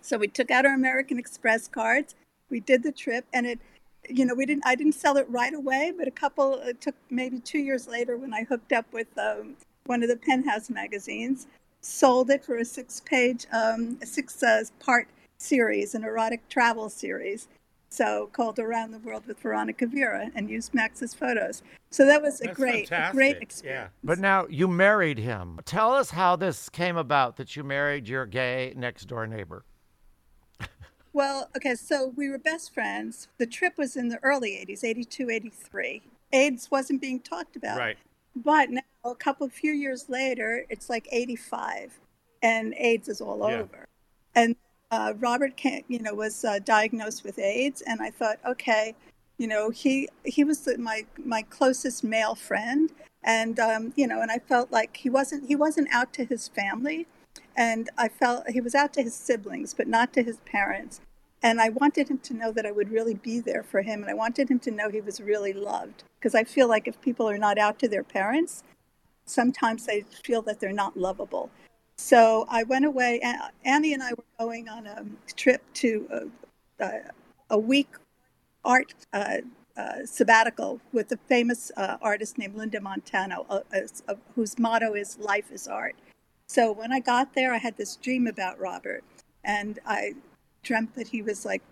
So 0.00 0.16
we 0.18 0.28
took 0.28 0.50
out 0.50 0.64
our 0.64 0.74
American 0.74 1.18
Express 1.18 1.68
cards. 1.68 2.14
We 2.48 2.60
did 2.60 2.82
the 2.82 2.92
trip, 2.92 3.26
and 3.32 3.46
it, 3.46 3.60
you 4.10 4.24
know, 4.24 4.34
we 4.34 4.46
didn't. 4.46 4.64
I 4.66 4.74
didn't 4.74 4.94
sell 4.94 5.16
it 5.16 5.26
right 5.30 5.54
away, 5.54 5.92
but 5.96 6.08
a 6.08 6.10
couple. 6.10 6.54
It 6.60 6.80
took 6.80 6.94
maybe 7.10 7.38
two 7.38 7.58
years 7.58 7.86
later 7.86 8.16
when 8.16 8.34
I 8.34 8.44
hooked 8.44 8.72
up 8.72 8.86
with 8.92 9.06
um, 9.18 9.56
one 9.86 10.02
of 10.02 10.08
the 10.08 10.16
Penthouse 10.16 10.70
magazines. 10.70 11.46
Sold 11.82 12.28
it 12.30 12.44
for 12.44 12.56
a 12.56 12.64
six-page, 12.64 13.46
um, 13.52 13.96
a 14.02 14.06
six-part 14.06 15.08
series, 15.38 15.94
an 15.94 16.04
erotic 16.04 16.46
travel 16.50 16.90
series. 16.90 17.48
So 17.88 18.28
called 18.32 18.58
Around 18.58 18.92
the 18.92 18.98
World 18.98 19.26
with 19.26 19.40
Veronica 19.40 19.86
Vera, 19.86 20.30
and 20.34 20.48
used 20.48 20.74
Max's 20.74 21.14
photos. 21.14 21.62
So 21.90 22.06
that 22.06 22.22
was 22.22 22.40
a 22.40 22.44
That's 22.44 22.56
great, 22.56 22.84
a 22.84 22.88
fantastic. 22.88 23.14
great 23.16 23.36
Yeah. 23.36 23.42
experience. 23.42 23.90
But 24.04 24.18
now 24.18 24.46
you 24.48 24.68
married 24.68 25.18
him. 25.18 25.58
Tell 25.64 25.92
us 25.92 26.10
how 26.10 26.36
this 26.36 26.68
came 26.68 26.96
about 26.96 27.36
that 27.36 27.56
you 27.56 27.64
married 27.64 28.08
your 28.08 28.26
gay 28.26 28.74
next 28.76 29.06
door 29.06 29.26
neighbor. 29.26 29.64
Well, 31.12 31.50
okay, 31.56 31.74
so 31.74 32.12
we 32.16 32.30
were 32.30 32.38
best 32.38 32.72
friends. 32.72 33.28
The 33.38 33.46
trip 33.46 33.76
was 33.76 33.96
in 33.96 34.08
the 34.08 34.18
early 34.22 34.52
80s, 34.52 34.84
82, 34.84 35.30
83. 35.30 36.02
AIDS 36.32 36.70
wasn't 36.70 37.00
being 37.00 37.20
talked 37.20 37.56
about. 37.56 37.78
Right. 37.78 37.98
But 38.36 38.70
now, 38.70 38.82
a 39.04 39.14
couple, 39.14 39.48
few 39.48 39.72
years 39.72 40.08
later, 40.08 40.64
it's 40.68 40.88
like 40.88 41.08
85, 41.10 41.98
and 42.42 42.74
AIDS 42.76 43.08
is 43.08 43.20
all 43.20 43.38
Yeah. 43.48 43.60
over. 43.60 43.86
And 44.34 44.54
uh, 44.92 45.14
Robert, 45.18 45.56
came, 45.56 45.84
you 45.88 45.98
know, 45.98 46.14
was 46.14 46.44
uh, 46.44 46.60
diagnosed 46.60 47.24
with 47.24 47.38
AIDS, 47.38 47.82
and 47.82 48.00
I 48.00 48.10
thought, 48.10 48.38
okay, 48.46 48.94
you 49.38 49.46
know, 49.46 49.70
he 49.70 50.08
he 50.24 50.44
was 50.44 50.60
the, 50.60 50.78
my 50.78 51.06
my 51.24 51.42
closest 51.42 52.04
male 52.04 52.34
friend, 52.34 52.92
and 53.24 53.58
um, 53.58 53.92
you 53.96 54.06
know, 54.06 54.20
and 54.20 54.30
I 54.30 54.38
felt 54.38 54.70
like 54.70 54.96
he 54.96 55.10
wasn't 55.10 55.48
he 55.48 55.56
wasn't 55.56 55.88
out 55.92 56.12
to 56.14 56.24
his 56.24 56.48
family, 56.48 57.06
and 57.56 57.90
I 57.96 58.08
felt 58.08 58.48
he 58.50 58.60
was 58.60 58.74
out 58.74 58.92
to 58.94 59.02
his 59.02 59.14
siblings, 59.14 59.74
but 59.74 59.88
not 59.88 60.12
to 60.14 60.22
his 60.22 60.38
parents. 60.38 61.00
And 61.42 61.60
I 61.60 61.70
wanted 61.70 62.08
him 62.08 62.18
to 62.18 62.34
know 62.34 62.52
that 62.52 62.66
I 62.66 62.72
would 62.72 62.90
really 62.90 63.14
be 63.14 63.40
there 63.40 63.62
for 63.62 63.82
him. 63.82 64.02
And 64.02 64.10
I 64.10 64.14
wanted 64.14 64.50
him 64.50 64.58
to 64.60 64.70
know 64.70 64.90
he 64.90 65.00
was 65.00 65.20
really 65.20 65.54
loved. 65.54 66.04
Because 66.18 66.34
I 66.34 66.44
feel 66.44 66.68
like 66.68 66.86
if 66.86 67.00
people 67.00 67.28
are 67.28 67.38
not 67.38 67.58
out 67.58 67.78
to 67.78 67.88
their 67.88 68.04
parents, 68.04 68.62
sometimes 69.24 69.86
they 69.86 70.04
feel 70.22 70.42
that 70.42 70.60
they're 70.60 70.72
not 70.72 70.98
lovable. 70.98 71.50
So 71.96 72.46
I 72.48 72.62
went 72.64 72.84
away. 72.84 73.20
Annie 73.64 73.94
and 73.94 74.02
I 74.02 74.12
were 74.12 74.24
going 74.38 74.68
on 74.68 74.86
a 74.86 75.04
trip 75.34 75.62
to 75.74 76.30
a, 76.78 76.90
a 77.48 77.58
week 77.58 77.88
art 78.64 78.94
uh, 79.12 79.38
uh, 79.76 80.04
sabbatical 80.04 80.80
with 80.92 81.10
a 81.12 81.16
famous 81.28 81.70
uh, 81.76 81.96
artist 82.02 82.38
named 82.38 82.54
Linda 82.54 82.80
Montano, 82.80 83.46
uh, 83.48 83.60
uh, 84.08 84.14
whose 84.34 84.58
motto 84.58 84.94
is 84.94 85.18
"Life 85.18 85.50
is 85.50 85.66
Art." 85.68 85.96
So 86.50 86.72
when 86.72 86.92
I 86.92 86.98
got 86.98 87.32
there, 87.32 87.54
I 87.54 87.58
had 87.58 87.76
this 87.76 87.94
dream 87.94 88.26
about 88.26 88.58
Robert, 88.58 89.04
and 89.44 89.78
I 89.86 90.14
dreamt 90.64 90.96
that 90.96 91.06
he 91.06 91.22
was 91.22 91.44
like 91.44 91.62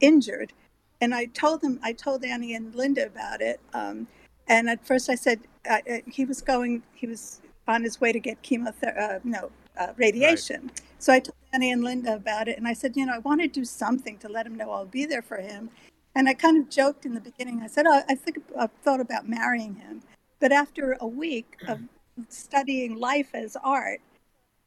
injured, 0.00 0.52
and 1.00 1.14
I 1.14 1.24
told 1.24 1.62
them, 1.62 1.80
I 1.82 1.94
told 1.94 2.22
Annie 2.22 2.54
and 2.54 2.74
Linda 2.74 3.06
about 3.06 3.40
it. 3.40 3.60
Um, 3.72 4.06
and 4.46 4.68
at 4.68 4.86
first, 4.86 5.08
I 5.08 5.14
said 5.14 5.40
uh, 5.70 5.78
he 6.06 6.26
was 6.26 6.42
going, 6.42 6.82
he 6.94 7.06
was 7.06 7.40
on 7.66 7.82
his 7.82 7.98
way 7.98 8.12
to 8.12 8.20
get 8.20 8.42
chemotherapy, 8.42 9.26
no, 9.26 9.50
radiation. 9.96 10.64
Right. 10.64 10.80
So 10.98 11.14
I 11.14 11.20
told 11.20 11.36
Annie 11.54 11.72
and 11.72 11.82
Linda 11.82 12.14
about 12.14 12.46
it, 12.46 12.58
and 12.58 12.68
I 12.68 12.74
said, 12.74 12.94
you 12.94 13.06
know, 13.06 13.14
I 13.14 13.20
want 13.20 13.40
to 13.40 13.48
do 13.48 13.64
something 13.64 14.18
to 14.18 14.28
let 14.28 14.46
him 14.46 14.54
know 14.54 14.70
I'll 14.70 14.84
be 14.84 15.06
there 15.06 15.22
for 15.22 15.38
him. 15.38 15.70
And 16.14 16.28
I 16.28 16.34
kind 16.34 16.58
of 16.58 16.68
joked 16.68 17.06
in 17.06 17.14
the 17.14 17.22
beginning. 17.22 17.62
I 17.62 17.68
said, 17.68 17.86
oh, 17.88 18.02
I 18.06 18.14
think 18.14 18.42
I've 18.58 18.70
thought 18.84 19.00
about 19.00 19.26
marrying 19.26 19.76
him. 19.76 20.02
But 20.40 20.52
after 20.52 20.98
a 21.00 21.06
week 21.06 21.56
of 21.68 21.80
studying 22.28 22.96
life 22.96 23.30
as 23.32 23.56
art, 23.64 24.02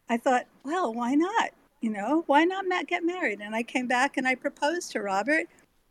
I 0.09 0.17
thought, 0.17 0.45
well, 0.63 0.93
why 0.93 1.15
not? 1.15 1.51
You 1.81 1.91
know, 1.91 2.23
why 2.25 2.43
not 2.43 2.65
get 2.87 3.05
married? 3.05 3.39
And 3.39 3.55
I 3.55 3.63
came 3.63 3.87
back 3.87 4.17
and 4.17 4.27
I 4.27 4.35
proposed 4.35 4.91
to 4.91 5.01
Robert, 5.01 5.45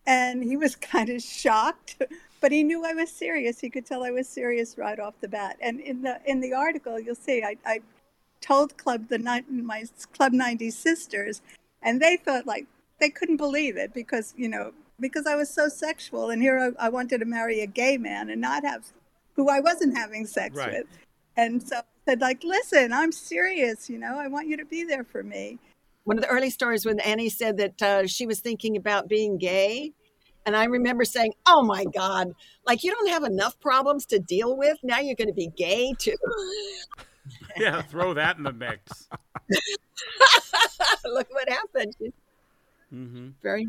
and 0.07 0.43
he 0.43 0.57
was 0.57 0.77
kind 0.93 1.09
of 1.09 1.23
shocked, 1.23 2.03
but 2.41 2.53
he 2.53 2.63
knew 2.63 2.85
I 2.85 2.93
was 2.93 3.11
serious. 3.11 3.61
He 3.61 3.71
could 3.71 3.87
tell 3.87 4.05
I 4.05 4.11
was 4.11 4.29
serious 4.29 4.77
right 4.77 4.99
off 4.99 5.15
the 5.21 5.29
bat. 5.29 5.57
And 5.61 5.81
in 5.81 6.03
the 6.03 6.21
in 6.27 6.41
the 6.41 6.53
article, 6.53 7.01
you'll 7.01 7.15
see 7.15 7.43
I, 7.43 7.57
I 7.65 7.81
told 8.41 8.77
Club 8.77 9.09
the 9.09 9.19
night 9.19 9.51
my 9.51 9.85
Club 10.13 10.33
90 10.33 10.71
sisters, 10.71 11.41
and 11.83 12.01
they 12.01 12.17
thought 12.17 12.47
like 12.47 12.67
they 13.01 13.09
couldn't 13.09 13.37
believe 13.37 13.77
it 13.77 13.95
because 13.95 14.35
you 14.37 14.49
know 14.49 14.73
because 15.01 15.27
I 15.27 15.37
was 15.37 15.49
so 15.49 15.69
sexual, 15.69 16.31
and 16.31 16.43
here 16.43 16.75
I, 16.79 16.87
I, 16.87 16.89
wanted 16.89 17.19
to 17.19 17.25
marry 17.25 17.61
a 17.61 17.67
gay 17.67 17.97
man 17.97 18.31
and 18.31 18.41
not 18.41 18.65
have 18.65 18.85
who 19.37 19.49
I 19.49 19.61
wasn't 19.61 19.97
having 19.97 20.27
sex 20.27 20.57
right. 20.57 20.73
with. 20.73 20.87
And 21.37 21.63
so 21.63 21.83
said, 22.09 22.23
like, 22.23 22.43
listen, 22.43 22.91
I'm 22.91 23.13
serious. 23.13 23.91
You 23.91 23.99
know, 23.99 24.19
I 24.19 24.29
want 24.29 24.49
you 24.49 24.57
to 24.57 24.65
be 24.65 24.83
there 24.83 25.05
for 25.05 25.23
me. 25.23 25.59
One 26.05 26.17
of 26.17 26.23
the 26.23 26.31
early 26.31 26.49
stories 26.49 26.87
when 26.87 27.01
Annie 27.01 27.29
said 27.29 27.59
that 27.59 27.83
uh, 27.83 28.07
she 28.07 28.25
was 28.25 28.41
thinking 28.41 28.79
about 28.79 29.09
being 29.09 29.37
gay. 29.37 29.93
And 30.47 30.57
I 30.57 30.65
remember 30.65 31.05
saying, 31.05 31.35
oh 31.47 31.63
my 31.63 31.85
God, 31.85 32.35
like 32.67 32.83
you 32.83 32.93
don't 32.93 33.11
have 33.11 33.25
enough 33.25 33.61
problems 33.61 34.07
to 34.07 34.19
deal 34.19 34.57
with. 34.57 34.79
Now 34.83 35.01
you're 35.01 35.17
going 35.17 35.29
to 35.29 35.35
be 35.35 35.49
gay 35.55 35.93
too. 35.99 36.17
yeah, 37.59 37.83
throw 37.83 38.15
that 38.15 38.39
in 38.39 38.45
the 38.45 38.55
mix. 38.55 39.09
Look 41.05 41.29
what 41.31 41.51
happened. 41.51 41.95
Mm-hmm. 42.91 43.29
Very 43.43 43.69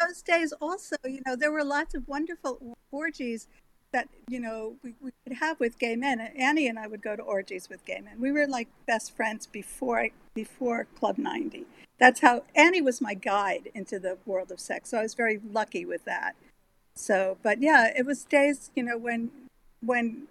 those 0.00 0.22
days 0.22 0.54
also, 0.60 0.96
you 1.04 1.20
know, 1.26 1.36
there 1.36 1.52
were 1.52 1.64
lots 1.64 1.94
of 1.94 2.08
wonderful 2.08 2.78
orgies 2.90 3.48
that, 3.94 4.08
you 4.28 4.40
know, 4.40 4.74
we, 4.82 4.92
we 5.00 5.12
could 5.24 5.38
have 5.38 5.60
with 5.60 5.78
gay 5.78 5.94
men. 5.94 6.20
Annie 6.20 6.66
and 6.66 6.78
I 6.78 6.88
would 6.88 7.00
go 7.00 7.14
to 7.14 7.22
orgies 7.22 7.68
with 7.68 7.84
gay 7.84 8.00
men. 8.00 8.20
We 8.20 8.32
were 8.32 8.46
like 8.46 8.68
best 8.86 9.16
friends 9.16 9.46
before 9.46 10.08
before 10.34 10.88
Club 10.98 11.16
90. 11.16 11.64
That's 11.98 12.20
how 12.20 12.42
Annie 12.56 12.82
was 12.82 13.00
my 13.00 13.14
guide 13.14 13.70
into 13.72 14.00
the 14.00 14.18
world 14.26 14.50
of 14.50 14.58
sex. 14.58 14.90
So 14.90 14.98
I 14.98 15.02
was 15.02 15.14
very 15.14 15.40
lucky 15.52 15.86
with 15.86 16.04
that. 16.06 16.34
So, 16.96 17.38
but 17.44 17.62
yeah, 17.62 17.92
it 17.96 18.04
was 18.04 18.24
days, 18.24 18.72
you 18.74 18.82
know, 18.82 18.98
when 18.98 19.30
when 19.80 20.26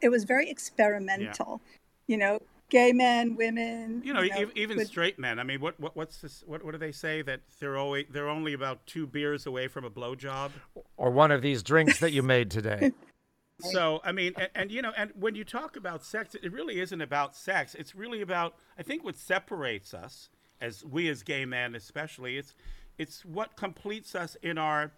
it 0.00 0.08
was 0.08 0.24
very 0.24 0.50
experimental. 0.50 1.60
Yeah. 1.62 1.74
You 2.08 2.16
know, 2.16 2.42
gay 2.70 2.92
men, 2.92 3.36
women. 3.36 4.02
You 4.04 4.12
know, 4.12 4.22
you 4.22 4.30
know 4.30 4.50
even 4.54 4.76
with... 4.76 4.88
straight 4.88 5.18
men. 5.18 5.38
I 5.38 5.42
mean, 5.42 5.60
what, 5.60 5.78
what 5.80 5.96
what's 5.96 6.18
this? 6.18 6.42
What, 6.46 6.64
what 6.64 6.72
do 6.72 6.78
they 6.78 6.92
say 6.92 7.22
that 7.22 7.40
they're 7.60 7.76
always 7.76 8.06
they're 8.10 8.28
only 8.28 8.52
about 8.52 8.86
two 8.86 9.06
beers 9.06 9.46
away 9.46 9.68
from 9.68 9.84
a 9.84 9.90
blowjob, 9.90 10.50
or 10.96 11.10
one 11.10 11.30
of 11.30 11.42
these 11.42 11.62
drinks 11.62 12.00
that 12.00 12.12
you 12.12 12.22
made 12.22 12.50
today. 12.50 12.92
so 13.60 14.00
I 14.04 14.12
mean, 14.12 14.34
and, 14.36 14.48
and, 14.54 14.70
you 14.70 14.82
know, 14.82 14.92
and 14.96 15.12
when 15.18 15.34
you 15.34 15.44
talk 15.44 15.76
about 15.76 16.04
sex, 16.04 16.34
it 16.34 16.52
really 16.52 16.80
isn't 16.80 17.00
about 17.00 17.34
sex. 17.34 17.74
It's 17.74 17.94
really 17.94 18.20
about 18.20 18.54
I 18.78 18.82
think 18.82 19.04
what 19.04 19.16
separates 19.16 19.94
us 19.94 20.28
as 20.60 20.84
we 20.84 21.08
as 21.08 21.22
gay 21.22 21.44
men, 21.44 21.74
especially, 21.74 22.36
it's 22.36 22.54
it's 22.98 23.24
what 23.24 23.56
completes 23.56 24.14
us 24.14 24.36
in 24.42 24.58
our 24.58 24.92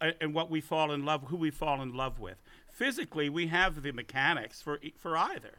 uh, 0.00 0.10
and 0.20 0.34
what 0.34 0.50
we 0.50 0.60
fall 0.60 0.90
in 0.90 1.04
love, 1.04 1.24
who 1.28 1.36
we 1.36 1.50
fall 1.50 1.80
in 1.80 1.94
love 1.94 2.18
with. 2.18 2.42
Physically, 2.68 3.28
we 3.28 3.48
have 3.48 3.82
the 3.82 3.92
mechanics 3.92 4.62
for 4.62 4.80
for 4.96 5.16
either 5.16 5.58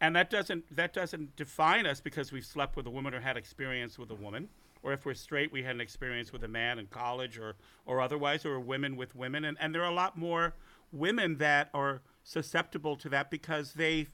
and 0.00 0.14
that 0.14 0.30
doesn't 0.30 0.76
that 0.76 0.92
doesn't 0.92 1.36
define 1.36 1.86
us 1.86 2.00
because 2.00 2.32
we've 2.32 2.44
slept 2.44 2.76
with 2.76 2.86
a 2.86 2.90
woman 2.90 3.14
or 3.14 3.20
had 3.20 3.36
experience 3.36 3.98
with 3.98 4.10
a 4.10 4.14
woman. 4.14 4.48
Or 4.82 4.92
if 4.92 5.04
we're 5.06 5.14
straight 5.14 5.52
we 5.52 5.62
had 5.62 5.74
an 5.74 5.80
experience 5.80 6.32
with 6.32 6.44
a 6.44 6.48
man 6.48 6.78
in 6.78 6.86
college 6.86 7.38
or 7.38 7.54
or 7.86 8.00
otherwise 8.00 8.44
or 8.44 8.60
women 8.60 8.96
with 8.96 9.14
women. 9.16 9.44
And, 9.44 9.56
and 9.60 9.74
there 9.74 9.82
are 9.82 9.90
a 9.90 9.94
lot 9.94 10.18
more 10.18 10.54
women 10.92 11.38
that 11.38 11.70
are 11.72 12.02
susceptible 12.22 12.96
to 12.96 13.08
that 13.08 13.30
because 13.30 13.72
they 13.72 14.08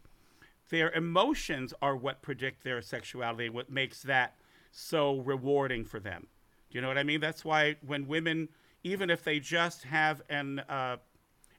their 0.70 0.90
emotions 0.92 1.74
are 1.82 1.96
what 1.96 2.22
predict 2.22 2.64
their 2.64 2.80
sexuality 2.80 3.48
what 3.48 3.70
makes 3.70 4.02
that 4.02 4.36
so 4.70 5.18
rewarding 5.18 5.84
for 5.84 6.00
them. 6.00 6.28
Do 6.70 6.78
you 6.78 6.82
know 6.82 6.88
what 6.88 6.98
i 6.98 7.02
mean? 7.02 7.20
That's 7.20 7.44
why 7.44 7.76
when 7.84 8.06
women 8.06 8.48
even 8.84 9.10
if 9.10 9.24
they 9.24 9.40
just 9.40 9.82
have 9.84 10.22
an 10.28 10.60
uh, 10.60 10.98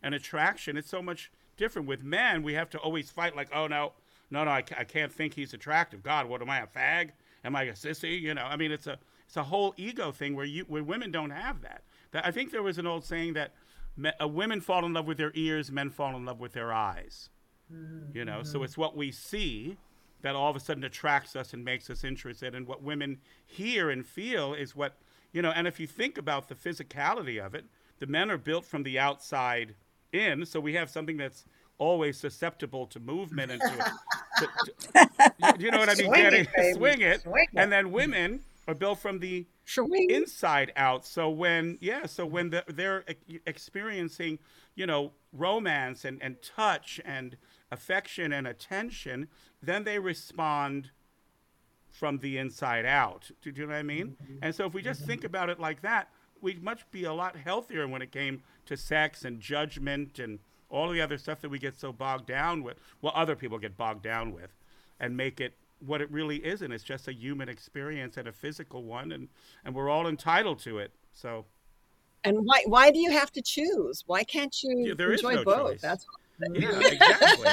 an 0.01 0.13
attraction 0.13 0.77
it's 0.77 0.89
so 0.89 1.01
much 1.01 1.29
different. 1.57 1.89
With 1.89 2.05
men 2.05 2.41
we 2.41 2.53
have 2.53 2.69
to 2.69 2.77
always 2.77 3.11
fight 3.11 3.35
like 3.35 3.49
oh 3.53 3.67
no 3.67 3.91
no, 4.31 4.43
no, 4.43 4.51
I, 4.51 4.63
I 4.77 4.83
can't 4.83 5.11
think 5.11 5.33
he's 5.33 5.53
attractive. 5.53 6.03
God, 6.03 6.27
what 6.27 6.41
am 6.41 6.49
I, 6.49 6.61
a 6.61 6.67
fag? 6.67 7.11
Am 7.43 7.55
I 7.55 7.63
a 7.63 7.73
sissy? 7.73 8.19
You 8.19 8.33
know, 8.33 8.43
I 8.43 8.55
mean, 8.55 8.71
it's 8.71 8.87
a 8.87 8.97
it's 9.25 9.37
a 9.37 9.43
whole 9.43 9.73
ego 9.77 10.11
thing 10.11 10.35
where 10.35 10.45
you 10.45 10.63
where 10.67 10.83
women 10.83 11.11
don't 11.11 11.31
have 11.31 11.61
that. 11.61 11.83
that 12.11 12.25
I 12.25 12.31
think 12.31 12.51
there 12.51 12.63
was 12.63 12.77
an 12.77 12.87
old 12.87 13.03
saying 13.03 13.33
that 13.33 13.53
me, 13.97 14.11
uh, 14.21 14.27
women 14.27 14.61
fall 14.61 14.85
in 14.85 14.93
love 14.93 15.05
with 15.05 15.17
their 15.17 15.31
ears, 15.35 15.71
men 15.71 15.89
fall 15.89 16.15
in 16.15 16.25
love 16.25 16.39
with 16.39 16.53
their 16.53 16.71
eyes. 16.71 17.29
Mm-hmm. 17.71 18.17
You 18.17 18.25
know, 18.25 18.43
so 18.43 18.55
mm-hmm. 18.55 18.65
it's 18.65 18.77
what 18.77 18.95
we 18.95 19.11
see 19.11 19.77
that 20.21 20.35
all 20.35 20.49
of 20.49 20.55
a 20.55 20.59
sudden 20.59 20.83
attracts 20.83 21.35
us 21.35 21.53
and 21.53 21.65
makes 21.65 21.89
us 21.89 22.03
interested, 22.03 22.55
and 22.55 22.67
what 22.67 22.81
women 22.81 23.19
hear 23.45 23.89
and 23.89 24.05
feel 24.05 24.53
is 24.53 24.75
what 24.75 24.97
you 25.31 25.41
know. 25.41 25.51
And 25.51 25.67
if 25.67 25.79
you 25.79 25.87
think 25.87 26.17
about 26.17 26.47
the 26.47 26.55
physicality 26.55 27.43
of 27.43 27.53
it, 27.53 27.65
the 27.99 28.07
men 28.07 28.31
are 28.31 28.37
built 28.37 28.65
from 28.65 28.83
the 28.83 28.97
outside 28.97 29.75
in, 30.11 30.45
so 30.45 30.59
we 30.59 30.75
have 30.75 30.89
something 30.89 31.17
that's 31.17 31.45
always 31.77 32.17
susceptible 32.17 32.87
to 32.87 32.99
movement 32.99 33.51
and 33.51 33.61
to, 33.61 33.91
to, 34.37 34.47
to 34.93 35.55
you 35.59 35.71
know 35.71 35.79
what 35.79 35.89
I 35.89 35.95
mean? 35.95 36.07
Swing 36.07 36.21
Getting 36.21 36.47
it, 36.55 36.75
swing, 36.75 37.01
it. 37.01 37.21
swing 37.21 37.43
it, 37.43 37.49
and 37.55 37.71
then 37.71 37.91
women 37.91 38.41
are 38.67 38.75
built 38.75 38.99
from 38.99 39.19
the 39.19 39.45
swing. 39.65 40.09
inside 40.09 40.71
out. 40.75 41.05
So 41.05 41.29
when 41.29 41.77
yeah, 41.81 42.05
so 42.05 42.25
when 42.25 42.49
the, 42.49 42.63
they're 42.67 43.03
experiencing 43.45 44.39
you 44.75 44.85
know 44.85 45.11
romance 45.31 46.05
and 46.05 46.21
and 46.21 46.37
touch 46.41 47.01
and 47.03 47.37
affection 47.71 48.31
and 48.33 48.47
attention, 48.47 49.27
then 49.61 49.83
they 49.83 49.99
respond 49.99 50.91
from 51.89 52.17
the 52.19 52.37
inside 52.37 52.85
out. 52.85 53.29
Do 53.41 53.51
you 53.51 53.61
know 53.61 53.73
what 53.73 53.77
I 53.77 53.83
mean? 53.83 54.17
Mm-hmm. 54.21 54.37
And 54.41 54.55
so 54.55 54.65
if 54.65 54.73
we 54.73 54.81
just 54.81 55.01
mm-hmm. 55.01 55.09
think 55.09 55.23
about 55.23 55.49
it 55.49 55.59
like 55.59 55.81
that, 55.81 56.09
we'd 56.41 56.63
much 56.63 56.89
be 56.91 57.03
a 57.03 57.13
lot 57.13 57.35
healthier 57.35 57.87
when 57.87 58.01
it 58.01 58.11
came 58.11 58.41
to 58.65 58.75
sex 58.75 59.23
and 59.23 59.39
judgment 59.39 60.19
and 60.19 60.39
all 60.73 60.89
the 60.89 60.99
other 60.99 61.17
stuff 61.17 61.39
that 61.41 61.49
we 61.49 61.59
get 61.59 61.79
so 61.79 61.93
bogged 61.93 62.25
down 62.25 62.63
with, 62.63 62.77
well, 63.01 63.13
other 63.15 63.35
people 63.35 63.57
get 63.59 63.77
bogged 63.77 64.03
down 64.03 64.33
with, 64.33 64.51
and 64.99 65.15
make 65.15 65.39
it 65.39 65.53
what 65.85 66.01
it 66.01 66.11
really 66.11 66.45
isn't. 66.45 66.71
It's 66.71 66.83
just 66.83 67.07
a 67.07 67.13
human 67.13 67.47
experience 67.47 68.17
and 68.17 68.27
a 68.27 68.33
physical 68.33 68.83
one, 68.83 69.11
and 69.13 69.29
and 69.63 69.73
we're 69.73 69.89
all 69.89 70.07
entitled 70.07 70.59
to 70.59 70.79
it. 70.79 70.91
So. 71.13 71.45
And 72.25 72.37
why 72.45 72.63
why 72.67 72.89
do 72.89 72.99
you 72.99 73.11
have 73.11 73.31
to 73.33 73.41
choose? 73.41 74.03
Why 74.07 74.23
can't 74.23 74.55
you 74.63 74.87
yeah, 74.87 74.93
there 74.95 75.11
enjoy 75.11 75.35
no 75.35 75.43
both? 75.43 75.71
Choice. 75.71 75.81
That's 75.81 76.05
yeah, 76.53 76.79
exactly, 76.79 77.49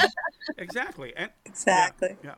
exactly, 0.57 1.13
and 1.17 1.29
exactly. 1.45 2.15
Yeah, 2.23 2.29
yeah. 2.29 2.35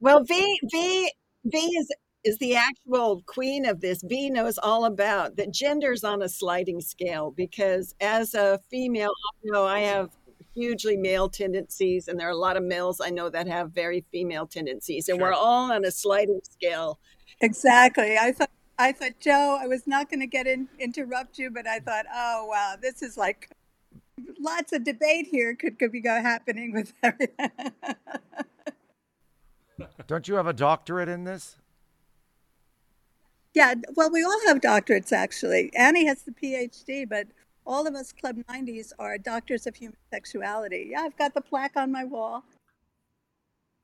Well, 0.00 0.24
V 0.24 0.60
V 0.64 1.12
V 1.44 1.58
is 1.58 1.92
is 2.24 2.38
the 2.38 2.56
actual 2.56 3.22
queen 3.26 3.66
of 3.66 3.80
this. 3.80 4.02
V 4.02 4.30
knows 4.30 4.58
all 4.58 4.86
about 4.86 5.36
that 5.36 5.52
gender's 5.52 6.04
on 6.04 6.22
a 6.22 6.28
sliding 6.28 6.80
scale 6.80 7.30
because 7.30 7.94
as 8.00 8.34
a 8.34 8.60
female, 8.70 9.10
I 9.10 9.38
know 9.44 9.66
I 9.66 9.80
have 9.80 10.10
hugely 10.54 10.96
male 10.96 11.28
tendencies, 11.28 12.08
and 12.08 12.18
there 12.18 12.28
are 12.28 12.32
a 12.32 12.36
lot 12.36 12.56
of 12.56 12.62
males 12.62 13.00
I 13.00 13.10
know 13.10 13.28
that 13.28 13.46
have 13.46 13.72
very 13.72 14.04
female 14.10 14.46
tendencies, 14.46 15.08
and 15.08 15.18
sure. 15.18 15.28
we're 15.28 15.34
all 15.34 15.70
on 15.70 15.84
a 15.84 15.90
sliding 15.90 16.40
scale. 16.44 16.98
Exactly. 17.40 18.16
I 18.16 18.32
thought 18.32 18.50
I 18.78 18.92
thought, 18.92 19.20
Joe, 19.20 19.58
I 19.60 19.66
was 19.66 19.86
not 19.86 20.10
going 20.10 20.20
to 20.20 20.26
get 20.26 20.46
in 20.46 20.68
interrupt 20.78 21.38
you, 21.38 21.50
but 21.50 21.66
I 21.66 21.78
thought, 21.78 22.06
oh 22.12 22.46
wow, 22.48 22.74
this 22.80 23.02
is 23.02 23.16
like 23.16 23.50
lots 24.40 24.72
of 24.72 24.84
debate 24.84 25.26
here 25.26 25.54
could 25.54 25.78
could 25.78 25.92
be 25.92 26.00
go 26.00 26.20
happening 26.20 26.72
with 26.72 26.92
everything. 27.02 27.50
Don't 30.06 30.28
you 30.28 30.36
have 30.36 30.46
a 30.46 30.52
doctorate 30.52 31.08
in 31.08 31.24
this? 31.24 31.56
Yeah, 33.54 33.74
well, 33.94 34.10
we 34.10 34.24
all 34.24 34.40
have 34.46 34.60
doctorates 34.60 35.12
actually. 35.12 35.70
Annie 35.76 36.06
has 36.06 36.22
the 36.22 36.32
PhD, 36.32 37.08
but 37.08 37.28
all 37.66 37.86
of 37.86 37.94
us 37.94 38.12
Club 38.12 38.36
90s 38.50 38.92
are 38.98 39.16
doctors 39.16 39.66
of 39.66 39.76
human 39.76 39.96
sexuality. 40.12 40.88
Yeah, 40.90 41.02
I've 41.02 41.16
got 41.16 41.34
the 41.34 41.40
plaque 41.40 41.76
on 41.76 41.92
my 41.92 42.04
wall. 42.04 42.44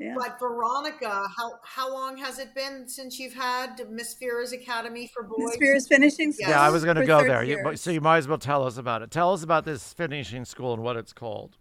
Yeah. 0.00 0.14
But 0.16 0.38
Veronica, 0.40 1.26
how 1.36 1.52
how 1.62 1.92
long 1.92 2.16
has 2.16 2.38
it 2.38 2.54
been 2.54 2.88
since 2.88 3.18
you've 3.18 3.34
had 3.34 3.86
Miss 3.90 4.14
Vera's 4.14 4.52
Academy 4.52 5.10
for 5.12 5.22
Boys? 5.22 5.36
Miss 5.38 5.56
Vera's 5.56 5.88
finishing 5.88 6.32
school. 6.32 6.48
Yeah, 6.48 6.60
I 6.60 6.70
was 6.70 6.84
going 6.84 6.96
to 6.96 7.04
go 7.04 7.22
there. 7.22 7.44
You, 7.44 7.76
so 7.76 7.90
you 7.90 8.00
might 8.00 8.16
as 8.16 8.26
well 8.26 8.38
tell 8.38 8.66
us 8.66 8.78
about 8.78 9.02
it. 9.02 9.10
Tell 9.10 9.34
us 9.34 9.42
about 9.42 9.66
this 9.66 9.92
finishing 9.92 10.46
school 10.46 10.72
and 10.72 10.82
what 10.82 10.96
it's 10.96 11.12
called. 11.12 11.58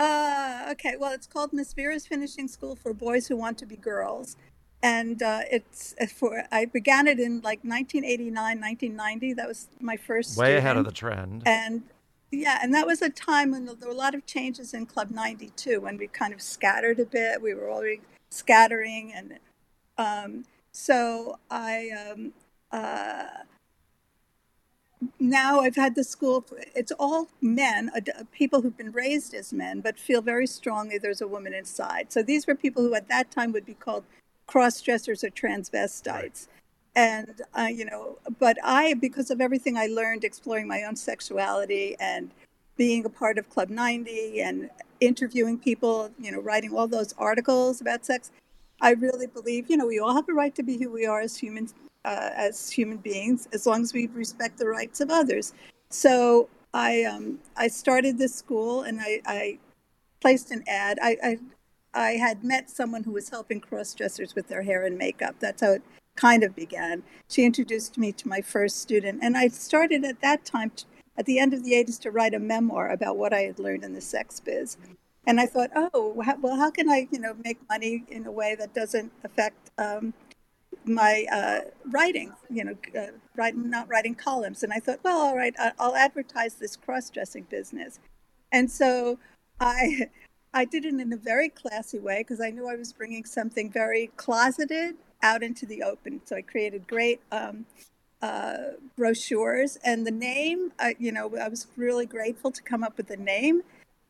Uh, 0.00 0.66
okay. 0.72 0.96
Well, 0.98 1.12
it's 1.12 1.28
called 1.28 1.52
Miss 1.52 1.72
Vera's 1.72 2.06
Finishing 2.06 2.48
School 2.48 2.74
for 2.74 2.92
Boys 2.92 3.28
Who 3.28 3.36
Want 3.36 3.56
to 3.58 3.66
Be 3.66 3.76
Girls, 3.76 4.36
and 4.82 5.22
uh, 5.22 5.40
it's 5.50 5.94
uh, 6.00 6.06
for. 6.06 6.44
I 6.50 6.64
began 6.64 7.06
it 7.06 7.20
in 7.20 7.36
like 7.36 7.60
1989, 7.60 8.34
1990. 8.34 9.32
That 9.34 9.48
was 9.48 9.68
my 9.80 9.96
first. 9.96 10.36
Way 10.36 10.46
student. 10.46 10.58
ahead 10.58 10.76
of 10.76 10.84
the 10.84 10.92
trend. 10.92 11.42
And 11.46 11.82
yeah, 12.32 12.58
and 12.62 12.74
that 12.74 12.86
was 12.86 13.00
a 13.02 13.10
time 13.10 13.52
when 13.52 13.66
there 13.66 13.76
were 13.82 13.94
a 13.94 13.96
lot 13.96 14.14
of 14.14 14.26
changes 14.26 14.74
in 14.74 14.86
Club 14.86 15.10
92 15.10 15.80
when 15.80 15.98
we 15.98 16.08
kind 16.08 16.34
of 16.34 16.42
scattered 16.42 16.98
a 16.98 17.04
bit. 17.04 17.40
We 17.40 17.54
were 17.54 17.70
already 17.70 18.00
scattering, 18.30 19.12
and 19.14 19.38
um, 19.98 20.44
so 20.72 21.38
I 21.50 21.90
um, 21.90 22.32
uh, 22.72 23.26
now 25.20 25.60
I've 25.60 25.76
had 25.76 25.94
the 25.94 26.04
school. 26.04 26.44
It's 26.74 26.92
all 26.98 27.28
men, 27.40 27.90
people 28.32 28.62
who've 28.62 28.76
been 28.76 28.92
raised 28.92 29.34
as 29.34 29.52
men, 29.52 29.80
but 29.80 29.98
feel 29.98 30.22
very 30.22 30.46
strongly 30.46 30.98
there's 30.98 31.20
a 31.20 31.28
woman 31.28 31.54
inside. 31.54 32.12
So 32.12 32.22
these 32.22 32.46
were 32.46 32.54
people 32.54 32.82
who 32.82 32.94
at 32.94 33.08
that 33.08 33.30
time 33.30 33.52
would 33.52 33.66
be 33.66 33.74
called 33.74 34.04
cross 34.46 34.80
dressers 34.80 35.24
or 35.24 35.30
transvestites. 35.30 36.06
Right. 36.06 36.46
And 36.94 37.40
uh, 37.58 37.68
you 37.72 37.86
know 37.86 38.18
but 38.38 38.58
i 38.62 38.92
because 38.92 39.30
of 39.30 39.40
everything 39.40 39.78
i 39.78 39.86
learned 39.86 40.24
exploring 40.24 40.68
my 40.68 40.82
own 40.82 40.94
sexuality 40.94 41.96
and 41.98 42.30
being 42.76 43.06
a 43.06 43.08
part 43.08 43.38
of 43.38 43.48
club 43.48 43.70
90 43.70 44.42
and 44.42 44.68
interviewing 45.00 45.58
people 45.58 46.10
you 46.18 46.30
know 46.30 46.38
writing 46.38 46.76
all 46.76 46.86
those 46.86 47.14
articles 47.16 47.80
about 47.80 48.04
sex 48.04 48.30
i 48.82 48.90
really 48.90 49.26
believe 49.26 49.70
you 49.70 49.76
know 49.78 49.86
we 49.86 50.00
all 50.00 50.14
have 50.14 50.28
a 50.28 50.34
right 50.34 50.54
to 50.54 50.62
be 50.62 50.76
who 50.76 50.92
we 50.92 51.06
are 51.06 51.22
as 51.22 51.34
humans 51.34 51.72
uh, 52.04 52.30
as 52.34 52.70
human 52.70 52.98
beings 52.98 53.48
as 53.52 53.66
long 53.66 53.82
as 53.82 53.92
we 53.92 54.06
respect 54.08 54.58
the 54.58 54.66
rights 54.66 55.00
of 55.00 55.10
others. 55.10 55.52
So 55.90 56.48
i 56.74 57.04
um, 57.04 57.38
i 57.56 57.68
started 57.68 58.16
this 58.16 58.34
school 58.34 58.82
and 58.82 59.00
i, 59.00 59.20
I 59.26 59.58
placed 60.20 60.50
an 60.50 60.64
ad. 60.66 60.98
I, 61.02 61.16
I 61.22 61.38
I 61.94 62.12
had 62.12 62.44
met 62.44 62.70
someone 62.70 63.04
who 63.04 63.12
was 63.12 63.28
helping 63.28 63.60
cross 63.60 63.94
dressers 63.94 64.34
with 64.34 64.48
their 64.48 64.62
hair 64.62 64.84
and 64.84 64.96
makeup. 64.96 65.36
That's 65.40 65.60
how 65.60 65.72
it 65.72 65.82
kind 66.16 66.42
of 66.42 66.54
began. 66.54 67.02
She 67.28 67.44
introduced 67.44 67.98
me 67.98 68.12
to 68.12 68.28
my 68.28 68.40
first 68.40 68.80
student, 68.80 69.20
and 69.22 69.36
I 69.36 69.48
started 69.48 70.04
at 70.04 70.20
that 70.20 70.44
time, 70.44 70.72
at 71.16 71.26
the 71.26 71.38
end 71.38 71.54
of 71.54 71.64
the 71.64 71.72
80s, 71.72 72.00
to 72.00 72.10
write 72.10 72.34
a 72.34 72.38
memoir 72.38 72.90
about 72.90 73.16
what 73.16 73.32
I 73.32 73.40
had 73.40 73.58
learned 73.58 73.84
in 73.84 73.94
the 73.94 74.00
sex 74.00 74.40
biz. 74.40 74.76
And 75.26 75.40
I 75.40 75.46
thought, 75.46 75.70
oh, 75.74 76.12
well, 76.14 76.56
how 76.56 76.70
can 76.70 76.90
I, 76.90 77.06
you 77.10 77.20
know, 77.20 77.34
make 77.44 77.58
money 77.68 78.04
in 78.08 78.26
a 78.26 78.32
way 78.32 78.56
that 78.58 78.74
doesn't 78.74 79.12
affect 79.22 79.70
um, 79.78 80.14
my 80.84 81.26
uh, 81.32 81.60
writing, 81.90 82.32
you 82.50 82.64
know, 82.64 82.76
uh, 82.98 83.12
writing, 83.36 83.70
not 83.70 83.88
writing 83.88 84.14
columns. 84.14 84.62
And 84.62 84.72
I 84.72 84.80
thought, 84.80 84.98
well, 85.04 85.20
all 85.20 85.36
right, 85.36 85.54
I'll 85.78 85.94
advertise 85.94 86.54
this 86.54 86.76
cross-dressing 86.76 87.44
business. 87.44 88.00
And 88.50 88.70
so 88.70 89.18
I, 89.60 90.08
I 90.54 90.64
did 90.64 90.84
it 90.84 90.94
in 90.94 91.12
a 91.12 91.16
very 91.16 91.48
classy 91.48 91.98
way 91.98 92.20
because 92.20 92.40
I 92.40 92.50
knew 92.50 92.68
I 92.68 92.76
was 92.76 92.92
bringing 92.92 93.24
something 93.24 93.70
very 93.70 94.10
closeted 94.16 94.96
out 95.22 95.42
into 95.42 95.64
the 95.64 95.82
open. 95.82 96.20
So 96.24 96.36
I 96.36 96.42
created 96.42 96.86
great 96.86 97.20
um, 97.30 97.64
uh, 98.20 98.56
brochures, 98.96 99.78
and 99.84 100.06
the 100.06 100.12
name, 100.12 100.72
uh, 100.78 100.90
you 100.98 101.10
know, 101.10 101.34
I 101.36 101.48
was 101.48 101.66
really 101.76 102.06
grateful 102.06 102.50
to 102.50 102.62
come 102.62 102.84
up 102.84 102.96
with 102.96 103.08
the 103.08 103.16
name 103.16 103.62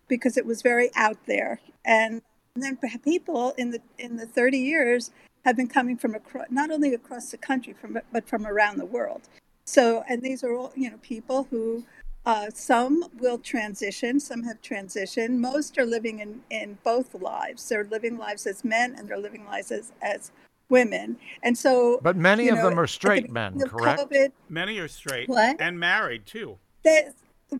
because 0.09 0.37
it 0.37 0.45
was 0.45 0.63
very 0.63 0.91
out 0.95 1.19
there. 1.27 1.61
And, 1.85 2.23
and 2.55 2.63
then 2.63 2.79
people 3.03 3.55
in 3.57 3.71
the 3.71 3.81
in 3.99 4.17
the 4.17 4.27
30 4.27 4.59
years 4.59 5.11
have 5.45 5.57
been 5.57 5.69
coming 5.69 5.97
from 5.97 6.15
across, 6.15 6.47
not 6.51 6.71
only 6.71 6.93
across 6.93 7.31
the 7.31 7.39
country, 7.39 7.73
from 7.73 7.99
but 8.13 8.29
from 8.29 8.47
around 8.47 8.79
the 8.79 8.85
world. 8.85 9.23
So, 9.65 10.05
and 10.09 10.23
these 10.23 10.43
are 10.45 10.53
all, 10.53 10.73
you 10.77 10.91
know, 10.91 10.99
people 11.03 11.47
who 11.51 11.85
uh, 12.25 12.51
some 12.55 13.05
will 13.19 13.39
transition, 13.39 14.21
some 14.21 14.45
have 14.45 14.61
transitioned. 14.63 15.39
Most 15.39 15.77
are 15.79 15.85
living 15.85 16.21
in, 16.21 16.41
in 16.51 16.79
both 16.85 17.15
lives. 17.15 17.69
They're 17.69 17.85
living 17.85 18.17
lives 18.17 18.47
as 18.47 18.65
men 18.65 18.95
and 18.97 19.09
they're 19.09 19.19
living 19.19 19.45
lives 19.45 19.73
as, 19.73 19.93
as 20.01 20.31
women. 20.69 21.17
And 21.43 21.57
so, 21.59 22.01
but 22.03 22.17
many 22.17 22.49
of 22.49 22.57
know, 22.57 22.71
them 22.71 22.79
are 22.79 22.87
straight 22.87 23.31
men, 23.31 23.59
correct? 23.61 24.01
COVID, 24.01 24.33
many 24.49 24.79
are 24.79 24.89
straight 24.89 25.29
what? 25.29 25.61
and 25.61 25.79
married 25.79 26.27
too. 26.27 26.59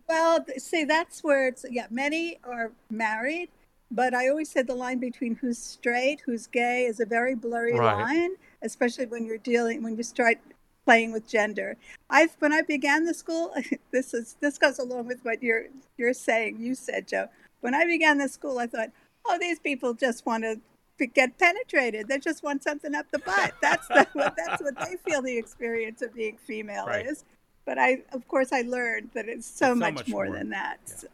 well, 0.07 0.45
see, 0.57 0.85
that's 0.85 1.23
where 1.23 1.47
it's 1.47 1.65
yeah. 1.69 1.87
Many 1.89 2.39
are 2.43 2.71
married, 2.89 3.49
but 3.91 4.13
I 4.13 4.29
always 4.29 4.49
said 4.49 4.67
the 4.67 4.75
line 4.75 4.99
between 4.99 5.35
who's 5.35 5.57
straight, 5.57 6.21
who's 6.25 6.47
gay, 6.47 6.85
is 6.85 6.99
a 6.99 7.05
very 7.05 7.35
blurry 7.35 7.77
right. 7.77 8.01
line, 8.01 8.31
especially 8.61 9.05
when 9.05 9.25
you're 9.25 9.37
dealing 9.37 9.83
when 9.83 9.95
you 9.95 10.03
start 10.03 10.37
playing 10.85 11.11
with 11.11 11.27
gender. 11.27 11.77
I've 12.09 12.35
when 12.39 12.53
I 12.53 12.61
began 12.61 13.05
the 13.05 13.13
school, 13.13 13.53
this 13.91 14.13
is 14.13 14.35
this 14.39 14.57
goes 14.57 14.79
along 14.79 15.07
with 15.07 15.19
what 15.23 15.41
you're 15.41 15.65
you're 15.97 16.13
saying. 16.13 16.59
You 16.59 16.75
said, 16.75 17.07
Joe. 17.07 17.27
When 17.61 17.73
I 17.73 17.85
began 17.85 18.17
the 18.17 18.27
school, 18.27 18.59
I 18.59 18.67
thought, 18.67 18.89
oh, 19.25 19.37
these 19.39 19.59
people 19.59 19.93
just 19.93 20.25
want 20.25 20.43
to 20.43 20.59
get 21.07 21.37
penetrated. 21.37 22.07
They 22.07 22.19
just 22.19 22.43
want 22.43 22.63
something 22.63 22.93
up 22.93 23.05
the 23.11 23.19
butt. 23.25 23.53
That's 23.61 23.87
the, 23.87 24.07
what 24.13 24.35
that's 24.35 24.61
what 24.61 24.77
they 24.79 24.97
feel 25.09 25.21
the 25.21 25.37
experience 25.37 26.01
of 26.01 26.13
being 26.13 26.37
female 26.37 26.85
right. 26.85 27.05
is. 27.05 27.23
But 27.65 27.79
I, 27.79 28.03
of 28.11 28.27
course, 28.27 28.51
I 28.51 28.61
learned 28.61 29.11
that 29.13 29.29
it's 29.29 29.47
so, 29.47 29.71
it's 29.71 29.79
much, 29.79 29.93
so 29.93 29.99
much 29.99 30.07
more, 30.09 30.25
more, 30.25 30.35
than 30.35 30.49
that. 30.49 30.79
Yeah. 31.01 31.09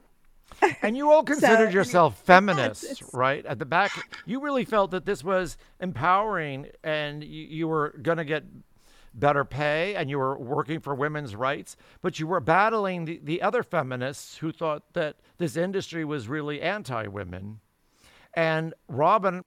and 0.82 0.98
you 0.98 1.12
all 1.12 1.24
considered 1.24 1.72
so, 1.72 1.74
yourself 1.74 2.24
I 2.28 2.40
mean, 2.40 2.56
feminists, 2.56 2.84
it's, 2.84 3.02
it's, 3.02 3.14
right? 3.14 3.46
At 3.46 3.60
the 3.60 3.66
back, 3.66 3.92
you 4.26 4.42
really 4.42 4.66
felt 4.66 4.92
that 4.92 5.06
this 5.06 5.24
was 5.24 5.58
empowering, 5.80 6.68
and 6.84 7.24
you, 7.24 7.46
you 7.46 7.68
were 7.68 7.96
going 8.02 8.18
to 8.18 8.26
get 8.26 8.44
better 9.14 9.45
pay, 9.45 9.95
and 9.95 10.10
you 10.10 10.18
were 10.18 10.38
working 10.38 10.80
for 10.80 10.95
women's 10.95 11.36
rights. 11.36 11.76
But 12.01 12.20
you 12.20 12.28
were 12.28 12.39
battling 12.39 13.05
the, 13.05 13.20
the 13.24 13.41
other 13.41 13.64
feminists 13.64 14.38
who 14.38 14.51
thought 14.51 14.93
that 14.93 15.18
this 15.38 15.55
industry 15.55 16.05
was 16.05 16.28
really 16.28 16.62
anti-women. 16.62 17.60
And 18.34 18.74
Robin 18.88 19.43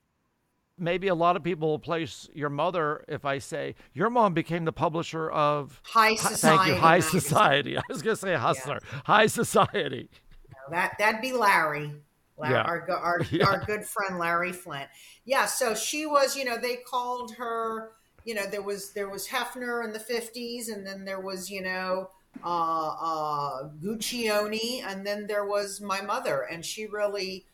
maybe 0.77 1.07
a 1.07 1.15
lot 1.15 1.35
of 1.35 1.43
people 1.43 1.69
will 1.69 1.79
place 1.79 2.29
your 2.33 2.49
mother 2.49 3.03
if 3.07 3.25
I 3.25 3.37
say 3.37 3.75
your 3.93 4.09
mom 4.09 4.33
became 4.33 4.65
the 4.65 4.73
publisher 4.73 5.29
of 5.29 5.79
High 5.83 6.15
Society. 6.15 6.57
Thank 6.57 6.67
you, 6.67 6.75
High 6.75 6.97
magazine. 6.97 7.21
Society. 7.21 7.77
I 7.77 7.81
was 7.89 8.01
going 8.01 8.15
to 8.15 8.21
say 8.21 8.35
Hustler. 8.35 8.79
Yeah. 8.81 9.01
High 9.05 9.27
Society. 9.27 10.09
No, 10.49 10.75
that 10.75 10.93
that'd 10.99 11.21
be 11.21 11.33
Larry. 11.33 11.91
Larry 12.37 12.53
yeah. 12.53 12.61
Our, 12.63 12.91
our, 12.91 13.21
yeah. 13.31 13.45
our 13.45 13.63
good 13.65 13.85
friend 13.85 14.19
Larry 14.19 14.51
Flynt. 14.51 14.89
Yeah, 15.25 15.45
so 15.45 15.75
she 15.75 16.05
was, 16.05 16.35
you 16.35 16.45
know, 16.45 16.57
they 16.57 16.77
called 16.77 17.35
her, 17.35 17.91
you 18.25 18.33
know, 18.33 18.45
there 18.45 18.61
was 18.61 18.91
there 18.91 19.09
was 19.09 19.27
Hefner 19.27 19.83
in 19.83 19.93
the 19.93 19.99
50s 19.99 20.71
and 20.73 20.85
then 20.85 21.05
there 21.05 21.19
was, 21.19 21.49
you 21.49 21.61
know, 21.61 22.09
uh 22.43 22.47
uh 22.47 23.69
Guccione 23.81 24.83
and 24.83 25.05
then 25.05 25.27
there 25.27 25.45
was 25.45 25.81
my 25.81 26.01
mother 26.01 26.47
and 26.51 26.65
she 26.65 26.87
really 26.87 27.45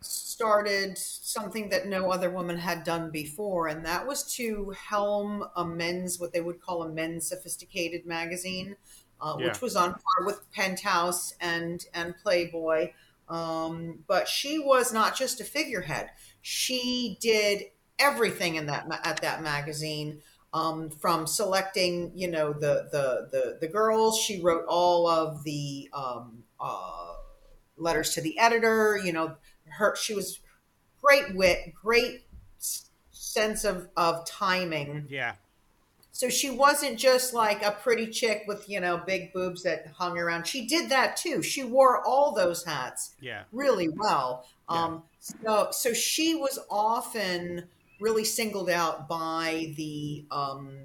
started 0.00 0.96
something 0.98 1.68
that 1.70 1.86
no 1.86 2.10
other 2.10 2.30
woman 2.30 2.58
had 2.58 2.84
done 2.84 3.10
before, 3.10 3.68
and 3.68 3.84
that 3.84 4.06
was 4.06 4.22
to 4.34 4.74
helm 4.78 5.44
a 5.56 5.64
men's, 5.64 6.18
what 6.18 6.32
they 6.32 6.40
would 6.40 6.60
call 6.60 6.82
a 6.82 6.88
men's 6.88 7.26
sophisticated 7.26 8.06
magazine, 8.06 8.76
uh, 9.20 9.36
yeah. 9.38 9.46
which 9.48 9.60
was 9.60 9.76
on 9.76 9.92
par 9.92 10.26
with 10.26 10.50
Penthouse 10.52 11.34
and 11.40 11.86
and 11.94 12.14
Playboy. 12.22 12.92
Um, 13.28 14.04
but 14.06 14.28
she 14.28 14.58
was 14.58 14.92
not 14.92 15.16
just 15.16 15.40
a 15.40 15.44
figurehead; 15.44 16.10
she 16.42 17.18
did 17.20 17.64
everything 17.98 18.56
in 18.56 18.66
that 18.66 18.86
at 19.04 19.20
that 19.22 19.42
magazine. 19.42 20.20
Um, 20.54 20.88
from 20.88 21.26
selecting, 21.26 22.12
you 22.14 22.30
know, 22.30 22.52
the, 22.52 22.88
the 22.90 23.28
the 23.30 23.58
the 23.60 23.68
girls, 23.68 24.18
she 24.18 24.40
wrote 24.40 24.64
all 24.68 25.06
of 25.06 25.44
the 25.44 25.90
um, 25.92 26.44
uh, 26.58 27.14
letters 27.76 28.14
to 28.14 28.22
the 28.22 28.38
editor. 28.38 28.98
You 29.02 29.12
know, 29.12 29.36
her 29.68 29.94
she 29.96 30.14
was 30.14 30.40
great 31.02 31.34
wit, 31.34 31.74
great 31.74 32.24
sense 33.10 33.64
of 33.64 33.88
of 33.96 34.26
timing. 34.26 35.06
Yeah. 35.10 35.34
So 36.12 36.30
she 36.30 36.48
wasn't 36.48 36.98
just 36.98 37.34
like 37.34 37.62
a 37.62 37.72
pretty 37.72 38.06
chick 38.06 38.44
with, 38.48 38.70
you 38.70 38.80
know, 38.80 38.96
big 39.06 39.34
boobs 39.34 39.62
that 39.64 39.88
hung 39.98 40.16
around. 40.16 40.46
She 40.46 40.66
did 40.66 40.88
that 40.88 41.18
too. 41.18 41.42
She 41.42 41.62
wore 41.62 42.02
all 42.06 42.32
those 42.32 42.64
hats 42.64 43.14
yeah. 43.20 43.42
really 43.52 43.90
well. 43.90 44.46
Yeah. 44.70 44.84
Um, 44.84 45.02
so, 45.18 45.68
so 45.72 45.92
she 45.92 46.34
was 46.34 46.58
often 46.70 47.64
really 48.00 48.24
singled 48.24 48.70
out 48.70 49.08
by 49.08 49.72
the 49.76 50.24
um, 50.30 50.76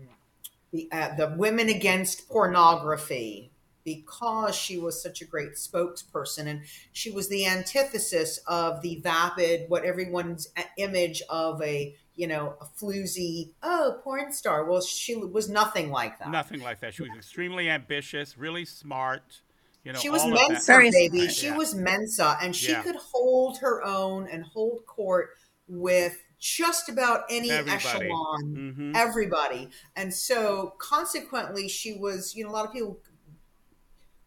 the 0.72 0.88
uh, 0.91 1.16
the 1.16 1.36
women 1.38 1.70
against 1.70 2.28
pornography 2.30 3.51
because 3.84 4.55
she 4.55 4.78
was 4.78 5.01
such 5.01 5.22
a 5.22 5.26
great 5.26 5.53
spokesperson 5.53 6.45
and 6.45 6.62
she 6.91 7.09
was 7.09 7.30
the 7.30 7.47
antithesis 7.47 8.39
of 8.47 8.82
the 8.84 8.97
vapid 8.97 9.68
what 9.70 9.84
everyone's 9.84 10.47
image 10.78 11.24
of 11.30 11.59
a 11.64 11.95
you 12.16 12.28
know 12.28 12.55
a 12.62 12.66
floozy 12.66 13.49
oh 13.64 13.99
porn 14.03 14.32
star. 14.32 14.66
Well, 14.66 14.82
she 14.82 15.16
was 15.16 15.49
nothing 15.49 15.89
like 15.91 16.20
that. 16.20 16.30
Nothing 16.30 16.62
like 16.62 16.80
that. 16.82 16.93
She 16.93 17.03
was 17.03 17.12
extremely 17.18 17.70
ambitious, 17.70 18.38
really 18.38 18.66
smart. 18.66 19.41
You 19.84 19.93
know, 19.93 19.99
she 19.99 20.09
was 20.09 20.22
all 20.22 20.34
of 20.34 20.39
that. 20.66 20.68
Mensa, 20.68 20.91
baby. 20.91 21.28
She 21.30 21.47
Yeah. 21.47 21.57
was 21.57 21.74
Mensa, 21.74 22.38
and 22.41 22.55
she 22.55 22.72
Yeah. 22.72 22.84
could 22.84 22.97
hold 22.97 23.57
her 23.59 23.84
own 23.84 24.28
and 24.28 24.43
hold 24.43 24.86
court 24.86 25.32
with 25.68 26.18
just 26.42 26.89
about 26.89 27.24
any 27.30 27.52
Everybody. 27.52 27.86
echelon, 27.86 28.76
Mhm. 28.78 28.96
everybody. 28.96 29.70
And 29.96 30.14
so, 30.14 30.74
consequently, 30.80 31.70
she 31.70 31.94
was. 31.94 32.36
You 32.36 32.44
know, 32.44 32.50
a 32.50 32.52
lot 32.54 32.66
of 32.66 32.74
people 32.74 33.00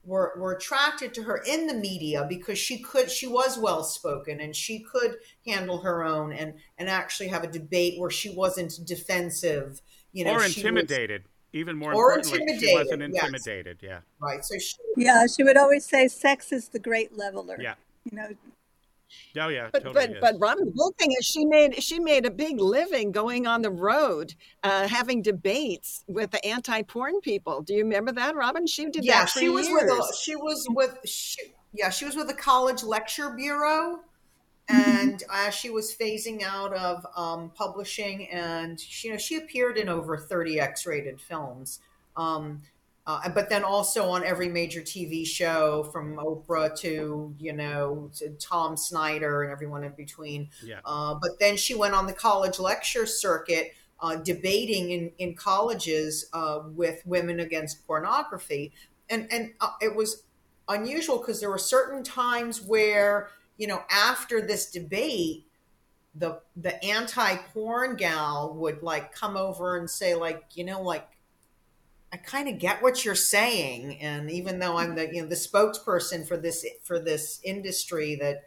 were 0.05 0.33
were 0.37 0.53
attracted 0.53 1.13
to 1.15 1.23
her 1.25 1.39
in 1.47 1.67
the 1.67 1.75
media 1.75 2.25
because 2.29 2.59
she 2.59 2.79
could. 2.79 3.11
She 3.11 3.27
was 3.27 3.59
well 3.59 3.83
spoken, 3.83 4.41
and 4.41 4.55
she 4.55 4.79
could 4.81 5.17
handle 5.47 5.79
her 5.83 6.05
own 6.05 6.33
and 6.33 6.55
and 6.79 6.89
actually 6.89 7.29
have 7.29 7.43
a 7.43 7.49
debate 7.49 7.99
where 7.99 8.11
she 8.11 8.31
wasn't 8.31 8.79
defensive. 8.87 9.83
You 10.13 10.25
know, 10.25 10.35
or 10.35 10.41
she 10.41 10.47
was- 10.47 10.57
intimidated. 10.59 11.25
Even 11.53 11.77
more 11.77 11.95
Or 11.95 12.15
importantly, 12.17 12.59
she 12.59 12.75
wasn't 12.75 13.03
intimidated, 13.03 13.15
yes. 13.15 13.23
intimidated. 13.25 13.79
Yeah. 13.81 14.01
right. 14.21 14.45
So 14.45 14.59
she 14.59 14.75
Yeah, 14.97 15.27
she 15.27 15.45
would 15.45 15.57
always 15.57 15.85
say 15.85 16.09
sex 16.09 16.51
is 16.53 16.69
the 16.71 16.81
great 16.81 17.17
leveler. 17.17 17.57
Yeah. 17.61 17.75
You 18.11 18.17
know, 18.19 18.29
Oh 19.39 19.49
yeah. 19.49 19.69
But 19.73 19.83
totally 19.83 20.07
but 20.07 20.17
is. 20.17 20.21
but 20.21 20.35
Robin, 20.39 20.65
the 20.65 20.73
good 20.73 20.93
thing 20.99 21.13
is 21.19 21.27
she 21.27 21.45
made 21.45 21.83
she 21.83 21.99
made 21.99 22.25
a 22.27 22.31
big 22.31 22.61
living 22.61 23.13
going 23.13 23.47
on 23.47 23.63
the 23.63 23.71
road, 23.71 24.35
uh, 24.63 24.87
having 24.87 25.23
debates 25.23 26.05
with 26.07 26.31
the 26.31 26.45
anti-porn 26.47 27.21
people. 27.21 27.63
Do 27.63 27.75
you 27.75 27.83
remember 27.83 28.13
that, 28.13 28.37
Robin? 28.37 28.67
She 28.67 28.87
did 28.87 29.05
yeah, 29.05 29.21
that 29.21 29.31
for 29.31 29.41
she 29.41 29.49
was 29.49 29.69
years. 29.69 29.83
with 29.83 29.91
a, 29.91 30.17
she 30.23 30.37
was 30.37 30.67
with 30.71 30.99
she, 31.05 31.41
yeah 31.73 31.91
she 31.91 32.05
was 32.05 32.15
with 32.15 32.29
the 32.29 32.35
college 32.35 32.85
lecture 32.85 33.31
bureau, 33.31 34.01
and 34.69 35.23
as 35.33 35.55
she 35.55 35.71
was 35.71 35.95
phasing 35.95 36.43
out 36.43 36.73
of 36.73 37.05
um, 37.17 37.51
publishing, 37.55 38.29
and 38.29 38.79
she, 38.79 39.09
you 39.09 39.15
know 39.15 39.19
she 39.19 39.37
appeared 39.37 39.77
in 39.77 39.89
over 39.89 40.17
thirty 40.17 40.61
X-rated 40.61 41.21
films. 41.21 41.81
Um, 42.17 42.63
uh, 43.07 43.29
but 43.29 43.51
then 43.51 43.65
also 43.65 44.09
on 44.09 44.25
every 44.25 44.49
major 44.49 44.81
TV 44.81 45.27
show 45.27 45.85
from 45.93 46.17
Oprah 46.17 46.75
to 46.79 47.35
you 47.39 47.53
know 47.53 48.11
to 48.17 48.31
Tom 48.37 48.77
Snyder 48.77 49.43
and 49.43 49.53
everyone 49.53 49.85
in 49.85 49.93
between. 49.93 50.49
Yeah. 50.63 50.81
Uh, 50.85 51.15
but 51.21 51.39
then 51.39 51.57
she 51.57 51.75
went 51.75 51.95
on 51.95 52.07
the 52.07 52.15
college 52.15 52.59
lecture 52.59 53.05
circuit, 53.05 53.75
uh, 54.01 54.17
debating 54.17 54.91
in, 54.91 55.13
in 55.19 55.35
colleges 55.35 56.27
uh, 56.33 56.61
with 56.65 57.03
women 57.05 57.41
against 57.41 57.87
pornography, 57.87 58.73
and 59.11 59.31
and 59.31 59.53
uh, 59.61 59.73
it 59.83 59.95
was 59.95 60.23
unusual 60.69 61.19
because 61.19 61.41
there 61.41 61.51
were 61.51 61.59
certain 61.59 62.03
times 62.03 62.63
where 62.63 63.29
you 63.59 63.67
know 63.67 63.83
after 63.91 64.41
this 64.41 64.71
debate, 64.71 65.45
the 66.15 66.41
the 66.57 66.83
anti 66.83 67.37
porn 67.53 67.97
gal 67.97 68.55
would 68.55 68.83
like 68.83 69.15
come 69.15 69.37
over 69.37 69.77
and 69.77 69.91
say 69.91 70.15
like 70.15 70.45
you 70.55 70.65
know 70.65 70.81
like. 70.81 71.07
I 72.15 72.17
kind 72.19 72.49
of 72.49 72.61
get 72.61 72.81
what 72.81 73.05
you're 73.05 73.17
saying, 73.17 73.99
and 74.01 74.31
even 74.31 74.61
though 74.61 74.77
I'm 74.77 74.95
the 74.95 75.13
you 75.13 75.21
know 75.21 75.27
the 75.27 75.35
spokesperson 75.35 76.25
for 76.25 76.37
this 76.37 76.65
for 76.85 77.01
this 77.01 77.41
industry 77.43 78.15
that 78.15 78.45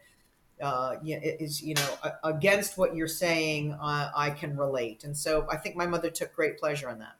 uh, 0.65 0.95
is 1.03 1.61
you 1.61 1.75
know 1.75 1.97
against 2.23 2.77
what 2.77 2.95
you're 2.95 3.09
saying, 3.09 3.73
uh, 3.73 4.09
I 4.15 4.29
can 4.29 4.55
relate, 4.55 5.03
and 5.03 5.17
so 5.17 5.45
I 5.51 5.57
think 5.57 5.75
my 5.75 5.85
mother 5.85 6.09
took 6.09 6.33
great 6.33 6.57
pleasure 6.57 6.89
in 6.89 6.99
that. 6.99 7.17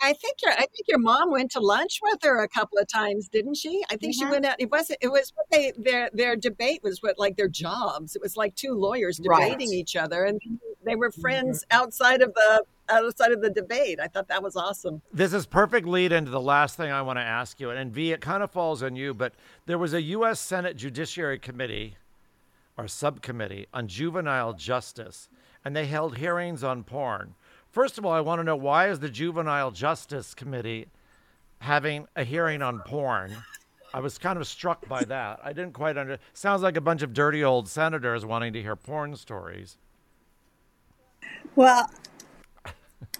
I 0.00 0.12
think 0.14 0.38
your 0.42 0.52
I 0.52 0.66
think 0.66 0.88
your 0.88 0.98
mom 0.98 1.30
went 1.30 1.52
to 1.52 1.60
lunch 1.60 2.00
with 2.02 2.18
her 2.24 2.42
a 2.42 2.48
couple 2.48 2.78
of 2.78 2.88
times, 2.88 3.28
didn't 3.28 3.54
she? 3.56 3.84
I 3.88 3.96
think 3.96 4.14
she 4.14 4.24
Mhm. 4.24 4.30
went 4.30 4.44
out. 4.46 4.56
It 4.58 4.72
wasn't. 4.72 4.98
It 5.02 5.12
was 5.12 5.32
what 5.36 5.46
they 5.52 5.72
their 5.78 6.10
their 6.12 6.34
debate 6.34 6.82
was 6.82 7.00
what 7.00 7.16
like 7.16 7.36
their 7.36 7.48
jobs. 7.48 8.16
It 8.16 8.22
was 8.22 8.36
like 8.36 8.56
two 8.56 8.74
lawyers 8.74 9.20
Right. 9.20 9.52
debating 9.52 9.72
each 9.72 9.94
other, 9.94 10.24
and 10.24 10.40
they 10.84 10.96
were 10.96 11.12
friends 11.12 11.64
outside 11.70 12.22
of 12.22 12.34
the 12.34 12.64
outside 12.88 13.32
of 13.32 13.40
the 13.40 13.50
debate. 13.50 13.98
I 14.00 14.06
thought 14.06 14.28
that 14.28 14.42
was 14.42 14.56
awesome. 14.56 15.02
This 15.12 15.32
is 15.32 15.46
perfect 15.46 15.86
lead 15.86 16.12
into 16.12 16.30
the 16.30 16.40
last 16.40 16.76
thing 16.76 16.90
I 16.90 17.02
want 17.02 17.18
to 17.18 17.22
ask 17.22 17.60
you. 17.60 17.70
And 17.70 17.92
V, 17.92 18.12
it 18.12 18.20
kind 18.20 18.42
of 18.42 18.50
falls 18.50 18.82
on 18.82 18.96
you, 18.96 19.14
but 19.14 19.34
there 19.66 19.78
was 19.78 19.94
a 19.94 20.02
U.S. 20.02 20.40
Senate 20.40 20.76
Judiciary 20.76 21.38
Committee 21.38 21.96
or 22.76 22.88
subcommittee 22.88 23.66
on 23.72 23.88
juvenile 23.88 24.52
justice, 24.52 25.28
and 25.64 25.74
they 25.74 25.86
held 25.86 26.18
hearings 26.18 26.64
on 26.64 26.82
porn. 26.84 27.34
First 27.70 27.98
of 27.98 28.04
all, 28.04 28.12
I 28.12 28.20
want 28.20 28.40
to 28.40 28.44
know 28.44 28.56
why 28.56 28.88
is 28.88 29.00
the 29.00 29.08
Juvenile 29.08 29.72
Justice 29.72 30.34
Committee 30.34 30.86
having 31.58 32.06
a 32.14 32.22
hearing 32.22 32.62
on 32.62 32.80
porn? 32.80 33.36
I 33.92 34.00
was 34.00 34.18
kind 34.18 34.38
of 34.38 34.46
struck 34.46 34.88
by 34.88 35.04
that. 35.04 35.40
I 35.42 35.52
didn't 35.52 35.72
quite 35.72 35.96
under. 35.96 36.18
Sounds 36.32 36.62
like 36.62 36.76
a 36.76 36.80
bunch 36.80 37.02
of 37.02 37.12
dirty 37.12 37.42
old 37.44 37.68
senators 37.68 38.24
wanting 38.24 38.52
to 38.52 38.62
hear 38.62 38.76
porn 38.76 39.16
stories. 39.16 39.76
well, 41.54 41.88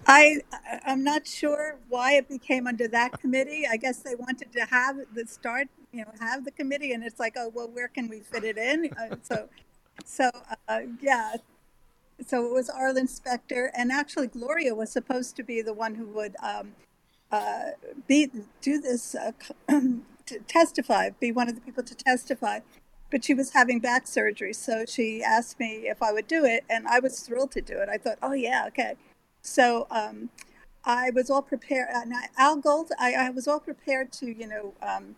I 0.07 0.39
I'm 0.87 1.05
not 1.05 1.27
sure 1.27 1.77
why 1.89 2.15
it 2.15 2.29
became 2.29 2.67
under 2.67 2.89
that 2.89 3.21
committee. 3.21 3.67
I 3.71 3.77
guess 3.79 4.01
they 4.01 4.15
wanted 4.17 4.53
to 4.53 4.67
have 4.67 4.99
the 5.15 5.27
start, 5.27 5.69
you 5.93 6.03
know, 6.05 6.13
have 6.21 6.45
the 6.45 6.51
committee, 6.51 6.93
and 6.93 7.05
it's 7.05 7.21
like, 7.21 7.35
oh 7.39 7.51
well, 7.55 7.69
where 7.69 7.89
can 7.89 8.09
we 8.09 8.21
fit 8.21 8.45
it 8.45 8.59
in? 8.59 8.91
Uh, 8.99 9.17
so, 9.23 9.49
so 10.05 10.31
uh, 10.69 10.81
yeah. 11.01 11.37
So 12.27 12.47
it 12.47 12.53
was 12.53 12.71
Arlen 12.71 13.09
Specter, 13.09 13.73
and 13.77 13.93
actually 13.93 14.29
Gloria 14.29 14.75
was 14.75 14.93
supposed 14.93 15.37
to 15.37 15.45
be 15.45 15.63
the 15.63 15.75
one 15.75 15.97
who 15.97 16.07
would 16.09 16.37
um, 16.43 16.75
uh, 17.33 17.71
be 18.09 18.31
do 18.63 18.81
this 18.81 19.15
uh, 19.15 19.33
to 19.69 20.39
testify, 20.49 21.11
be 21.21 21.33
one 21.33 21.49
of 21.49 21.55
the 21.57 21.63
people 21.63 21.85
to 21.85 21.95
testify. 21.95 22.61
But 23.11 23.25
she 23.25 23.35
was 23.35 23.53
having 23.53 23.81
back 23.81 24.07
surgery, 24.07 24.53
so 24.55 24.85
she 24.89 25.23
asked 25.23 25.61
me 25.61 25.89
if 25.89 26.03
I 26.03 26.13
would 26.13 26.29
do 26.29 26.45
it, 26.45 26.65
and 26.71 26.89
I 26.89 27.01
was 27.01 27.21
thrilled 27.21 27.53
to 27.53 27.61
do 27.63 27.79
it. 27.79 27.89
I 27.89 27.99
thought, 27.99 28.19
oh 28.23 28.33
yeah, 28.33 28.65
okay. 28.69 28.97
So 29.45 29.87
um, 29.91 30.31
I 30.85 31.11
was 31.11 31.31
all 31.31 31.43
prepared. 31.43 31.89
And 31.93 32.13
Al 32.37 32.57
Gold, 32.57 32.91
I, 32.99 33.13
I 33.13 33.31
was 33.31 33.47
all 33.47 33.61
prepared 33.61 34.11
to, 34.15 34.27
you 34.27 34.49
know, 34.49 34.75
um, 34.83 35.17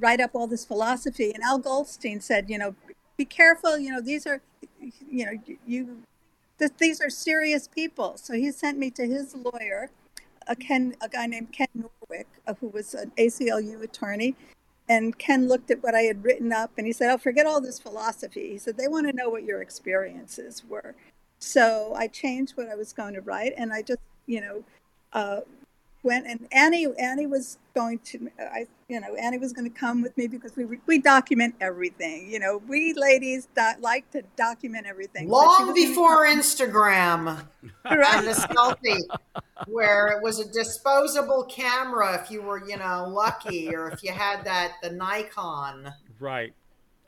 write 0.00 0.20
up 0.20 0.30
all 0.34 0.46
this 0.46 0.64
philosophy. 0.64 1.32
And 1.34 1.42
Al 1.42 1.58
Goldstein 1.58 2.20
said, 2.20 2.48
you 2.48 2.58
know, 2.58 2.74
be 3.16 3.24
careful. 3.24 3.76
You 3.76 3.90
know, 3.90 4.00
these 4.00 4.26
are, 4.26 4.40
you 5.10 5.26
know, 5.26 5.32
you, 5.66 6.02
th- 6.58 6.72
these 6.78 7.00
are 7.00 7.10
serious 7.10 7.68
people. 7.68 8.16
So 8.16 8.34
he 8.34 8.52
sent 8.52 8.78
me 8.78 8.90
to 8.92 9.04
his 9.04 9.34
lawyer, 9.34 9.90
a 10.46 10.54
Ken, 10.54 10.94
a 11.02 11.08
guy 11.08 11.26
named 11.26 11.52
Ken 11.52 11.68
Norwick, 11.74 12.26
uh, 12.46 12.54
who 12.60 12.68
was 12.68 12.94
an 12.94 13.12
ACLU 13.18 13.82
attorney. 13.82 14.36
And 14.88 15.18
Ken 15.18 15.48
looked 15.48 15.70
at 15.70 15.82
what 15.82 15.94
I 15.94 16.02
had 16.02 16.24
written 16.24 16.52
up, 16.52 16.72
and 16.76 16.86
he 16.86 16.92
said, 16.92 17.10
"Oh, 17.10 17.16
forget 17.16 17.46
all 17.46 17.60
this 17.60 17.78
philosophy." 17.78 18.50
He 18.50 18.58
said, 18.58 18.76
"They 18.76 18.88
want 18.88 19.06
to 19.06 19.12
know 19.12 19.30
what 19.30 19.44
your 19.44 19.62
experiences 19.62 20.64
were." 20.68 20.96
So 21.42 21.92
I 21.96 22.06
changed 22.06 22.56
what 22.56 22.68
I 22.68 22.76
was 22.76 22.92
going 22.92 23.14
to 23.14 23.20
write, 23.20 23.52
and 23.56 23.72
I 23.72 23.82
just, 23.82 24.00
you 24.26 24.40
know, 24.40 24.64
uh, 25.12 25.40
went 26.02 26.26
and 26.26 26.48
Annie 26.50 26.86
Annie 26.98 27.26
was 27.26 27.58
going 27.74 27.98
to 28.00 28.28
I 28.38 28.66
you 28.88 29.00
know 29.00 29.14
Annie 29.14 29.38
was 29.38 29.52
going 29.52 29.70
to 29.70 29.78
come 29.78 30.02
with 30.02 30.16
me 30.16 30.26
because 30.26 30.56
we 30.56 30.64
we 30.86 30.98
document 30.98 31.54
everything. 31.60 32.30
You 32.30 32.38
know, 32.38 32.62
we 32.68 32.92
ladies 32.94 33.48
do, 33.54 33.72
like 33.80 34.10
to 34.12 34.22
document 34.36 34.86
everything. 34.86 35.28
Long 35.28 35.46
was 35.46 35.58
gonna 35.58 35.74
before 35.74 36.26
come- 36.26 36.38
Instagram 36.38 37.46
and 37.84 38.26
the 38.26 38.32
selfie, 38.32 39.00
where 39.66 40.08
it 40.08 40.22
was 40.22 40.38
a 40.40 40.52
disposable 40.52 41.44
camera 41.44 42.20
if 42.22 42.30
you 42.30 42.42
were, 42.42 42.66
you 42.68 42.76
know, 42.76 43.06
lucky, 43.08 43.74
or 43.74 43.90
if 43.90 44.02
you 44.02 44.12
had 44.12 44.44
that 44.44 44.74
the 44.82 44.90
Nikon. 44.90 45.92
Right. 46.18 46.54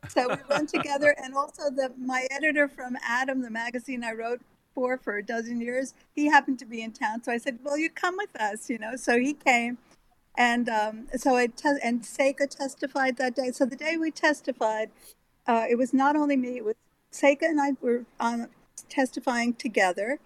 So 0.08 0.28
we 0.28 0.36
went 0.48 0.68
together 0.68 1.14
and 1.22 1.34
also 1.34 1.70
the 1.70 1.92
my 1.98 2.26
editor 2.30 2.68
from 2.68 2.96
adam 3.02 3.42
the 3.42 3.50
magazine 3.50 4.04
i 4.04 4.12
wrote 4.12 4.40
for 4.74 4.98
for 4.98 5.16
a 5.16 5.24
dozen 5.24 5.60
years 5.60 5.94
he 6.14 6.26
happened 6.26 6.58
to 6.60 6.66
be 6.66 6.82
in 6.82 6.92
town. 6.92 7.22
So 7.22 7.32
i 7.32 7.38
said 7.38 7.58
well 7.62 7.78
you 7.78 7.90
come 7.90 8.16
with 8.16 8.34
us 8.40 8.68
you 8.70 8.78
know. 8.78 8.96
So 8.96 9.18
he 9.18 9.34
came 9.34 9.78
and 10.36 10.68
um, 10.68 11.08
so 11.16 11.36
i 11.36 11.46
te- 11.46 11.78
and 11.82 12.02
Seka 12.02 12.48
testified 12.48 13.16
that 13.18 13.36
day. 13.36 13.50
So 13.52 13.64
the 13.64 13.76
day 13.76 13.96
we 13.96 14.10
testified 14.10 14.90
uh, 15.46 15.66
it 15.68 15.76
was 15.76 15.92
not 15.92 16.16
only 16.16 16.36
me 16.36 16.56
it 16.58 16.64
was 16.64 16.74
Seka 17.12 17.42
and 17.42 17.60
i 17.60 17.72
were 17.80 18.04
testifying 18.88 19.54
together. 19.54 20.18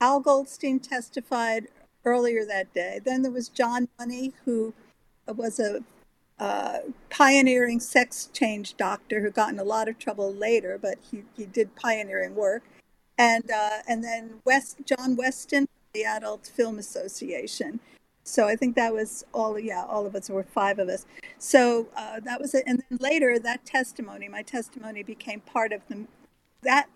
Al 0.00 0.20
goldstein 0.20 0.80
testified 0.80 1.68
earlier 2.04 2.46
that 2.46 2.72
day. 2.72 3.00
Then 3.04 3.22
there 3.22 3.32
was 3.32 3.48
john 3.48 3.88
money 3.98 4.32
who 4.44 4.74
was 5.26 5.60
a 5.60 5.84
uh, 6.40 6.78
pioneering 7.10 7.78
sex 7.78 8.30
change 8.32 8.74
doctor 8.78 9.20
who 9.20 9.30
got 9.30 9.52
in 9.52 9.58
a 9.58 9.64
lot 9.64 9.88
of 9.88 9.98
trouble 9.98 10.32
later, 10.32 10.78
but 10.80 10.96
he, 11.10 11.22
he 11.36 11.44
did 11.44 11.76
pioneering 11.76 12.34
work. 12.34 12.62
And 13.18 13.50
uh, 13.50 13.80
and 13.86 14.02
then 14.02 14.40
West 14.46 14.78
John 14.86 15.14
Weston, 15.14 15.68
the 15.92 16.04
Adult 16.04 16.46
Film 16.46 16.78
Association. 16.78 17.80
So 18.24 18.48
I 18.48 18.56
think 18.56 18.74
that 18.76 18.94
was 18.94 19.26
all. 19.34 19.58
Yeah, 19.58 19.84
all 19.84 20.06
of 20.06 20.16
us 20.16 20.28
there 20.28 20.36
were 20.36 20.42
five 20.42 20.78
of 20.78 20.88
us. 20.88 21.04
So 21.36 21.88
uh, 21.94 22.20
that 22.20 22.40
was 22.40 22.54
it. 22.54 22.64
And 22.66 22.82
then 22.88 22.98
later, 22.98 23.38
that 23.38 23.66
testimony, 23.66 24.26
my 24.28 24.40
testimony, 24.40 25.02
became 25.02 25.40
part 25.40 25.72
of 25.72 25.82
the 25.88 26.06
that 26.62 26.88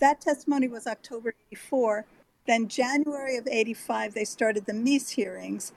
that 0.00 0.20
testimony 0.20 0.68
was 0.68 0.86
October 0.86 1.32
'84. 1.50 2.04
Then 2.46 2.68
January 2.68 3.38
of 3.38 3.48
'85, 3.50 4.12
they 4.12 4.24
started 4.24 4.66
the 4.66 4.72
Meese 4.72 5.10
hearings, 5.10 5.72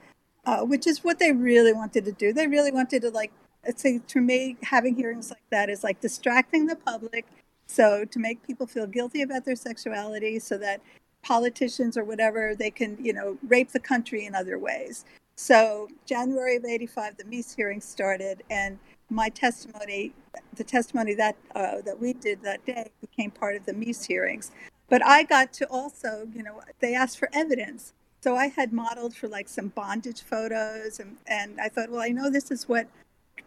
uh, 0.46 0.60
which 0.60 0.86
is 0.86 1.02
what 1.04 1.18
they 1.18 1.32
really 1.32 1.72
wanted 1.72 2.04
to 2.04 2.12
do. 2.12 2.32
They 2.32 2.46
really 2.46 2.72
wanted 2.72 3.02
to 3.02 3.10
like, 3.10 3.32
say, 3.76 4.00
to 4.06 4.20
me, 4.20 4.56
having 4.62 4.94
hearings 4.94 5.30
like 5.30 5.44
that 5.50 5.70
is 5.70 5.84
like 5.84 6.00
distracting 6.00 6.66
the 6.66 6.76
public, 6.76 7.26
So 7.66 8.04
to 8.04 8.18
make 8.18 8.46
people 8.46 8.66
feel 8.66 8.86
guilty 8.86 9.22
about 9.22 9.44
their 9.44 9.56
sexuality 9.56 10.38
so 10.38 10.58
that 10.58 10.80
politicians 11.22 11.96
or 11.96 12.04
whatever, 12.04 12.54
they 12.54 12.70
can, 12.70 12.98
you 13.00 13.12
know, 13.12 13.38
rape 13.46 13.72
the 13.72 13.80
country 13.80 14.26
in 14.26 14.34
other 14.34 14.58
ways. 14.58 15.04
So 15.36 15.88
January 16.06 16.56
of 16.56 16.64
85, 16.64 17.16
the 17.16 17.24
Meese 17.24 17.56
hearing 17.56 17.80
started 17.80 18.42
and 18.50 18.78
my 19.10 19.28
testimony, 19.28 20.12
the 20.54 20.64
testimony 20.64 21.14
that 21.14 21.36
uh, 21.54 21.80
that 21.84 22.00
we 22.00 22.12
did 22.12 22.42
that 22.42 22.64
day 22.64 22.90
became 23.00 23.30
part 23.30 23.56
of 23.56 23.66
the 23.66 23.72
Meese 23.72 24.06
hearings. 24.06 24.50
But 24.88 25.04
I 25.04 25.24
got 25.24 25.52
to 25.54 25.66
also, 25.68 26.28
you 26.34 26.42
know, 26.42 26.60
they 26.80 26.94
asked 26.94 27.18
for 27.18 27.28
evidence. 27.32 27.92
So 28.24 28.36
I 28.36 28.46
had 28.46 28.72
modeled 28.72 29.14
for 29.14 29.28
like 29.28 29.50
some 29.50 29.68
bondage 29.68 30.22
photos, 30.22 30.98
and, 30.98 31.18
and 31.26 31.60
I 31.60 31.68
thought, 31.68 31.90
well, 31.90 32.00
I 32.00 32.08
know 32.08 32.30
this 32.30 32.50
is 32.50 32.66
what 32.66 32.86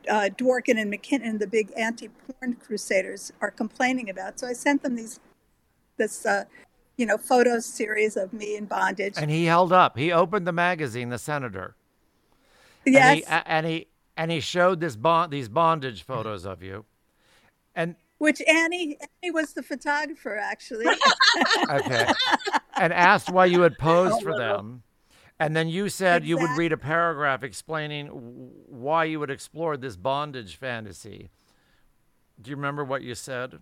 uh, 0.07 0.29
Dworkin 0.37 0.79
and 0.79 0.91
MacKinnon, 0.91 1.39
the 1.39 1.47
big 1.47 1.71
anti-porn 1.75 2.57
crusaders, 2.63 3.33
are 3.41 3.49
complaining 3.49 4.07
about. 4.07 4.39
So 4.39 4.45
I 4.45 4.53
sent 4.53 4.83
them 4.83 4.95
these, 4.95 5.19
this, 5.97 6.27
uh, 6.27 6.43
you 6.95 7.07
know, 7.07 7.17
photo 7.17 7.57
series 7.57 8.15
of 8.15 8.33
me 8.33 8.55
in 8.55 8.65
bondage. 8.65 9.15
And 9.17 9.31
he 9.31 9.45
held 9.45 9.73
up. 9.73 9.97
He 9.97 10.11
opened 10.11 10.45
the 10.45 10.51
magazine, 10.51 11.09
the 11.09 11.17
senator. 11.17 11.75
Yes. 12.85 13.23
And 13.27 13.41
he, 13.41 13.43
and 13.47 13.65
he 13.65 13.87
and 14.15 14.31
he 14.31 14.39
showed 14.39 14.79
this 14.79 14.95
bond 14.95 15.31
these 15.31 15.49
bondage 15.49 16.03
photos 16.03 16.45
of 16.45 16.61
you, 16.61 16.85
and 17.73 17.95
which 18.17 18.41
Annie 18.47 18.97
Annie 19.21 19.31
was 19.31 19.53
the 19.53 19.61
photographer 19.63 20.37
actually. 20.37 20.85
okay, 21.69 22.07
and 22.77 22.93
asked 22.93 23.29
why 23.29 23.45
you 23.45 23.61
had 23.61 23.77
posed 23.77 24.23
for 24.23 24.37
them. 24.37 24.83
And 25.39 25.55
then 25.55 25.69
you 25.69 25.87
said 25.89 26.23
exactly. 26.23 26.29
you 26.29 26.39
would 26.39 26.57
read 26.57 26.71
a 26.71 26.77
paragraph 26.77 27.43
explaining 27.43 28.07
why 28.07 29.03
you 29.03 29.19
would 29.19 29.29
explore 29.29 29.77
this 29.77 29.95
bondage 29.95 30.55
fantasy. 30.55 31.29
Do 32.41 32.49
you 32.49 32.55
remember 32.55 32.83
what 32.83 33.03
you 33.03 33.13
said? 33.13 33.59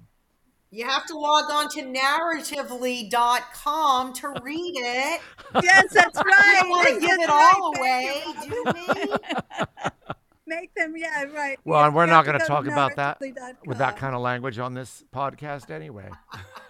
You 0.71 0.87
have 0.87 1.05
to 1.07 1.17
log 1.17 1.51
on 1.51 1.67
to 1.69 1.81
narratively.com 1.83 4.13
to 4.13 4.29
read 4.41 4.73
it. 4.75 5.21
yes, 5.63 5.93
that's 5.93 6.17
right. 6.17 6.61
You 6.63 6.69
want 6.69 6.87
to 6.89 6.99
give 6.99 7.19
it 7.19 7.29
all 7.29 7.73
away, 7.75 8.23
do 8.43 8.63
me? 8.73 8.81
Make 10.47 10.73
them, 10.75 10.93
yeah, 10.95 11.23
right. 11.23 11.57
Well, 11.63 11.83
and 11.83 11.95
we're 11.95 12.05
not 12.05 12.25
going 12.25 12.39
to 12.39 12.45
talk 12.45 12.67
about 12.67 12.95
that 12.97 13.19
with 13.65 13.77
that 13.79 13.97
kind 13.97 14.15
of 14.15 14.21
language 14.21 14.59
on 14.59 14.73
this 14.73 15.03
podcast 15.13 15.71
anyway. 15.71 16.09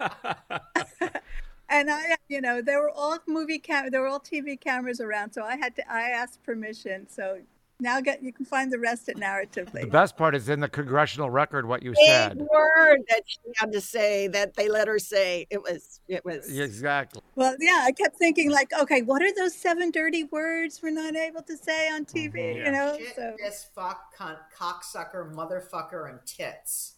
and 1.68 1.90
I, 1.90 2.16
you 2.28 2.40
know, 2.40 2.62
there 2.62 2.80
were 2.80 2.90
all 2.90 3.18
movie 3.26 3.58
cam, 3.58 3.90
there 3.90 4.00
were 4.00 4.08
all 4.08 4.20
TV 4.20 4.58
cameras 4.58 5.00
around, 5.00 5.32
so 5.32 5.42
I 5.42 5.56
had 5.56 5.76
to, 5.76 5.92
I 5.92 6.10
asked 6.10 6.42
permission. 6.42 7.06
So 7.08 7.40
now 7.78 8.00
get 8.00 8.22
you 8.22 8.32
can 8.32 8.44
find 8.44 8.72
the 8.72 8.78
rest 8.78 9.08
at 9.08 9.16
narratively. 9.16 9.82
The 9.82 9.86
best 9.86 10.16
part 10.16 10.34
is 10.34 10.48
in 10.48 10.60
the 10.60 10.68
congressional 10.68 11.28
record 11.30 11.66
what 11.66 11.82
you 11.82 11.90
Big 11.90 12.06
said. 12.06 12.38
word 12.38 13.00
that 13.08 13.22
she 13.26 13.38
had 13.56 13.72
to 13.72 13.80
say 13.80 14.28
that 14.28 14.54
they 14.54 14.68
let 14.68 14.88
her 14.88 14.98
say. 14.98 15.46
It 15.50 15.62
was 15.62 16.00
it 16.08 16.24
was 16.24 16.58
exactly. 16.58 17.22
Well, 17.34 17.54
yeah, 17.60 17.82
I 17.84 17.92
kept 17.92 18.18
thinking 18.18 18.50
like, 18.50 18.72
okay, 18.80 19.02
what 19.02 19.22
are 19.22 19.34
those 19.34 19.54
seven 19.54 19.90
dirty 19.90 20.24
words 20.24 20.80
we're 20.82 20.90
not 20.90 21.14
able 21.16 21.42
to 21.42 21.56
say 21.56 21.88
on 21.90 22.04
TV? 22.04 22.32
Mm-hmm. 22.32 22.58
Yeah. 22.58 22.64
You 22.66 22.72
know, 22.72 22.96
Shit, 22.98 23.16
so 23.16 23.34
piss, 23.38 23.66
fuck, 23.74 24.16
cunt, 24.16 24.38
cocksucker, 24.56 25.32
motherfucker, 25.34 26.08
and 26.08 26.18
tits. 26.24 26.94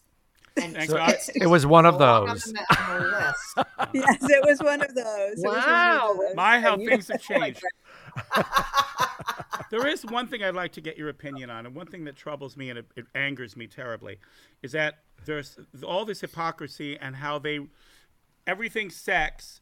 And 0.61 0.89
so 0.89 0.97
it, 0.97 1.29
it 1.35 1.47
was 1.47 1.65
one 1.65 1.85
of 1.85 1.99
those. 1.99 2.47
On 2.47 2.53
the, 2.53 2.81
on 2.81 3.01
the 3.01 3.67
yes, 3.93 4.17
it 4.21 4.45
was 4.45 4.59
one 4.59 4.81
of 4.81 4.93
those. 4.93 5.35
Wow, 5.37 6.11
of 6.11 6.17
those. 6.17 6.35
my 6.35 6.59
how 6.59 6.75
things 6.77 7.07
have 7.07 7.21
changed. 7.21 7.61
there 9.71 9.87
is 9.87 10.05
one 10.05 10.27
thing 10.27 10.43
I'd 10.43 10.55
like 10.55 10.71
to 10.73 10.81
get 10.81 10.97
your 10.97 11.09
opinion 11.09 11.49
on, 11.49 11.65
and 11.65 11.75
one 11.75 11.87
thing 11.87 12.05
that 12.05 12.15
troubles 12.15 12.57
me 12.57 12.69
and 12.69 12.79
it, 12.79 12.85
it, 12.95 13.05
angers 13.15 13.55
me 13.55 13.67
terribly 13.67 14.17
is 14.61 14.71
that 14.73 14.99
there's 15.25 15.57
all 15.85 16.05
this 16.05 16.21
hypocrisy 16.21 16.97
and 16.97 17.17
how 17.17 17.39
they 17.39 17.59
everything 18.47 18.89
sex 18.89 19.61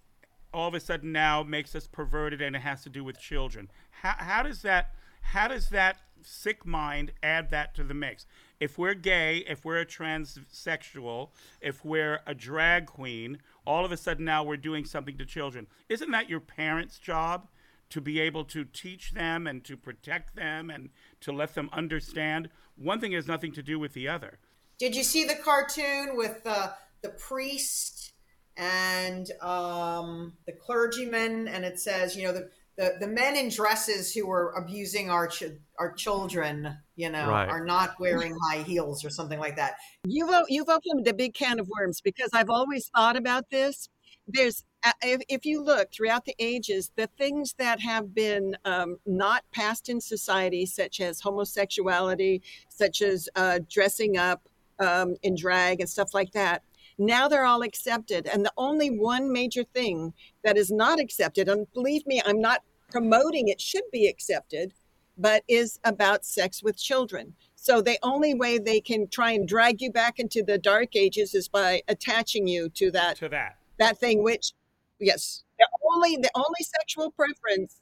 all 0.53 0.67
of 0.67 0.73
a 0.73 0.79
sudden 0.79 1.11
now 1.11 1.43
makes 1.43 1.75
us 1.75 1.87
perverted 1.87 2.41
and 2.41 2.55
it 2.55 2.59
has 2.59 2.81
to 2.83 2.89
do 2.89 3.03
with 3.03 3.19
children. 3.19 3.69
How, 4.01 4.15
how 4.17 4.43
does 4.43 4.61
that 4.61 4.93
how 5.21 5.47
does 5.47 5.69
that 5.69 5.97
sick 6.21 6.65
mind 6.65 7.11
add 7.21 7.49
that 7.51 7.75
to 7.75 7.83
the 7.83 7.93
mix? 7.93 8.25
If 8.59 8.77
we're 8.77 8.93
gay, 8.93 9.43
if 9.47 9.65
we're 9.65 9.79
a 9.79 9.85
transsexual, 9.85 11.29
if 11.61 11.83
we're 11.83 12.21
a 12.25 12.33
drag 12.33 12.85
queen, 12.85 13.39
all 13.65 13.85
of 13.85 13.91
a 13.91 13.97
sudden 13.97 14.25
now 14.25 14.43
we're 14.43 14.57
doing 14.57 14.85
something 14.85 15.17
to 15.17 15.25
children. 15.25 15.67
Isn't 15.89 16.11
that 16.11 16.29
your 16.29 16.39
parents' 16.39 16.97
job? 16.97 17.47
To 17.89 18.01
be 18.01 18.19
able 18.19 18.43
to 18.45 18.65
teach 18.65 19.11
them 19.11 19.47
and 19.47 19.63
to 19.65 19.77
protect 19.77 20.35
them 20.35 20.69
and 20.69 20.89
to 21.21 21.31
let 21.31 21.55
them 21.55 21.69
understand. 21.73 22.49
One 22.75 22.99
thing 22.99 23.13
has 23.13 23.27
nothing 23.27 23.51
to 23.53 23.63
do 23.63 23.79
with 23.79 23.93
the 23.93 24.07
other. 24.07 24.39
Did 24.79 24.95
you 24.95 25.03
see 25.03 25.23
the 25.23 25.35
cartoon 25.35 26.15
with 26.15 26.43
the 26.43 26.73
the 27.01 27.09
priest 27.09 28.13
and 28.55 29.29
um, 29.41 30.33
the 30.45 30.53
clergyman? 30.53 31.47
And 31.47 31.63
it 31.65 31.79
says, 31.79 32.15
you 32.15 32.23
know, 32.23 32.33
the, 32.33 32.49
the, 32.77 32.95
the 32.99 33.07
men 33.07 33.35
in 33.35 33.49
dresses 33.49 34.13
who 34.13 34.29
are 34.29 34.51
abusing 34.53 35.09
our 35.09 35.27
ch- 35.27 35.57
our 35.79 35.93
children, 35.93 36.77
you 36.95 37.09
know, 37.09 37.27
Right. 37.27 37.49
are 37.49 37.65
not 37.65 37.99
wearing 37.99 38.35
high 38.49 38.61
heels 38.63 39.03
or 39.03 39.09
something 39.09 39.39
like 39.39 39.55
that. 39.55 39.75
You've 40.05 40.29
you've 40.47 40.69
opened 40.69 41.07
a 41.07 41.13
big 41.13 41.33
can 41.33 41.59
of 41.59 41.67
worms 41.79 42.01
because 42.01 42.29
I've 42.33 42.49
always 42.49 42.87
thought 42.95 43.15
about 43.17 43.49
this. 43.49 43.89
There's 44.27 44.63
uh, 44.83 44.91
if, 45.01 45.21
if 45.27 45.45
you 45.45 45.63
look 45.63 45.91
throughout 45.91 46.25
the 46.25 46.35
ages, 46.39 46.91
the 46.95 47.09
things 47.17 47.55
that 47.57 47.81
have 47.81 48.13
been 48.13 48.55
um, 48.63 48.97
not 49.05 49.43
passed 49.51 49.89
in 49.89 49.99
society, 49.99 50.65
such 50.65 51.01
as 51.01 51.21
homosexuality, 51.21 52.41
such 52.69 53.01
as 53.01 53.27
uh, 53.35 53.59
dressing 53.69 54.17
up 54.17 54.47
um, 54.79 55.15
in 55.23 55.35
drag 55.35 55.79
and 55.79 55.89
stuff 55.89 56.13
like 56.13 56.31
that, 56.31 56.63
now 56.97 57.27
they're 57.27 57.45
all 57.45 57.63
accepted. 57.63 58.27
And 58.27 58.45
the 58.45 58.53
only 58.57 58.89
one 58.89 59.31
major 59.31 59.63
thing 59.63 60.13
that 60.43 60.57
is 60.57 60.71
not 60.71 60.99
accepted, 60.99 61.49
and 61.49 61.71
believe 61.73 62.05
me, 62.05 62.21
I'm 62.25 62.41
not 62.41 62.61
promoting 62.91 63.47
it 63.47 63.59
should 63.59 63.83
be 63.91 64.07
accepted, 64.07 64.73
but 65.17 65.43
is 65.47 65.79
about 65.83 66.25
sex 66.25 66.63
with 66.63 66.77
children. 66.77 67.33
So 67.55 67.81
the 67.81 67.97
only 68.03 68.33
way 68.33 68.59
they 68.59 68.79
can 68.79 69.07
try 69.09 69.31
and 69.31 69.47
drag 69.47 69.81
you 69.81 69.91
back 69.91 70.19
into 70.19 70.43
the 70.43 70.57
dark 70.57 70.95
ages 70.95 71.33
is 71.33 71.47
by 71.47 71.81
attaching 71.87 72.47
you 72.47 72.69
to 72.69 72.91
that 72.91 73.17
To 73.17 73.29
that. 73.29 73.57
That 73.79 73.97
thing 73.97 74.23
which 74.23 74.53
yes 74.99 75.43
the 75.59 75.67
only 75.93 76.17
the 76.17 76.31
only 76.35 76.63
sexual 76.79 77.11
preference 77.11 77.81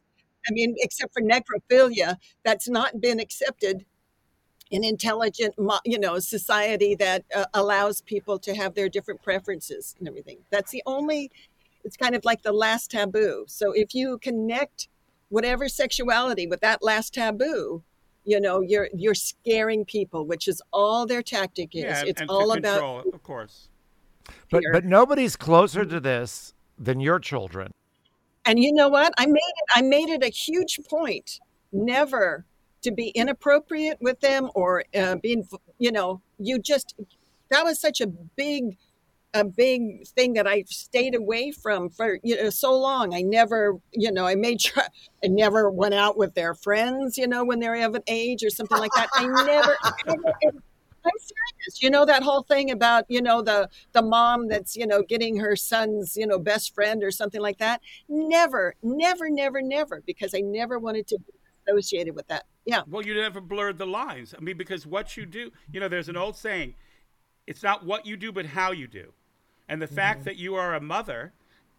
i 0.49 0.51
mean 0.51 0.75
except 0.79 1.13
for 1.13 1.21
necrophilia 1.21 2.17
that's 2.43 2.67
not 2.67 2.99
been 3.01 3.19
accepted 3.19 3.85
in 4.71 4.83
intelligent 4.83 5.55
you 5.85 5.99
know 5.99 6.19
society 6.19 6.95
that 6.95 7.23
uh, 7.35 7.45
allows 7.53 8.01
people 8.01 8.39
to 8.39 8.55
have 8.55 8.73
their 8.73 8.89
different 8.89 9.21
preferences 9.21 9.95
and 9.99 10.07
everything. 10.07 10.39
That's 10.51 10.71
the 10.71 10.83
only 10.85 11.31
it's 11.83 11.97
kind 11.97 12.15
of 12.15 12.25
like 12.25 12.41
the 12.41 12.51
last 12.51 12.91
taboo. 12.91 13.45
So 13.47 13.71
if 13.71 13.93
you 13.93 14.17
connect 14.19 14.87
whatever 15.29 15.69
sexuality 15.69 16.47
with 16.47 16.61
that 16.61 16.83
last 16.83 17.13
taboo 17.13 17.83
you 18.23 18.39
know 18.39 18.61
you're 18.61 18.89
you're 18.93 19.15
scaring 19.15 19.85
people 19.85 20.25
which 20.25 20.47
is 20.47 20.61
all 20.73 21.05
their 21.05 21.21
tactic 21.21 21.75
is. 21.75 21.83
Yeah, 21.83 22.03
it's 22.05 22.21
all 22.27 22.51
about 22.51 22.79
control, 22.79 23.03
of 23.13 23.23
course. 23.23 23.69
But 24.49 24.61
fear. 24.61 24.73
but 24.73 24.86
nobody's 24.86 25.36
closer 25.36 25.86
to 25.86 25.99
this 25.99 26.53
than 26.78 26.99
your 26.99 27.19
children. 27.19 27.71
And 28.45 28.59
you 28.59 28.71
know 28.71 28.89
what? 28.89 29.13
I 29.17 29.26
made 29.26 29.36
it. 29.36 29.65
I 29.76 29.82
made 29.82 30.09
it 30.09 30.23
a 30.23 30.30
huge 30.30 30.80
point 30.88 31.39
never 31.71 32.45
to 32.84 32.91
be 32.91 33.07
inappropriate 33.09 33.97
with 34.01 34.19
them 34.19 34.49
or 34.53 34.84
uh, 34.95 35.15
being. 35.15 35.47
You 35.80 35.91
know, 35.91 36.21
you 36.38 36.59
just 36.59 36.95
that 37.49 37.63
was 37.63 37.80
such 37.80 38.01
a 38.01 38.07
big, 38.07 38.78
a 39.34 39.43
big 39.43 40.05
thing 40.07 40.34
that 40.34 40.47
I 40.47 40.63
stayed 40.67 41.15
away 41.15 41.51
from 41.51 41.89
for 41.89 42.19
you 42.23 42.36
know 42.36 42.51
so 42.51 42.78
long. 42.78 43.15
I 43.15 43.21
never, 43.21 43.78
you 43.91 44.11
know, 44.11 44.28
I 44.28 44.36
made 44.36 44.61
sure 44.61 44.84
I 45.23 45.28
never 45.28 45.71
went 45.71 45.95
out 45.95 46.17
with 46.17 46.36
their 46.36 46.53
friends. 46.53 47.17
You 47.17 47.28
know, 47.28 47.43
when 47.43 47.59
they're 47.59 47.84
of 47.84 47.95
an 47.95 48.03
age 48.07 48.43
or 48.43 48.51
something 48.51 48.78
like 48.78 48.91
that. 48.95 49.09
I 49.15 49.26
never. 49.26 49.76
ever, 50.07 50.63
I'm 51.05 51.19
serious. 51.19 51.81
You 51.81 51.89
know 51.89 52.05
that 52.05 52.23
whole 52.23 52.43
thing 52.43 52.71
about 52.71 53.05
you 53.07 53.21
know 53.21 53.41
the 53.41 53.69
the 53.91 54.01
mom 54.01 54.47
that's 54.47 54.75
you 54.75 54.87
know 54.87 55.01
getting 55.03 55.37
her 55.37 55.55
son's 55.55 56.17
you 56.17 56.27
know 56.27 56.39
best 56.39 56.73
friend 56.73 57.03
or 57.03 57.11
something 57.11 57.41
like 57.41 57.57
that. 57.59 57.81
Never, 58.09 58.75
never, 58.83 59.29
never, 59.29 59.61
never, 59.61 60.01
because 60.05 60.33
I 60.35 60.39
never 60.41 60.79
wanted 60.79 61.07
to 61.07 61.19
be 61.19 61.33
associated 61.67 62.15
with 62.15 62.27
that. 62.27 62.45
Yeah, 62.65 62.81
Well, 62.87 63.03
you 63.03 63.13
never 63.13 63.41
blurred 63.41 63.77
the 63.77 63.85
lines. 63.85 64.33
I 64.35 64.41
mean, 64.41 64.57
because 64.57 64.87
what 64.87 65.15
you 65.15 65.25
do, 65.25 65.51
you 65.71 65.79
know, 65.79 65.87
there's 65.87 66.09
an 66.09 66.17
old 66.17 66.35
saying, 66.35 66.73
it's 67.45 67.61
not 67.61 67.85
what 67.85 68.07
you 68.07 68.17
do, 68.17 68.31
but 68.31 68.47
how 68.47 68.71
you 68.71 68.87
do. 68.87 69.13
And 69.69 69.79
the 69.79 69.87
fact 69.87 70.19
mm-hmm. 70.19 70.25
that 70.25 70.37
you 70.37 70.55
are 70.55 70.73
a 70.73 70.81
mother 70.81 71.33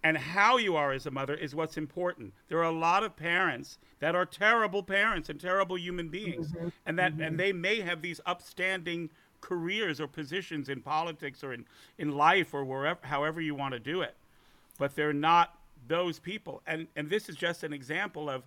and 0.07 0.17
how 0.17 0.57
you 0.57 0.77
are 0.77 0.93
as 0.93 1.05
a 1.07 1.11
mother 1.11 1.35
is 1.35 1.53
what's 1.53 1.77
important. 1.77 2.33
There 2.47 2.59
are 2.59 2.63
a 2.63 2.71
lot 2.71 3.03
of 3.03 3.17
parents 3.17 3.77
that 3.99 4.15
are 4.15 4.25
terrible 4.25 4.85
parents 4.85 5.29
and 5.29 5.41
terrible 5.41 5.77
human 5.77 6.11
beings, 6.11 6.53
mm-hmm. 6.53 6.69
and 6.87 6.97
that 6.97 7.11
and 7.15 7.21
mm-hmm. 7.21 7.37
they 7.37 7.53
may 7.53 7.81
have 7.81 8.03
these 8.03 8.21
upstanding 8.25 9.11
careers 9.41 10.01
or 10.01 10.07
positions 10.07 10.69
in 10.69 10.81
politics 10.81 11.43
or 11.43 11.53
in, 11.53 11.65
in 11.99 12.13
life 12.13 12.55
or 12.55 12.65
wherever, 12.65 13.01
however 13.03 13.41
you 13.41 13.57
want 13.57 13.75
to 13.75 13.81
do 13.81 14.01
it, 14.01 14.15
but 14.79 14.95
they're 14.95 15.13
not 15.13 15.59
those 15.89 16.21
people. 16.21 16.63
And 16.69 16.87
and 16.95 17.11
this 17.11 17.29
is 17.29 17.35
just 17.35 17.65
an 17.65 17.73
example 17.73 18.31
of 18.31 18.45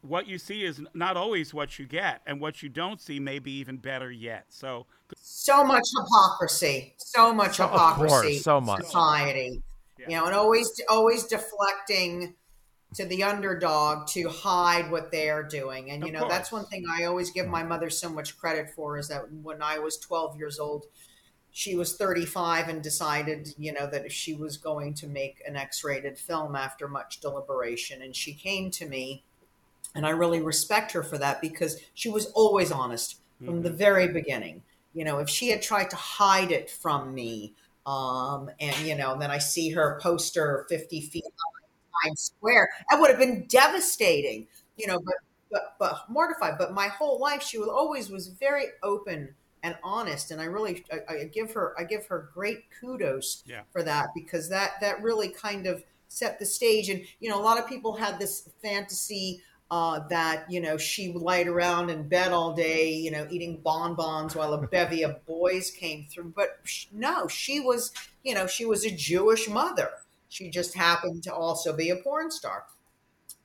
what 0.00 0.26
you 0.26 0.38
see 0.38 0.64
is 0.64 0.80
not 0.94 1.18
always 1.18 1.52
what 1.52 1.78
you 1.78 1.84
get, 1.84 2.22
and 2.26 2.40
what 2.40 2.62
you 2.62 2.70
don't 2.70 2.98
see 2.98 3.20
may 3.20 3.40
be 3.40 3.58
even 3.58 3.76
better 3.76 4.10
yet. 4.10 4.46
So, 4.48 4.86
so 5.16 5.62
much 5.62 5.84
hypocrisy, 5.94 6.94
so 6.96 7.34
much 7.34 7.56
So- 7.56 7.64
of 7.64 7.72
hypocrisy, 7.72 8.08
course, 8.08 8.42
so 8.42 8.58
much. 8.58 8.84
society. 8.84 9.62
Yeah. 9.98 10.08
You 10.08 10.16
know, 10.16 10.26
and 10.26 10.34
always 10.34 10.80
always 10.88 11.24
deflecting 11.24 12.34
to 12.94 13.04
the 13.04 13.24
underdog 13.24 14.06
to 14.08 14.28
hide 14.28 14.90
what 14.90 15.10
they're 15.10 15.42
doing. 15.42 15.90
And 15.90 16.02
you 16.02 16.14
Of 16.14 16.20
know, 16.20 16.28
that's 16.28 16.52
one 16.52 16.64
thing 16.66 16.84
I 16.90 17.04
always 17.04 17.30
give 17.30 17.46
my 17.46 17.62
mother 17.62 17.90
so 17.90 18.08
much 18.08 18.38
credit 18.38 18.70
for 18.74 18.96
is 18.98 19.08
that 19.08 19.30
when 19.42 19.62
I 19.62 19.78
was 19.78 19.98
12 19.98 20.36
years 20.36 20.58
old, 20.58 20.86
she 21.50 21.74
was 21.74 21.96
35 21.96 22.68
and 22.68 22.82
decided, 22.82 23.48
you 23.58 23.72
know, 23.72 23.86
that 23.86 24.12
she 24.12 24.34
was 24.34 24.56
going 24.56 24.94
to 24.94 25.06
make 25.06 25.42
an 25.46 25.56
X-rated 25.56 26.18
film 26.18 26.54
after 26.54 26.86
much 26.86 27.20
deliberation. 27.20 28.02
And 28.02 28.14
she 28.14 28.34
came 28.34 28.70
to 28.72 28.86
me, 28.86 29.24
and 29.94 30.06
I 30.06 30.10
really 30.10 30.42
respect 30.42 30.92
her 30.92 31.02
for 31.02 31.18
that 31.18 31.40
because 31.40 31.80
she 31.94 32.10
was 32.10 32.26
always 32.32 32.70
honest 32.70 33.20
from 33.44 33.62
the 33.62 33.70
mm-hmm. 33.70 33.78
very 33.78 34.08
beginning. 34.08 34.62
You 34.92 35.04
know, 35.04 35.18
if 35.18 35.28
she 35.28 35.48
had 35.48 35.62
tried 35.62 35.90
to 35.90 35.96
hide 35.96 36.52
it 36.52 36.70
from 36.70 37.14
me, 37.14 37.54
um, 37.86 38.50
and 38.60 38.76
you 38.86 38.96
know, 38.96 39.12
and 39.12 39.22
then 39.22 39.30
I 39.30 39.38
see 39.38 39.70
her 39.70 39.98
poster 40.02 40.66
50 40.68 41.00
feet 41.00 41.24
in 41.24 41.30
Times 42.04 42.20
Square, 42.36 42.68
that 42.90 43.00
would 43.00 43.10
have 43.10 43.18
been 43.18 43.46
devastating. 43.48 44.46
You 44.76 44.86
know, 44.88 45.00
but 45.00 45.14
but 45.50 45.62
but 45.78 46.10
mortified. 46.10 46.54
But 46.58 46.74
my 46.74 46.88
whole 46.88 47.20
life, 47.20 47.42
she 47.42 47.58
was 47.58 47.68
always 47.68 48.10
was 48.10 48.28
very 48.28 48.66
open 48.82 49.34
and 49.62 49.76
honest, 49.82 50.30
and 50.30 50.40
I 50.40 50.44
really 50.44 50.84
I, 50.92 51.14
I 51.14 51.24
give 51.24 51.52
her 51.52 51.74
I 51.78 51.84
give 51.84 52.06
her 52.06 52.30
great 52.34 52.64
kudos 52.80 53.42
Yeah. 53.46 53.62
for 53.72 53.82
that 53.82 54.08
because 54.14 54.48
that 54.50 54.72
that 54.80 55.02
really 55.02 55.28
kind 55.28 55.66
of 55.66 55.82
set 56.08 56.38
the 56.38 56.46
stage. 56.46 56.88
And 56.90 57.02
you 57.20 57.30
know, 57.30 57.40
a 57.40 57.42
lot 57.42 57.58
of 57.58 57.68
people 57.68 57.94
had 57.96 58.18
this 58.18 58.48
fantasy 58.62 59.42
uh, 59.70 60.00
that 60.08 60.50
you 60.50 60.60
know 60.60 60.76
she 60.76 61.10
would 61.10 61.22
light 61.22 61.48
around 61.48 61.90
in 61.90 62.08
bed 62.08 62.32
all 62.32 62.54
day, 62.54 62.92
you 62.92 63.10
know, 63.10 63.26
eating 63.30 63.60
bonbons 63.62 64.34
while 64.36 64.54
a 64.54 64.66
bevy 64.68 65.02
of 65.02 65.24
boys 65.26 65.70
came 65.70 66.06
through. 66.06 66.32
But 66.36 66.58
sh- 66.64 66.86
no, 66.92 67.28
she 67.28 67.60
was 67.60 67.92
you 68.22 68.34
know 68.34 68.46
she 68.46 68.64
was 68.64 68.84
a 68.84 68.90
Jewish 68.90 69.48
mother. 69.48 69.90
She 70.28 70.50
just 70.50 70.74
happened 70.74 71.22
to 71.24 71.34
also 71.34 71.74
be 71.76 71.90
a 71.90 71.96
porn 71.96 72.30
star. 72.30 72.64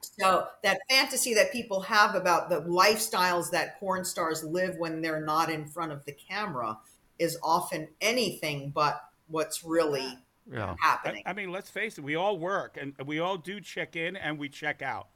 So 0.01 0.47
that 0.63 0.80
fantasy 0.89 1.34
that 1.36 1.51
people 1.51 1.82
have 1.82 2.15
about 2.15 2.49
the 2.49 2.61
lifestyles 2.61 3.51
that 3.51 3.80
porn 3.80 4.03
stars 4.03 4.43
live 4.43 4.76
when 4.78 5.01
they're 5.01 5.22
not 5.24 5.49
in 5.49 5.67
front 5.67 5.91
of 5.91 6.05
the 6.05 6.11
camera 6.11 6.80
is 7.19 7.38
often 7.43 7.88
anything 8.01 8.72
but 8.72 9.01
what's 9.28 9.63
really 9.63 10.17
Yeah. 10.51 10.72
I, 10.72 10.76
happening. 10.86 11.24
I 11.26 11.34
mean, 11.34 11.51
let's 11.51 11.69
face 11.69 11.97
it, 11.97 12.03
we 12.03 12.15
all 12.15 12.38
work 12.38 12.78
and 12.80 12.93
we 13.05 13.19
all 13.19 13.38
do 13.38 13.61
check 13.61 13.95
in 13.95 14.15
and 14.15 14.38
we 14.38 14.49
check 14.49 14.82
out. 14.82 15.09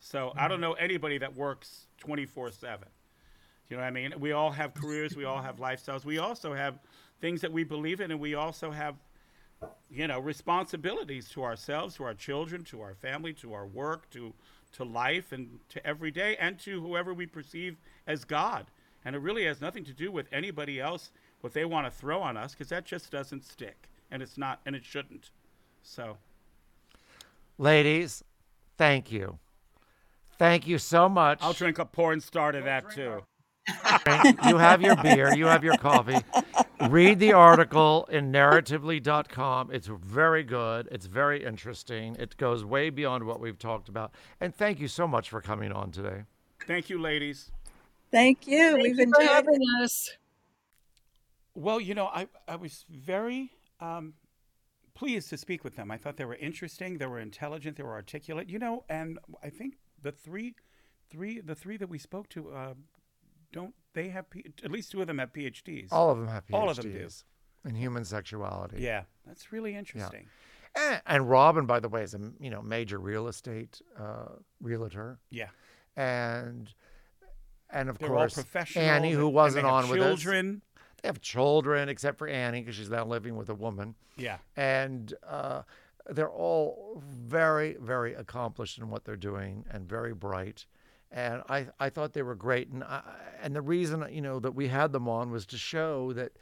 So 0.00 0.32
I 0.36 0.48
don't 0.48 0.56
mm-hmm. 0.56 0.62
know 0.62 0.72
anybody 0.74 1.18
that 1.18 1.34
works 1.34 1.86
24 1.98 2.50
7. 2.52 2.88
You 3.68 3.76
know 3.76 3.82
what 3.82 3.88
I 3.88 3.90
mean? 3.90 4.14
We 4.18 4.32
all 4.32 4.50
have 4.50 4.72
careers, 4.74 5.16
we 5.16 5.24
all 5.24 5.42
have 5.42 5.56
lifestyles. 5.56 6.04
We 6.04 6.18
also 6.18 6.54
have 6.54 6.78
things 7.20 7.40
that 7.42 7.52
we 7.52 7.64
believe 7.64 8.00
in, 8.00 8.10
and 8.10 8.20
we 8.20 8.34
also 8.34 8.70
have, 8.70 8.94
you 9.90 10.06
know, 10.06 10.20
responsibilities 10.20 11.28
to 11.30 11.44
ourselves, 11.44 11.96
to 11.96 12.04
our 12.04 12.14
children, 12.14 12.64
to 12.64 12.80
our 12.80 12.94
family, 12.94 13.34
to 13.34 13.52
our 13.52 13.66
work, 13.66 14.08
to 14.10 14.32
to 14.70 14.84
life, 14.84 15.32
and 15.32 15.58
to 15.70 15.86
every 15.86 16.10
day, 16.10 16.36
and 16.38 16.58
to 16.60 16.80
whoever 16.80 17.14
we 17.14 17.26
perceive 17.26 17.76
as 18.06 18.24
God. 18.24 18.66
And 19.04 19.16
it 19.16 19.20
really 19.20 19.44
has 19.46 19.60
nothing 19.60 19.84
to 19.84 19.92
do 19.92 20.12
with 20.12 20.26
anybody 20.30 20.78
else 20.80 21.10
what 21.40 21.52
they 21.54 21.64
want 21.64 21.86
to 21.86 21.90
throw 21.90 22.20
on 22.20 22.36
us, 22.36 22.52
because 22.52 22.68
that 22.68 22.84
just 22.84 23.10
doesn't 23.10 23.44
stick, 23.44 23.88
and 24.10 24.22
it's 24.22 24.36
not, 24.36 24.60
and 24.66 24.76
it 24.76 24.84
shouldn't. 24.84 25.30
So. 25.82 26.18
Ladies, 27.56 28.22
thank 28.76 29.10
you. 29.10 29.38
Thank 30.38 30.66
you 30.66 30.78
so 30.78 31.08
much. 31.08 31.38
I'll 31.42 31.52
drink 31.52 31.78
a 31.78 31.84
porn 31.84 32.20
star 32.20 32.52
to 32.52 32.60
that 32.60 32.90
too. 32.90 33.22
you 34.46 34.56
have 34.56 34.80
your 34.80 34.96
beer, 34.96 35.34
you 35.34 35.46
have 35.46 35.62
your 35.62 35.76
coffee. 35.76 36.18
Read 36.88 37.18
the 37.18 37.32
article 37.32 38.08
in 38.10 38.32
narratively.com. 38.32 39.70
It's 39.72 39.88
very 39.88 40.44
good. 40.44 40.88
It's 40.90 41.06
very 41.06 41.44
interesting. 41.44 42.16
It 42.16 42.36
goes 42.36 42.64
way 42.64 42.88
beyond 42.88 43.24
what 43.24 43.40
we've 43.40 43.58
talked 43.58 43.88
about. 43.88 44.12
And 44.40 44.54
thank 44.54 44.80
you 44.80 44.88
so 44.88 45.06
much 45.06 45.28
for 45.28 45.40
coming 45.40 45.72
on 45.72 45.90
today. 45.90 46.22
Thank 46.66 46.88
you, 46.88 46.98
ladies. 47.00 47.50
Thank 48.10 48.46
you. 48.46 48.72
Thank 48.72 48.82
We've 48.82 48.98
you 48.98 49.12
for 49.12 49.20
enjoyed 49.20 49.28
having 49.28 49.60
us. 49.82 50.16
Well, 51.54 51.80
you 51.80 51.94
know, 51.94 52.06
I, 52.06 52.28
I 52.46 52.56
was 52.56 52.84
very 52.88 53.50
um, 53.80 54.14
pleased 54.94 55.28
to 55.30 55.36
speak 55.36 55.64
with 55.64 55.76
them. 55.76 55.90
I 55.90 55.96
thought 55.96 56.16
they 56.16 56.24
were 56.24 56.36
interesting, 56.36 56.98
they 56.98 57.06
were 57.06 57.18
intelligent, 57.18 57.76
they 57.76 57.82
were 57.82 57.92
articulate. 57.92 58.48
You 58.48 58.60
know, 58.60 58.84
and 58.88 59.18
I 59.42 59.50
think 59.50 59.74
the 60.02 60.12
three, 60.12 60.54
three, 61.10 61.40
the 61.40 61.54
three 61.54 61.76
that 61.76 61.88
we 61.88 61.98
spoke 61.98 62.28
to, 62.30 62.50
uh, 62.50 62.74
don't 63.52 63.74
they 63.94 64.08
have 64.08 64.28
P- 64.30 64.44
at 64.64 64.70
least 64.70 64.90
two 64.92 65.00
of 65.00 65.06
them 65.06 65.18
have 65.18 65.32
PhDs? 65.32 65.88
All 65.90 66.10
of 66.10 66.18
them 66.18 66.28
have 66.28 66.46
PhDs 66.46 66.54
All 66.54 66.70
of 66.70 66.76
them 66.76 66.92
do. 66.92 67.08
in 67.64 67.74
human 67.74 68.04
sexuality. 68.04 68.76
Yeah, 68.80 69.02
that's 69.26 69.52
really 69.52 69.74
interesting. 69.74 70.26
And, 70.76 71.00
and 71.06 71.30
Robin, 71.30 71.66
by 71.66 71.80
the 71.80 71.88
way, 71.88 72.02
is 72.02 72.14
a 72.14 72.20
you 72.40 72.50
know 72.50 72.62
major 72.62 72.98
real 72.98 73.26
estate 73.28 73.80
uh, 73.98 74.32
realtor, 74.60 75.18
Yeah, 75.30 75.48
and 75.96 76.72
and 77.70 77.88
of 77.88 77.98
they're 77.98 78.08
course. 78.08 78.38
Annie, 78.76 79.12
who 79.12 79.28
wasn't 79.28 79.66
on 79.66 79.88
with 79.88 80.00
us. 80.00 80.20
children. 80.20 80.62
They 81.02 81.08
have 81.08 81.20
children, 81.20 81.88
except 81.88 82.18
for 82.18 82.26
Annie, 82.26 82.60
because 82.60 82.74
she's 82.74 82.90
now 82.90 83.04
living 83.04 83.36
with 83.36 83.48
a 83.48 83.54
woman. 83.54 83.94
Yeah, 84.16 84.38
and 84.56 85.14
uh, 85.26 85.62
they're 86.08 86.30
all 86.30 87.02
very, 87.06 87.76
very 87.80 88.14
accomplished 88.14 88.78
in 88.78 88.88
what 88.88 89.04
they're 89.04 89.16
doing 89.16 89.64
and 89.70 89.88
very 89.88 90.14
bright. 90.14 90.66
And 91.10 91.42
I, 91.48 91.66
I 91.80 91.88
thought 91.90 92.12
they 92.12 92.22
were 92.22 92.34
great. 92.34 92.68
And 92.68 92.84
I, 92.84 93.02
and 93.42 93.54
the 93.54 93.62
reason 93.62 94.06
you 94.10 94.20
know 94.20 94.40
that 94.40 94.52
we 94.52 94.68
had 94.68 94.92
them 94.92 95.08
on 95.08 95.30
was 95.30 95.46
to 95.46 95.58
show 95.58 96.12
that 96.14 96.32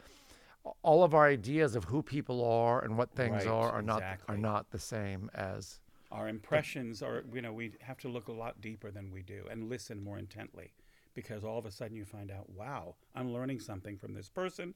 all 0.82 1.04
of 1.04 1.14
our 1.14 1.26
ideas 1.26 1.76
of 1.76 1.84
who 1.84 2.02
people 2.02 2.44
are 2.44 2.82
and 2.82 2.98
what 2.98 3.10
things 3.12 3.44
Right, 3.44 3.46
are 3.46 3.70
are 3.70 3.82
not 3.82 4.02
are 4.28 4.36
not 4.36 4.70
the 4.70 4.78
same 4.78 5.30
as 5.34 5.80
our 6.10 6.28
impressions 6.28 7.02
are. 7.02 7.24
You 7.32 7.42
know, 7.42 7.52
we 7.52 7.72
have 7.80 7.98
to 7.98 8.08
look 8.08 8.28
a 8.28 8.32
lot 8.32 8.60
deeper 8.60 8.90
than 8.90 9.10
we 9.12 9.22
do 9.22 9.44
and 9.50 9.68
listen 9.68 10.02
more 10.02 10.18
intently, 10.18 10.72
because 11.14 11.44
all 11.44 11.58
of 11.58 11.66
a 11.66 11.70
sudden 11.70 11.96
you 11.96 12.04
find 12.04 12.30
out, 12.30 12.50
wow, 12.50 12.96
I'm 13.14 13.32
learning 13.32 13.60
something 13.60 13.96
from 13.96 14.14
this 14.14 14.28
person, 14.28 14.74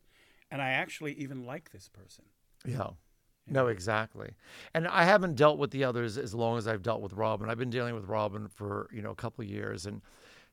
and 0.51 0.63
I 0.63 0.71
actually 0.71 1.15
even 1.15 1.45
like 1.45 1.73
this 1.73 1.89
person. 1.89 2.25
Yeah. 2.65 2.91
No, 3.51 3.67
exactly. 3.69 4.31
And 4.75 4.87
I 4.89 5.05
haven't 5.05 5.35
dealt 5.35 5.59
with 5.59 5.71
the 5.73 5.85
others 5.85 6.17
as 6.17 6.35
long 6.35 6.57
as 6.59 6.67
I've 6.69 6.83
dealt 6.83 7.01
with 7.03 7.13
Robin. 7.13 7.51
I've 7.51 7.59
been 7.59 7.71
dealing 7.71 7.95
with 7.95 8.05
Robin 8.07 8.49
for, 8.49 8.89
you 8.93 9.03
know, 9.03 9.11
a 9.11 9.15
couple 9.17 9.43
of 9.43 9.51
years 9.51 9.87
and 9.87 10.01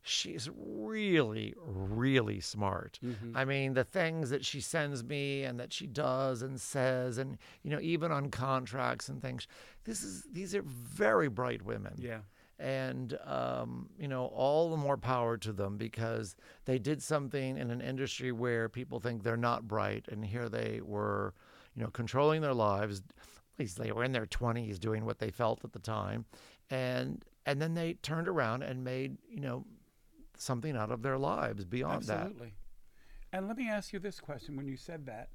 she's 0.04 0.50
really 0.56 1.54
really 1.58 2.40
smart. 2.40 3.00
I 3.36 3.44
mean, 3.46 3.74
the 3.74 3.84
things 3.84 4.30
that 4.30 4.46
she 4.46 4.62
sends 4.62 5.04
me 5.04 5.44
and 5.44 5.60
that 5.60 5.74
she 5.74 5.86
does 5.88 6.42
and 6.42 6.60
says 6.60 7.18
and 7.18 7.38
you 7.64 7.72
know, 7.72 7.80
even 7.82 8.12
on 8.12 8.30
contracts 8.30 9.10
and 9.10 9.22
things. 9.22 9.48
This 9.84 10.04
is 10.04 10.24
these 10.32 10.56
are 10.56 10.62
very 10.64 11.28
bright 11.30 11.62
women 11.62 11.94
Yeah. 11.98 12.20
and 12.60 13.18
um, 13.26 13.90
you 14.00 14.08
know 14.08 14.26
all 14.28 14.70
the 14.70 14.78
more 14.78 14.98
power 14.98 15.38
to 15.38 15.52
them 15.54 15.78
because 15.78 16.36
they 16.66 16.78
did 16.80 17.02
something 17.04 17.58
in 17.58 17.70
an 17.72 17.82
industry 17.82 18.32
where 18.32 18.68
people 18.70 19.00
think 19.00 19.24
they're 19.24 19.38
not 19.38 19.68
bright 19.68 20.06
and 20.12 20.26
here 20.26 20.50
they 20.50 20.82
were 20.84 21.34
you 21.78 21.84
know 21.84 21.90
controlling 21.90 22.42
their 22.42 22.54
lives 22.54 23.02
at 23.20 23.60
least 23.60 23.78
they 23.78 23.92
were 23.92 24.04
in 24.04 24.12
their 24.12 24.26
20s 24.26 24.80
doing 24.80 25.06
what 25.06 25.20
they 25.20 25.30
felt 25.32 25.64
at 25.64 25.72
the 25.72 25.80
time 25.80 26.26
and 26.70 27.24
and 27.46 27.62
then 27.62 27.74
they 27.76 27.94
turned 27.94 28.28
around 28.28 28.64
and 28.64 28.84
made 28.84 29.18
you 29.30 29.40
know 29.40 29.66
something 30.38 30.76
out 30.76 30.92
of 30.92 31.02
their 31.04 31.18
lives 31.18 31.64
beyond 31.66 32.04
that 32.04 32.18
Absolutely. 32.26 32.54
And 33.34 33.48
let 33.48 33.58
me 33.58 33.70
ask 33.70 33.92
you 33.92 34.00
this 34.00 34.20
question 34.22 34.56
when 34.56 34.68
you 34.68 34.78
said 34.78 35.06
that. 35.08 35.28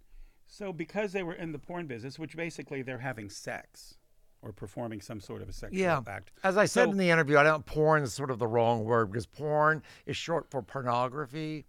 So, 0.47 0.73
because 0.73 1.13
they 1.13 1.23
were 1.23 1.35
in 1.35 1.53
the 1.53 1.59
porn 1.59 1.87
business, 1.87 2.19
which 2.19 2.35
basically 2.35 2.81
they're 2.81 2.99
having 2.99 3.29
sex 3.29 3.99
or 4.41 4.51
performing 4.51 5.03
some 5.03 5.21
sort 5.21 5.43
of 5.43 5.49
a 5.51 5.53
sexual 5.53 5.79
Yeah. 5.79 6.01
act. 6.07 6.33
As 6.43 6.57
I 6.57 6.65
said 6.65 6.85
So- 6.85 6.91
in 6.91 6.97
the 6.97 7.11
interview, 7.11 7.37
I 7.37 7.43
don't 7.43 7.67
porn 7.67 8.03
is 8.03 8.15
sort 8.15 8.31
of 8.31 8.39
the 8.39 8.47
wrong 8.47 8.85
word 8.85 9.11
because 9.13 9.27
porn 9.27 9.83
is 10.07 10.17
short 10.17 10.51
for 10.51 10.63
pornography 10.63 11.67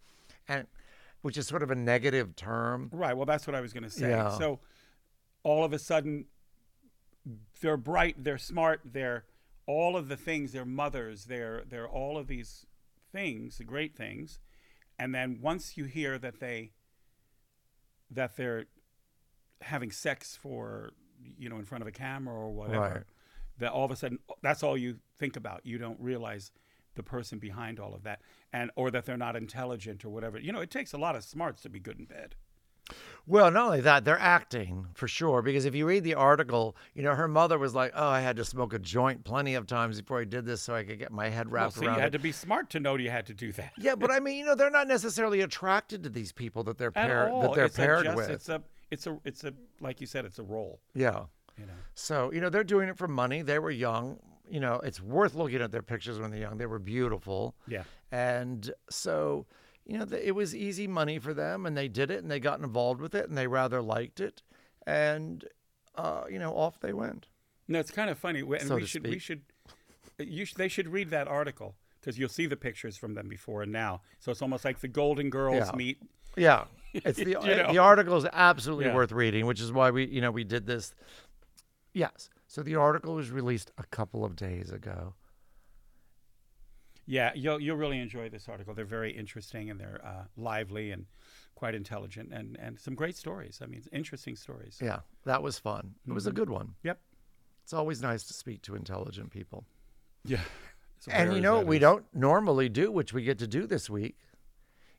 and 0.48 0.66
which 1.24 1.38
is 1.38 1.48
sort 1.48 1.64
of 1.64 1.72
a 1.72 1.76
negative 1.76 2.36
term. 2.36 2.90
Right. 2.94 3.18
Well, 3.18 3.26
that's 3.26 3.48
what 3.48 3.56
I 3.56 3.62
was 3.62 3.74
going 3.74 3.84
to 3.84 3.90
say. 3.90 4.10
Yeah. 4.10 4.30
So, 4.38 4.60
all 5.42 5.64
of 5.66 5.74
a 5.74 5.80
sudden, 5.80 6.26
they're 7.62 7.76
bright, 7.78 8.24
they're 8.24 8.38
smart, 8.38 8.82
they're 8.86 9.26
all 9.66 9.98
of 9.98 10.10
the 10.10 10.18
things. 10.18 10.52
They're 10.52 10.66
mothers. 10.66 11.26
They're 11.26 11.64
they're 11.68 11.88
all 11.88 12.18
of 12.18 12.28
these 12.28 12.66
things, 13.12 13.58
the 13.58 13.64
great 13.64 13.96
things. 13.96 14.40
And 15.00 15.16
then 15.16 15.40
once 15.42 15.78
you 15.78 15.86
hear 15.86 16.18
that 16.20 16.40
they 16.40 16.72
that 18.12 18.36
they're 18.38 18.66
having 19.62 19.92
sex 19.92 20.38
for 20.40 20.92
you 21.38 21.48
know 21.50 21.56
in 21.58 21.66
front 21.66 21.82
of 21.82 21.88
a 21.88 21.92
camera 21.92 22.36
or 22.36 22.52
whatever, 22.52 22.80
Right. 22.80 23.04
that 23.60 23.72
all 23.72 23.86
of 23.86 23.92
a 23.92 23.96
sudden 23.96 24.20
that's 24.42 24.62
all 24.64 24.78
you 24.78 25.00
think 25.18 25.36
about. 25.38 25.66
You 25.66 25.78
don't 25.78 26.00
realize 26.02 26.52
the 26.96 27.04
person 27.04 27.40
behind 27.40 27.80
all 27.80 27.94
of 27.94 28.04
that, 28.04 28.22
and 28.52 28.72
or 28.76 28.92
that 28.92 29.06
they're 29.06 29.18
not 29.18 29.36
intelligent 29.36 30.04
or 30.06 30.10
whatever. 30.10 30.40
You 30.40 30.52
know, 30.52 30.62
it 30.62 30.72
takes 30.72 30.94
a 30.94 30.98
lot 30.98 31.16
of 31.16 31.24
smarts 31.24 31.62
to 31.64 31.70
be 31.70 31.80
good 31.80 32.00
in 32.00 32.06
bed. 32.06 32.36
Well, 33.26 33.50
not 33.50 33.66
only 33.68 33.82
that, 33.82 34.04
they're 34.04 34.20
acting 34.20 34.88
for 34.94 35.08
sure. 35.08 35.42
Because 35.42 35.64
if 35.64 35.74
you 35.74 35.86
read 35.86 36.04
the 36.04 36.16
article, 36.16 36.76
you 36.94 37.02
know, 37.02 37.16
her 37.16 37.30
mother 37.30 37.58
was 37.58 37.74
like, 37.74 37.94
"Oh, 37.96 38.10
I 38.10 38.20
had 38.20 38.36
to 38.36 38.44
smoke 38.46 38.74
a 38.74 38.80
joint 38.80 39.24
plenty 39.24 39.56
of 39.56 39.66
times 39.68 40.02
before 40.02 40.20
I 40.20 40.26
did 40.26 40.46
this, 40.46 40.62
so 40.62 40.76
I 40.76 40.84
could 40.84 41.00
get 41.00 41.10
my 41.12 41.30
head 41.30 41.48
Well, 41.50 41.64
wrapped 41.64 41.76
see, 41.76 41.86
around 41.86 41.96
you 41.96 42.02
had 42.02 42.10
it." 42.14 42.18
to 42.18 42.24
be 42.24 42.34
smart 42.34 42.70
to 42.72 42.82
know 42.82 42.96
you 42.96 43.10
had 43.10 43.26
to 43.28 43.34
do 43.34 43.54
that. 43.54 43.72
yeah, 43.80 43.96
but 43.96 44.12
I 44.12 44.20
mean, 44.20 44.38
you 44.38 44.46
know, 44.46 44.56
they're 44.56 44.70
not 44.70 44.88
necessarily 44.90 45.40
attracted 45.40 46.04
to 46.04 46.10
these 46.10 46.34
people 46.34 46.64
that 46.66 46.78
they're 46.78 46.92
At 46.96 47.08
pair- 47.08 47.30
all. 47.30 47.42
that 47.44 47.54
they're 47.56 47.66
it's 47.66 47.78
paired 47.78 48.04
just- 48.04 48.18
with. 48.18 48.30
It's 48.30 48.50
a, 48.50 48.62
it's 48.92 49.08
a, 49.08 49.18
it's 49.24 49.44
a, 49.46 49.54
like 49.80 50.02
you 50.02 50.06
said, 50.08 50.26
it's 50.26 50.40
a 50.40 50.44
role. 50.44 50.82
Yeah. 50.94 51.24
You 51.58 51.66
know. 51.68 51.74
So, 51.96 52.34
you 52.34 52.42
know, 52.42 52.50
they're 52.50 52.64
doing 52.66 52.90
it 52.90 52.98
for 52.98 53.08
money. 53.08 53.42
They 53.44 53.60
were 53.60 53.72
young. 53.72 54.20
You 54.50 54.60
know, 54.60 54.76
it's 54.84 55.02
worth 55.02 55.36
looking 55.36 55.62
at 55.62 55.72
their 55.72 55.82
pictures 55.82 56.20
when 56.20 56.32
they're 56.32 56.40
young. 56.42 56.58
They 56.58 56.66
were 56.66 56.80
beautiful. 56.80 57.56
Yeah. 57.68 57.84
And 58.12 58.72
so, 58.90 59.46
you 59.86 59.98
know, 59.98 60.06
it 60.12 60.34
was 60.36 60.54
easy 60.56 60.86
money 60.88 61.18
for 61.20 61.34
them 61.34 61.66
and 61.66 61.76
they 61.78 61.88
did 61.88 62.12
it 62.12 62.22
and 62.22 62.30
they 62.30 62.40
got 62.40 62.60
involved 62.60 63.02
with 63.02 63.16
it 63.16 63.28
and 63.30 63.38
they 63.38 63.48
rather 63.48 63.82
liked 63.82 64.20
it. 64.20 64.42
And, 64.86 65.46
uh, 65.96 66.24
you 66.30 66.40
know, 66.40 66.54
off 66.54 66.80
they 66.82 66.94
went. 66.94 67.28
No, 67.68 67.80
it's 67.80 67.92
kind 67.92 68.10
of 68.10 68.18
funny, 68.20 68.42
and 68.42 68.62
So 68.68 68.76
we 68.76 68.86
should, 68.86 69.08
we 69.08 69.18
should, 69.20 69.42
you 70.20 70.44
sh- 70.46 70.54
they 70.56 70.68
should 70.68 70.90
read 70.90 71.10
that 71.12 71.28
article 71.30 71.76
because 72.02 72.20
you'll 72.20 72.28
see 72.30 72.46
the 72.46 72.58
pictures 72.58 72.98
from 72.98 73.14
them 73.14 73.30
before 73.30 73.62
and 73.64 73.72
now. 73.72 74.02
So 74.20 74.32
it's 74.32 74.42
almost 74.42 74.66
like 74.66 74.82
the 74.82 74.90
Golden 74.90 75.30
Girls 75.30 75.68
Yeah. 75.70 75.72
meet. 75.76 76.02
Yeah. 76.36 76.66
It's 76.94 77.18
the, 77.24 77.30
You 77.30 77.56
know? 77.56 77.72
the 77.72 77.78
article 77.78 78.18
is 78.18 78.26
absolutely 78.34 78.86
Yeah. 78.88 78.96
worth 78.96 79.14
reading, 79.14 79.46
which 79.46 79.62
is 79.62 79.72
why 79.72 79.92
we, 79.92 80.06
you 80.06 80.20
know, 80.20 80.32
we 80.32 80.44
did 80.44 80.66
this. 80.68 80.94
Yes. 81.94 82.30
So 82.54 82.62
the 82.62 82.76
article 82.76 83.16
was 83.16 83.32
released 83.32 83.72
a 83.80 83.84
couple 83.86 84.24
of 84.24 84.36
days 84.36 84.72
ago. 84.72 85.16
Yeah, 87.08 87.32
you'll 87.34 87.60
you'll 87.60 87.78
really 87.78 87.98
enjoy 87.98 88.30
this 88.30 88.48
article. 88.48 88.76
They're 88.76 88.86
very 88.86 89.12
interesting 89.12 89.72
and 89.72 89.80
they're 89.80 90.00
uh, 90.06 90.26
lively 90.38 90.92
and 90.92 91.08
quite 91.56 91.74
intelligent 91.74 92.32
and 92.32 92.56
and 92.60 92.80
some 92.80 92.94
great 92.94 93.16
stories. 93.18 93.60
I 93.64 93.66
mean, 93.66 93.82
interesting 93.92 94.36
stories. 94.36 94.78
Yeah. 94.80 95.00
That 95.26 95.42
was 95.42 95.58
fun. 95.58 95.96
It 96.08 96.14
was 96.14 96.28
a 96.28 96.32
Mhm. 96.32 96.36
good 96.36 96.50
one. 96.52 96.76
Yep. 96.84 97.02
It's 97.64 97.74
always 97.74 98.04
nice 98.04 98.24
to 98.28 98.34
speak 98.36 98.62
to 98.64 98.76
intelligent 98.76 99.32
people. 99.32 99.66
Yeah. 100.24 100.44
As 101.00 101.08
And 101.08 101.34
you 101.34 101.42
know 101.42 101.58
what 101.58 101.66
we 101.66 101.78
is. 101.78 101.82
don't 101.82 102.06
normally 102.14 102.70
do, 102.70 102.92
which 102.92 103.14
we 103.14 103.24
get 103.24 103.40
to 103.40 103.48
do 103.48 103.66
this 103.66 103.90
week, 103.90 104.20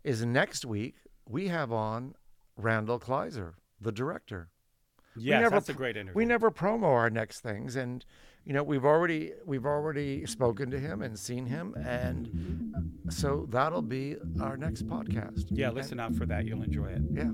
is 0.03 0.25
next 0.27 0.65
week 0.65 0.97
we 1.25 1.47
have 1.49 1.71
on 1.71 2.17
Randall 2.57 2.99
Kleiser, 2.99 3.55
the 3.81 3.93
director. 3.93 4.51
We 5.17 5.23
Yes, 5.25 5.43
never 5.43 5.55
that's 5.57 5.69
a 5.69 5.75
great 5.75 5.97
interview. 5.97 6.17
We 6.17 6.25
never 6.25 6.51
promo 6.51 6.85
our 6.85 7.11
next 7.11 7.41
things, 7.41 7.77
and 7.77 8.05
you 8.45 8.53
know 8.53 8.63
we've 8.63 8.85
already 8.85 9.33
we've 9.47 9.65
already 9.67 10.27
spoken 10.27 10.71
to 10.73 10.79
him 10.79 11.03
and 11.03 11.19
seen 11.19 11.47
him, 11.47 11.75
and 11.75 12.75
uh, 12.77 13.11
so 13.11 13.47
that'll 13.51 13.83
be 13.83 14.17
our 14.41 14.57
next 14.57 14.87
podcast. 14.89 15.47
Yeah, 15.51 15.69
And- 15.69 15.77
listen 15.77 16.01
out 16.01 16.15
for 16.17 16.27
that. 16.27 16.45
You'll 16.47 16.63
enjoy 16.63 16.87
it. 16.87 17.03
Yeah. 17.13 17.31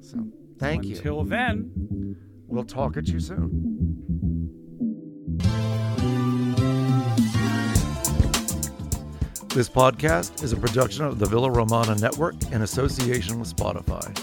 So 0.00 0.26
thank 0.58 0.84
you. 0.84 0.96
Until 0.96 1.22
then, 1.24 2.16
we'll 2.48 2.64
talk 2.64 2.96
at 2.96 3.06
you 3.08 3.20
soon. 3.20 3.66
This 9.52 9.68
podcast 9.68 10.44
is 10.44 10.52
a 10.52 10.56
production 10.56 11.04
of 11.04 11.18
the 11.18 11.26
Villa 11.26 11.50
Romana 11.50 11.96
Network 11.96 12.34
in 12.52 12.62
association 12.62 13.40
with 13.40 13.54
Spotify. 13.54 14.16